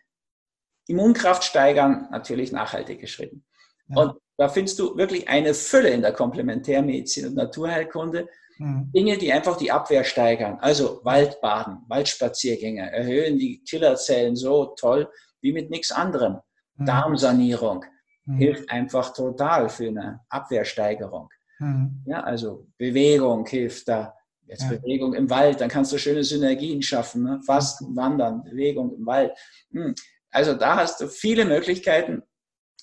Immunkraft 0.87 1.45
steigern, 1.45 2.09
natürlich 2.11 2.53
nachhaltig 2.53 3.01
geschrieben. 3.01 3.45
Ja. 3.89 4.03
Und 4.03 4.19
da 4.37 4.49
findest 4.49 4.79
du 4.79 4.97
wirklich 4.97 5.29
eine 5.29 5.55
Fülle 5.55 5.91
in 5.91 6.03
der 6.03 6.13
Komplementärmedizin 6.13 7.29
und 7.29 7.35
Naturheilkunde. 7.35 8.29
Mhm. 8.59 8.91
Dinge, 8.93 9.19
die 9.19 9.33
einfach 9.33 9.57
die 9.57 9.71
Abwehr 9.71 10.05
steigern. 10.05 10.59
Also 10.61 11.01
Waldbaden, 11.05 11.79
Waldspaziergänge 11.89 12.91
erhöhen 12.93 13.39
die 13.39 13.63
Killerzellen 13.69 14.37
so 14.37 14.75
toll 14.79 15.09
wie 15.41 15.53
mit 15.53 15.71
nichts 15.71 15.93
anderem. 15.93 16.39
Mhm. 16.77 16.87
Darmsanierung 16.87 17.85
mhm. 18.25 18.37
hilft 18.37 18.71
einfach 18.71 19.13
total 19.13 19.69
für 19.69 19.89
eine 19.89 20.21
Abwehrsteigerung. 20.29 21.29
Mhm. 21.59 22.03
Ja, 22.07 22.23
also 22.23 22.67
Bewegung 22.79 23.47
hilft 23.47 23.89
da. 23.89 24.15
Jetzt 24.47 24.65
ja. 24.65 24.71
Bewegung 24.71 25.15
im 25.15 25.31
Wald, 25.31 25.61
dann 25.61 25.69
kannst 25.69 25.93
du 25.93 25.99
schöne 25.99 26.25
Synergien 26.25 26.83
schaffen. 26.83 27.23
Ne? 27.23 27.41
Fasten, 27.47 27.95
Wandern, 27.97 28.43
Bewegung 28.43 28.95
im 28.95 29.07
Wald. 29.07 29.33
Hm. 29.73 29.95
Also 30.33 30.55
da 30.55 30.77
hast 30.77 31.01
du 31.01 31.09
viele 31.09 31.45
Möglichkeiten, 31.45 32.23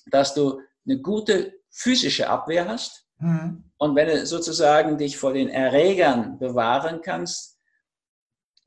dass 0.06 0.34
du 0.34 0.60
eine 0.86 1.00
gute 1.00 1.52
physische 1.70 2.28
Abwehr 2.28 2.66
hast. 2.68 3.06
Mhm. 3.18 3.70
Und 3.76 3.96
wenn 3.96 4.08
du 4.08 4.24
sozusagen 4.24 4.96
dich 4.96 5.18
vor 5.18 5.32
den 5.32 5.48
Erregern 5.48 6.38
bewahren 6.38 7.02
kannst, 7.02 7.58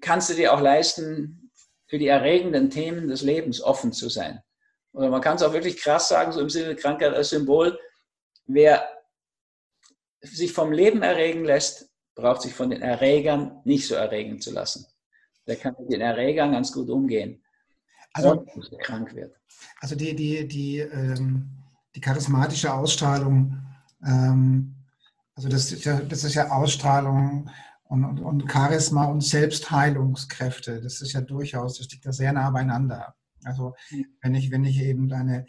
kannst 0.02 0.30
du 0.30 0.34
dir 0.36 0.54
auch 0.54 0.62
leisten, 0.62 1.52
für 1.88 2.00
die 2.00 2.08
erregenden 2.08 2.70
Themen 2.70 3.08
des 3.08 3.22
Lebens 3.22 3.62
offen 3.62 3.94
zu 3.94 4.10
sein. 4.10 4.42
Oder 4.94 5.10
man 5.10 5.22
kann 5.22 5.36
es 5.36 5.44
auch 5.44 5.54
wirklich 5.54 5.78
krass 5.78 6.08
sagen, 6.08 6.32
so 6.32 6.42
im 6.42 6.50
Sinne 6.50 6.76
Krankheit 6.76 7.14
als 7.14 7.30
Symbol, 7.30 7.80
wer 8.46 8.88
sich 10.22 10.54
vom 10.54 10.72
Leben 10.72 11.04
erregen 11.04 11.46
lässt, 11.46 11.92
braucht 12.16 12.42
sich 12.42 12.54
von 12.54 12.70
den 12.70 12.82
Erregern 12.82 13.62
nicht 13.66 13.88
so 13.88 13.96
erregen 13.96 14.40
zu 14.40 14.52
lassen. 14.52 14.88
Der 15.48 15.56
kann 15.56 15.76
mit 15.80 15.92
den 15.92 16.02
Erregern 16.02 16.54
ganz 16.54 16.72
gut 16.72 16.90
umgehen, 16.90 17.43
Also, 18.14 18.46
krank 18.82 19.16
wird. 19.16 19.36
also 19.82 19.96
die, 19.96 20.16
die, 20.16 20.48
die, 20.48 20.80
ähm, 20.80 21.50
die 21.96 22.02
charismatische 22.02 22.74
Ausstrahlung, 22.74 23.58
ähm, 24.06 24.76
also 25.36 25.50
das 25.50 25.72
ist, 25.72 25.84
ja, 25.84 26.00
das 26.00 26.24
ist 26.24 26.36
ja 26.36 26.52
Ausstrahlung 26.52 27.50
und, 27.86 28.06
und, 28.06 28.20
und 28.20 28.52
Charisma 28.52 29.06
und 29.06 29.22
Selbstheilungskräfte. 29.22 30.82
Das 30.82 31.02
ist 31.02 31.14
ja 31.14 31.22
durchaus, 31.22 31.80
das 31.80 31.90
liegt 31.90 32.06
da 32.06 32.12
sehr 32.12 32.34
nah 32.34 32.50
beieinander. 32.52 33.16
Also 33.44 33.76
wenn 34.22 34.36
ich, 34.36 34.52
wenn 34.52 34.64
ich 34.64 34.80
eben 34.82 35.10
deine, 35.10 35.46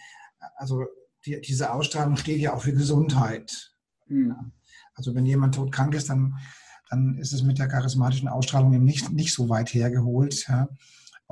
also 0.56 0.84
die, 1.26 1.40
diese 1.40 1.72
Ausstrahlung 1.72 2.16
steht 2.16 2.40
ja 2.40 2.54
auch 2.54 2.62
für 2.62 2.72
Gesundheit. 2.72 3.74
Hm. 4.06 4.52
Also 4.94 5.14
wenn 5.14 5.26
jemand 5.26 5.54
todkrank 5.54 5.94
ist, 5.94 6.08
dann, 6.08 6.38
dann 6.88 7.18
ist 7.18 7.32
es 7.32 7.42
mit 7.42 7.58
der 7.58 7.68
charismatischen 7.68 8.28
Ausstrahlung 8.28 8.72
eben 8.72 8.84
nicht, 8.84 9.10
nicht 9.10 9.34
so 9.34 9.48
weit 9.48 9.72
hergeholt. 9.74 10.46
Ja. 10.48 10.68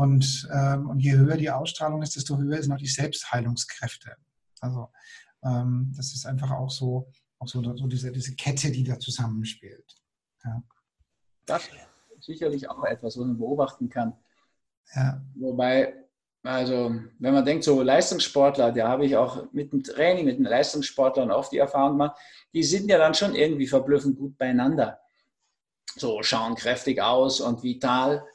Und, 0.02 0.48
ähm, 0.52 0.88
und 0.90 0.98
je 0.98 1.12
höher 1.12 1.36
die 1.36 1.50
Ausstrahlung 1.50 2.02
ist, 2.02 2.16
desto 2.16 2.36
höher 2.36 2.60
sind 2.60 2.72
auch 2.72 2.76
die 2.76 2.88
Selbstheilungskräfte. 2.88 4.16
Also 4.60 4.88
ähm, 5.44 5.92
das 5.96 6.12
ist 6.12 6.26
einfach 6.26 6.50
auch 6.50 6.70
so, 6.70 7.08
auch 7.38 7.46
so, 7.46 7.62
so 7.62 7.86
diese, 7.86 8.10
diese 8.10 8.34
Kette, 8.34 8.72
die 8.72 8.82
da 8.82 8.98
zusammenspielt. 8.98 9.94
Ja. 10.44 10.60
Das 11.46 11.62
ist 12.16 12.26
sicherlich 12.26 12.68
auch 12.68 12.82
etwas, 12.82 13.16
was 13.16 13.24
man 13.24 13.38
beobachten 13.38 13.88
kann. 13.88 14.14
Ja. 14.96 15.22
Wobei, 15.36 15.94
also 16.42 16.96
wenn 17.20 17.34
man 17.34 17.44
denkt, 17.44 17.62
so 17.62 17.80
Leistungssportler, 17.80 18.72
da 18.72 18.88
habe 18.88 19.06
ich 19.06 19.16
auch 19.16 19.52
mit 19.52 19.72
dem 19.72 19.84
Training, 19.84 20.24
mit 20.24 20.38
den 20.38 20.46
Leistungssportlern 20.46 21.30
oft 21.30 21.52
die 21.52 21.58
Erfahrung 21.58 21.92
gemacht, 21.92 22.18
die 22.52 22.64
sind 22.64 22.88
ja 22.88 22.98
dann 22.98 23.14
schon 23.14 23.36
irgendwie 23.36 23.68
verblüffend 23.68 24.18
gut 24.18 24.36
beieinander. 24.36 24.98
So 25.94 26.24
schauen 26.24 26.56
kräftig 26.56 27.00
aus 27.00 27.40
und 27.40 27.62
vital, 27.62 28.26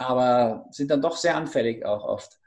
aber 0.00 0.66
sind 0.70 0.90
dann 0.90 1.02
doch 1.02 1.16
sehr 1.16 1.36
anfällig 1.36 1.84
auch 1.84 2.04
oft. 2.04 2.38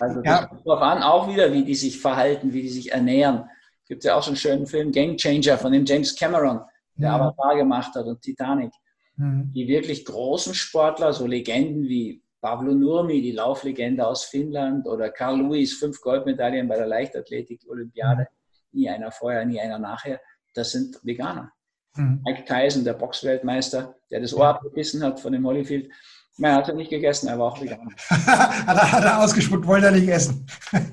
Also 0.00 0.22
Ja. 0.22 0.48
darauf 0.64 0.80
an, 0.80 1.02
auch 1.02 1.28
wieder, 1.28 1.52
wie 1.52 1.64
die 1.64 1.74
sich 1.74 2.00
verhalten, 2.00 2.52
wie 2.52 2.62
die 2.62 2.68
sich 2.70 2.92
ernähren. 2.92 3.44
Es 3.82 3.88
gibt 3.88 4.04
ja 4.04 4.14
auch 4.16 4.22
so 4.22 4.30
einen 4.30 4.36
schönen 4.36 4.66
Film, 4.66 4.90
Game 4.90 5.16
Changer, 5.16 5.58
von 5.58 5.72
dem 5.72 5.84
James 5.84 6.16
Cameron, 6.16 6.60
der 6.96 7.10
Ja. 7.10 7.16
Avatar 7.16 7.56
gemacht 7.56 7.94
hat 7.94 8.06
und 8.06 8.20
Titanic 8.22 8.72
Mhm. 9.18 9.50
die 9.54 9.66
wirklich 9.66 10.04
großen 10.04 10.52
Sportler, 10.54 11.12
so 11.14 11.26
Legenden 11.26 11.84
wie 11.84 12.22
Pavlo 12.42 12.72
Nurmi, 12.74 13.22
die 13.22 13.32
Lauflegende 13.32 14.06
aus 14.06 14.24
Finnland, 14.24 14.86
oder 14.86 15.08
Carl 15.10 15.38
Lewis, 15.40 15.72
fünf 15.78 16.00
Goldmedaillen 16.02 16.68
bei 16.68 16.76
der 16.76 16.86
Leichtathletik-Olympiade, 16.86 18.28
nie 18.72 18.88
einer 18.90 19.10
vorher, 19.10 19.44
nie 19.46 19.58
einer 19.60 19.78
nachher, 19.78 20.20
das 20.54 20.72
sind 20.72 20.98
Veganer. 21.02 21.50
Mhm. 21.96 22.20
Mike 22.26 22.44
Tyson, 22.44 22.84
der 22.84 22.92
Boxweltmeister, 22.92 23.94
der 24.10 24.20
das 24.20 24.34
Ohr 24.34 24.48
abgebissen 24.48 25.02
hat 25.02 25.18
von 25.18 25.32
dem 25.32 25.46
Holyfield, 25.46 25.90
man 26.38 26.54
hat 26.54 26.68
er 26.68 26.74
nicht 26.74 26.90
gegessen, 26.90 27.28
er 27.28 27.38
war 27.38 27.52
auch 27.52 27.60
Veganer. 27.60 27.90
hat, 28.10 28.76
er, 28.76 28.92
hat 28.92 29.04
er 29.04 29.22
ausgespuckt, 29.22 29.66
wollte 29.66 29.86
er 29.86 29.92
nicht 29.92 30.08
essen. 30.08 30.46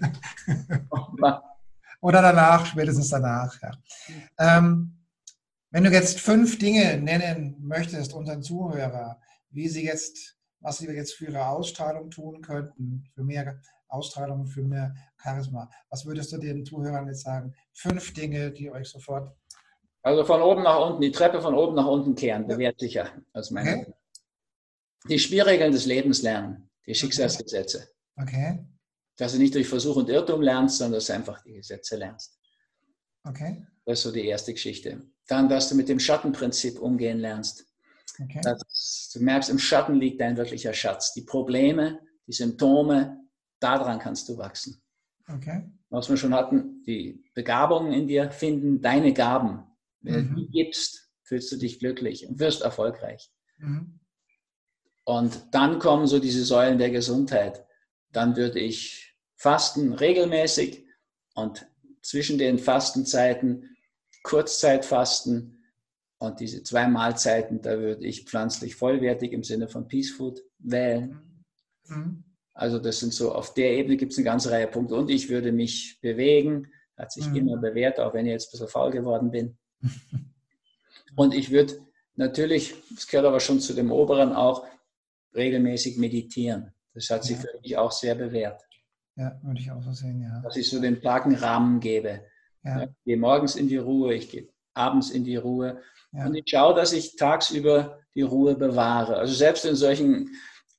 Oder 2.02 2.22
danach, 2.22 2.66
spätestens 2.66 3.10
danach. 3.10 3.62
Ja. 3.62 3.72
Ähm, 4.38 4.98
wenn 5.72 5.84
du 5.84 5.92
jetzt 5.92 6.20
fünf 6.20 6.60
Dinge 6.60 6.98
nennen 6.98 7.58
möchtest 7.62 8.14
unseren 8.14 8.44
Zuhörer, 8.44 9.20
wie 9.50 9.68
sie 9.68 9.86
jetzt, 9.86 10.38
was 10.60 10.78
sie 10.78 10.88
jetzt 10.88 11.14
für 11.14 11.26
ihre 11.26 11.48
Ausstrahlung 11.48 12.10
tun 12.10 12.42
könnten, 12.42 13.06
für 13.14 13.24
mehr 13.24 13.60
Ausstrahlung, 13.88 14.48
für 14.48 14.64
mehr 14.64 14.94
Charisma, 15.22 15.70
was 15.90 16.06
würdest 16.06 16.32
du 16.32 16.38
den 16.38 16.66
Zuhörern 16.66 17.08
jetzt 17.08 17.24
sagen? 17.24 17.54
Fünf 17.74 18.14
Dinge, 18.14 18.52
die 18.52 18.70
euch 18.72 18.90
sofort. 18.90 19.36
Also 20.02 20.26
von 20.26 20.42
oben 20.42 20.64
nach 20.64 20.80
unten, 20.80 21.02
die 21.02 21.12
Treppe 21.12 21.42
von 21.42 21.56
oben 21.56 21.76
nach 21.76 21.88
unten 21.88 22.16
kehren, 22.16 22.48
bewährt 22.48 22.80
sicher. 22.80 23.10
Aus 23.34 23.52
meiner 23.52 23.80
Okay. 23.80 23.94
Die 25.10 25.20
Spielregeln 25.20 25.72
des 25.72 25.86
Lebens 25.86 26.22
lernen, 26.22 26.70
die 26.86 26.96
Schicksalsgesetze. 26.96 27.88
Okay, 28.16 28.66
Dass 29.18 29.34
du 29.34 29.38
nicht 29.40 29.54
durch 29.56 29.68
Versuch 29.68 29.96
und 29.98 30.10
Irrtum 30.10 30.42
lernst, 30.42 30.78
sondern 30.78 30.94
dass 31.00 31.08
du 31.08 31.14
einfach 31.14 31.42
die 31.44 31.54
Gesetze 31.54 31.98
lernst. 31.98 32.40
okay, 33.26 33.66
Das 33.86 34.00
ist 34.00 34.04
so 34.04 34.12
die 34.12 34.26
erste 34.26 34.54
Geschichte. 34.54 35.02
Dann, 35.28 35.50
dass 35.50 35.70
du 35.70 35.76
mit 35.76 35.90
dem 35.90 36.00
Schattenprinzip 36.00 36.80
umgehen 36.80 37.20
lernst. 37.20 37.66
okay. 38.22 38.42
Dass 38.44 39.10
du 39.14 39.20
merkst, 39.22 39.50
im 39.50 39.60
Schatten 39.60 39.96
liegt 39.96 40.22
dein 40.22 40.38
wirklicher 40.38 40.74
Schatz. 40.74 41.14
Die 41.14 41.24
Probleme, 41.24 42.00
die 42.28 42.34
Symptome, 42.34 43.18
daran 43.60 44.00
kannst 44.00 44.30
du 44.30 44.38
wachsen. 44.38 44.82
okay. 45.28 45.70
Was 45.90 46.10
wir 46.10 46.18
schon 46.18 46.34
hatten, 46.34 46.82
die 46.88 47.24
Begabungen 47.36 47.94
in 47.94 48.08
dir 48.08 48.32
finden 48.32 48.82
deine 48.82 49.14
Gaben. 49.14 49.64
Wenn 50.02 50.26
Mhm. 50.32 50.36
du 50.36 50.42
die 50.42 50.50
gibst, 50.50 51.12
fühlst 51.24 51.52
du 51.52 51.58
dich 51.58 51.78
glücklich 51.80 52.28
und 52.28 52.40
wirst 52.40 52.62
erfolgreich. 52.64 53.32
Mhm. 53.60 54.00
Und 55.06 55.48
dann 55.52 55.80
kommen 55.80 56.08
so 56.08 56.20
diese 56.20 56.46
Säulen 56.46 56.78
der 56.78 56.90
Gesundheit. 56.90 57.66
Dann 58.12 58.36
würde 58.36 58.60
ich 58.60 59.16
fasten 59.36 59.94
regelmäßig 59.94 60.86
und 61.36 61.66
zwischen 62.02 62.38
den 62.38 62.60
Fastenzeiten 62.60 63.70
Kurzzeitfasten 64.24 65.64
und 66.18 66.40
diese 66.40 66.64
zwei 66.64 66.88
Mahlzeiten, 66.88 67.62
da 67.62 67.78
würde 67.78 68.06
ich 68.06 68.24
pflanzlich 68.24 68.76
vollwertig 68.76 69.34
im 69.34 69.44
Sinne 69.44 69.68
von 69.68 69.88
Peace 69.88 70.12
Food 70.12 70.42
wählen. 70.60 71.20
Mhm. 71.88 72.24
Also 72.54 72.80
das 72.80 73.00
sind 73.00 73.14
so, 73.14 73.34
auf 73.34 73.54
der 73.54 73.72
Ebene 73.74 73.98
gibt 73.98 74.14
es 74.14 74.18
eine 74.18 74.26
ganze 74.26 74.52
Reihe 74.52 74.68
Punkte. 74.68 74.96
Und 74.96 75.10
ich 75.10 75.30
würde 75.30 75.52
mich 75.52 76.00
bewegen, 76.02 76.72
hat 76.98 77.12
sich 77.12 77.28
Mhm. 77.28 77.36
immer 77.36 77.58
bewährt, 77.58 78.00
auch 78.00 78.14
wenn 78.14 78.26
ich 78.26 78.32
jetzt 78.32 78.48
ein 78.48 78.52
bisschen 78.52 78.68
faul 78.70 78.92
geworden 78.92 79.32
bin. 79.32 79.58
Und 81.16 81.34
ich 81.34 81.52
würde 81.52 81.80
natürlich, 82.16 82.74
das 82.96 83.08
gehört 83.08 83.28
aber 83.28 83.40
schon 83.40 83.60
zu 83.60 83.74
dem 83.74 83.92
Oberen 83.92 84.32
auch, 84.32 84.66
regelmäßig 85.36 85.98
meditieren. 85.98 86.74
Das 86.94 87.10
hat 87.10 87.24
sich 87.24 87.38
Ja. 87.38 87.42
für 87.44 87.60
mich 87.62 87.78
auch 87.78 87.92
sehr 87.92 88.16
bewährt, 88.16 88.62
Ja, 89.16 89.40
würde 89.44 89.60
ich 89.60 89.70
auch 89.72 89.82
so 89.82 89.92
sehen, 89.94 90.22
ja. 90.22 90.42
dass 90.42 90.56
ich 90.58 90.70
so 90.70 90.80
den 90.82 91.06
einen 91.06 91.36
Rahmen 91.36 91.80
gebe. 91.80 92.26
Ja, 92.64 92.80
Ja, 92.80 92.84
ich 92.84 92.90
gehe 93.06 93.18
morgens 93.18 93.56
in 93.56 93.68
die 93.68 93.78
Ruhe, 93.78 94.14
ich 94.14 94.30
gehe 94.30 94.50
abends 94.74 95.12
in 95.12 95.24
die 95.24 95.36
Ruhe 95.36 95.82
ja. 96.12 96.26
und 96.26 96.36
ich 96.36 96.46
schaue, 96.48 96.74
dass 96.76 96.94
ich 96.94 97.16
tagsüber 97.16 98.00
die 98.16 98.22
Ruhe 98.24 98.56
bewahre. 98.56 99.18
Also 99.18 99.34
selbst 99.34 99.66
in 99.66 99.76
solchen 99.76 100.30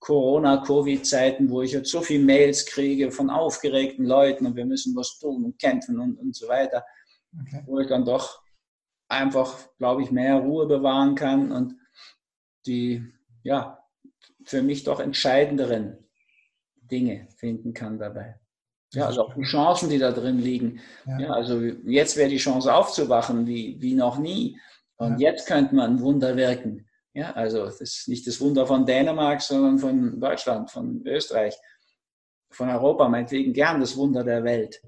Corona-Covid-Zeiten, 0.00 1.48
wo 1.50 1.62
ich 1.62 1.72
jetzt 1.72 1.90
so 1.90 2.00
viele 2.00 2.24
Mails 2.24 2.66
kriege 2.66 3.10
von 3.10 3.30
aufgeregten 3.30 4.04
Leuten 4.04 4.46
und 4.46 4.56
wir 4.56 4.66
müssen 4.66 4.94
was 4.96 5.18
tun 5.18 5.44
und 5.44 5.58
kämpfen 5.58 5.98
und, 5.98 6.16
und 6.18 6.34
so 6.36 6.48
weiter, 6.48 6.84
Okay. 7.40 7.62
wo 7.66 7.80
ich 7.80 7.88
dann 7.88 8.04
doch 8.04 8.42
einfach, 9.08 9.58
glaube 9.78 10.02
ich, 10.02 10.12
mehr 10.12 10.36
Ruhe 10.36 10.66
bewahren 10.68 11.16
kann 11.16 11.50
und 11.50 11.74
die, 12.64 13.04
ja, 13.42 13.83
für 14.44 14.62
mich 14.62 14.84
doch 14.84 15.00
entscheidenderen 15.00 15.98
Dinge 16.76 17.28
finden 17.36 17.72
kann 17.72 17.98
dabei. 17.98 18.38
Ja, 18.92 19.06
also 19.06 19.22
auch 19.22 19.34
die 19.34 19.42
Chancen, 19.42 19.90
die 19.90 19.98
da 19.98 20.12
drin 20.12 20.38
liegen. 20.38 20.80
Ja. 21.06 21.18
Ja, 21.18 21.30
also 21.30 21.60
jetzt 21.60 22.16
wäre 22.16 22.28
die 22.28 22.36
Chance 22.36 22.72
aufzuwachen 22.72 23.46
wie, 23.46 23.76
wie 23.80 23.94
noch 23.94 24.18
nie. 24.18 24.58
Und 24.96 25.18
Ja. 25.20 25.30
jetzt 25.30 25.48
könnte 25.48 25.74
man 25.74 26.00
Wunder 26.00 26.36
wirken. 26.36 26.86
Ja, 27.12 27.32
also 27.32 27.64
das 27.64 27.80
ist 27.80 28.08
nicht 28.08 28.26
das 28.26 28.40
Wunder 28.40 28.66
von 28.66 28.86
Dänemark, 28.86 29.40
sondern 29.40 29.78
von 29.78 30.20
Deutschland, 30.20 30.70
von 30.70 31.04
Österreich, 31.06 31.54
von 32.50 32.68
Europa, 32.68 33.08
meinetwegen 33.08 33.52
gern 33.52 33.80
das 33.80 33.96
Wunder 33.96 34.22
der 34.24 34.44
Welt. 34.44 34.80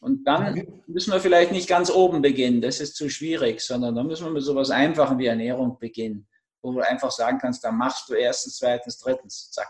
Und 0.00 0.24
dann 0.24 0.66
müssen 0.88 1.12
wir 1.12 1.20
vielleicht 1.20 1.52
nicht 1.52 1.68
ganz 1.68 1.88
oben 1.90 2.22
beginnen, 2.22 2.60
das 2.60 2.80
ist 2.80 2.96
zu 2.96 3.08
schwierig, 3.08 3.60
sondern 3.60 3.94
dann 3.94 4.08
müssen 4.08 4.24
wir 4.24 4.32
mit 4.32 4.42
sowas 4.42 4.70
Einfachem 4.70 5.18
wie 5.18 5.26
Ernährung 5.26 5.78
beginnen, 5.78 6.26
wo 6.62 6.72
du 6.72 6.80
einfach 6.80 7.10
sagen 7.10 7.38
kannst, 7.38 7.64
da 7.64 7.72
machst 7.72 8.08
du 8.08 8.14
erstens, 8.14 8.56
zweitens, 8.58 8.98
drittens, 8.98 9.50
zack. 9.50 9.68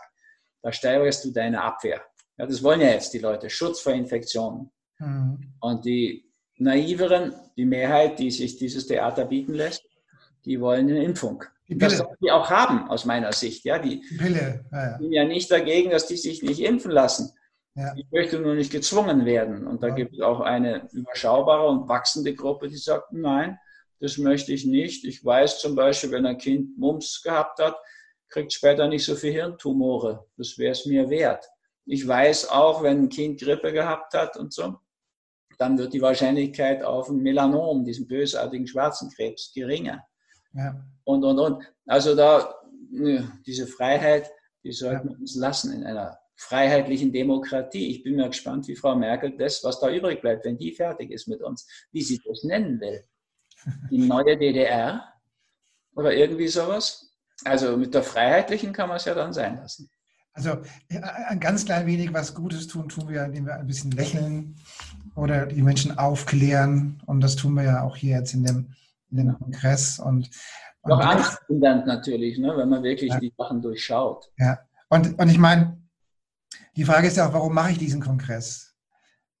Da 0.61 0.71
steigerst 0.71 1.25
du 1.25 1.31
deine 1.31 1.61
Abwehr. 1.61 2.01
Ja, 2.37 2.45
das 2.45 2.63
wollen 2.63 2.81
ja 2.81 2.87
jetzt 2.87 3.13
die 3.13 3.19
Leute, 3.19 3.49
Schutz 3.49 3.81
vor 3.81 3.93
Infektionen. 3.93 4.71
Mhm. 4.99 5.53
Und 5.59 5.85
die 5.85 6.29
Naiveren, 6.57 7.33
die 7.57 7.65
Mehrheit, 7.65 8.19
die 8.19 8.31
sich 8.31 8.57
dieses 8.57 8.87
Theater 8.87 9.25
bieten 9.25 9.53
lässt, 9.53 9.83
die 10.45 10.59
wollen 10.61 10.89
eine 10.89 11.03
Impfung. 11.03 11.43
Die 11.67 11.77
Das 11.77 11.93
Pille, 11.93 12.03
sollen 12.05 12.17
die 12.21 12.31
auch 12.31 12.49
haben, 12.49 12.89
aus 12.89 13.05
meiner 13.05 13.31
Sicht. 13.33 13.65
Ja, 13.65 13.79
die 13.79 14.01
die 14.01 14.17
Pille, 14.17 14.65
ja, 14.71 14.91
ja. 14.91 14.97
sind 14.99 15.11
ja 15.11 15.25
nicht 15.25 15.49
dagegen, 15.51 15.89
dass 15.89 16.07
die 16.07 16.17
sich 16.17 16.43
nicht 16.43 16.59
impfen 16.61 16.91
lassen. 16.91 17.33
Ja. 17.75 17.93
Ich 17.95 18.05
möchte 18.11 18.39
nur 18.39 18.53
nicht 18.53 18.71
gezwungen 18.71 19.25
werden. 19.25 19.65
Und 19.65 19.81
da 19.81 19.87
Ja. 19.87 19.95
gibt 19.95 20.13
es 20.13 20.21
auch 20.21 20.41
eine 20.41 20.87
überschaubare 20.91 21.67
und 21.67 21.87
wachsende 21.89 22.35
Gruppe, 22.35 22.67
die 22.67 22.77
sagt, 22.77 23.11
nein, 23.13 23.57
das 24.03 24.17
möchte 24.17 24.51
ich 24.51 24.65
nicht. 24.65 25.05
Ich 25.05 25.23
weiß 25.23 25.59
zum 25.59 25.75
Beispiel, 25.75 26.11
wenn 26.11 26.25
ein 26.25 26.37
Kind 26.37 26.77
Mumps 26.77 27.21
gehabt 27.23 27.59
hat, 27.59 27.77
kriegt 28.27 28.51
später 28.51 28.89
nicht 28.89 29.05
so 29.05 29.15
viel 29.15 29.31
Hirntumore. 29.31 30.27
Das 30.35 30.57
wäre 30.57 30.73
es 30.73 30.85
mir 30.85 31.09
wert. 31.09 31.45
Ich 31.85 32.05
weiß 32.05 32.49
auch, 32.49 32.83
wenn 32.83 33.03
ein 33.03 33.09
Kind 33.09 33.39
Grippe 33.39 33.71
gehabt 33.71 34.13
hat 34.13 34.35
und 34.35 34.51
so, 34.51 34.75
dann 35.57 35.77
wird 35.77 35.93
die 35.93 36.01
Wahrscheinlichkeit 36.01 36.83
auf 36.83 37.07
ein 37.07 37.19
Melanom, 37.19 37.85
diesen 37.85 38.05
bösartigen 38.05 38.67
schwarzen 38.67 39.09
Krebs, 39.09 39.53
geringer 39.55 40.03
ja. 40.53 40.83
und, 41.05 41.23
und, 41.23 41.39
und. 41.39 41.63
Also 41.85 42.13
da, 42.13 42.53
diese 43.45 43.67
Freiheit, 43.67 44.29
die 44.65 44.73
sollten 44.73 45.11
wir 45.11 45.17
uns 45.17 45.35
lassen 45.35 45.71
in 45.71 45.85
einer 45.85 46.19
freiheitlichen 46.35 47.13
Demokratie. 47.13 47.89
Ich 47.91 48.03
bin 48.03 48.17
mir 48.17 48.27
gespannt, 48.27 48.67
wie 48.67 48.75
Frau 48.75 48.97
Merkel 48.97 49.37
das, 49.37 49.63
was 49.63 49.79
da 49.79 49.89
übrig 49.89 50.19
bleibt, 50.19 50.43
wenn 50.43 50.57
die 50.57 50.73
fertig 50.73 51.09
ist 51.09 51.29
mit 51.29 51.41
uns, 51.41 51.65
wie 51.93 52.01
sie 52.01 52.19
das 52.25 52.43
nennen 52.43 52.81
will. 52.81 53.05
Die 53.89 53.97
neue 53.97 54.37
DDR 54.37 55.13
oder 55.95 56.13
irgendwie 56.13 56.47
sowas. 56.47 57.13
Also 57.45 57.77
mit 57.77 57.93
der 57.93 58.03
freiheitlichen 58.03 58.73
kann 58.73 58.89
man 58.89 58.97
es 58.97 59.05
ja 59.05 59.13
dann 59.13 59.33
sein 59.33 59.57
lassen. 59.57 59.89
Also 60.33 60.61
ein 60.89 61.39
ganz 61.39 61.65
klein 61.65 61.85
wenig 61.85 62.11
was 62.11 62.33
Gutes 62.33 62.67
tun, 62.67 62.89
tun 62.89 63.07
wir, 63.07 63.23
indem 63.25 63.45
wir 63.45 63.55
ein 63.55 63.67
bisschen 63.67 63.91
lächeln 63.91 64.55
oder 65.15 65.45
die 65.45 65.61
Menschen 65.61 65.97
aufklären. 65.97 67.01
Und 67.05 67.21
das 67.21 67.35
tun 67.35 67.53
wir 67.53 67.63
ja 67.63 67.81
auch 67.83 67.95
hier 67.95 68.17
jetzt 68.17 68.33
in 68.33 68.43
dem, 68.43 68.73
in 69.11 69.17
dem 69.17 69.37
Kongress. 69.37 69.99
Und, 69.99 70.31
und 70.81 70.89
Noch 70.89 70.99
angstfindend 70.99 71.85
natürlich, 71.85 72.39
ne, 72.39 72.53
wenn 72.57 72.69
man 72.69 72.81
wirklich 72.81 73.11
ja. 73.11 73.19
die 73.19 73.33
Sachen 73.37 73.61
durchschaut. 73.61 74.31
Ja, 74.37 74.59
und, 74.89 75.19
und 75.19 75.29
ich 75.29 75.37
meine, 75.37 75.77
die 76.75 76.85
Frage 76.85 77.07
ist 77.07 77.17
ja 77.17 77.27
auch, 77.27 77.33
warum 77.33 77.53
mache 77.53 77.71
ich 77.71 77.77
diesen 77.77 78.01
Kongress? 78.01 78.73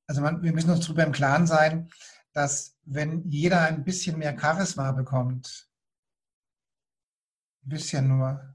Also 0.05 0.21
man, 0.21 0.43
wir 0.43 0.53
müssen 0.53 0.69
uns 0.69 0.85
darüber 0.85 1.03
im 1.05 1.11
Klaren 1.11 1.47
sein, 1.47 1.89
dass 2.33 2.72
wenn 2.85 3.29
jeder 3.29 3.61
ein 3.61 3.83
bisschen 3.83 4.17
mehr 4.17 4.37
Charisma 4.37 4.91
bekommt, 4.91 5.69
ein 7.65 7.69
bisschen 7.69 8.07
nur, 8.07 8.53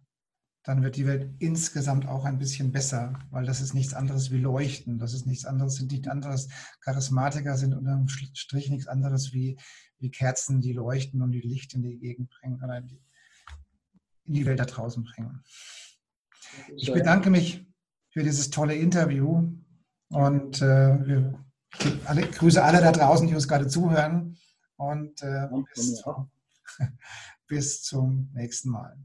dann 0.64 0.82
wird 0.82 0.96
die 0.96 1.06
Welt 1.06 1.34
insgesamt 1.38 2.06
auch 2.06 2.26
ein 2.26 2.38
bisschen 2.38 2.72
besser, 2.72 3.18
weil 3.30 3.46
das 3.46 3.62
ist 3.62 3.72
nichts 3.72 3.94
anderes 3.94 4.30
wie 4.30 4.38
Leuchten. 4.38 4.98
Das 4.98 5.14
ist 5.14 5.26
nichts 5.26 5.46
anderes, 5.46 5.76
sind 5.76 5.90
nichts 5.92 6.08
anderes. 6.08 6.48
Charismatiker 6.82 7.56
sind 7.56 7.72
unterm 7.72 8.06
Strich 8.08 8.68
nichts 8.68 8.86
anderes 8.86 9.32
wie, 9.32 9.58
wie 9.98 10.10
Kerzen, 10.10 10.60
die 10.60 10.74
leuchten 10.74 11.22
und 11.22 11.32
die 11.32 11.40
Licht 11.40 11.72
in 11.74 11.82
die 11.82 11.98
Gegend 11.98 12.28
bringen 12.28 12.62
oder 12.62 12.76
in 12.78 12.86
die, 12.86 13.02
in 14.24 14.34
die 14.34 14.44
Welt 14.44 14.60
da 14.60 14.66
draußen 14.66 15.04
bringen. 15.04 15.42
Ich 16.76 16.92
bedanke 16.92 17.30
mich 17.30 17.66
für 18.10 18.22
dieses 18.22 18.50
tolle 18.50 18.74
Interview 18.74 19.50
und 20.08 20.60
äh, 20.60 21.06
wir, 21.06 21.44
alle, 22.04 22.22
grüße 22.22 22.62
alle 22.62 22.80
da 22.80 22.92
draußen, 22.92 23.26
die 23.26 23.34
uns 23.34 23.48
gerade 23.48 23.66
zuhören 23.68 24.36
und 24.76 25.22
äh, 25.22 25.48
bis, 25.74 26.04
bis 27.46 27.82
zum 27.82 28.30
nächsten 28.34 28.70
Mal. 28.70 28.96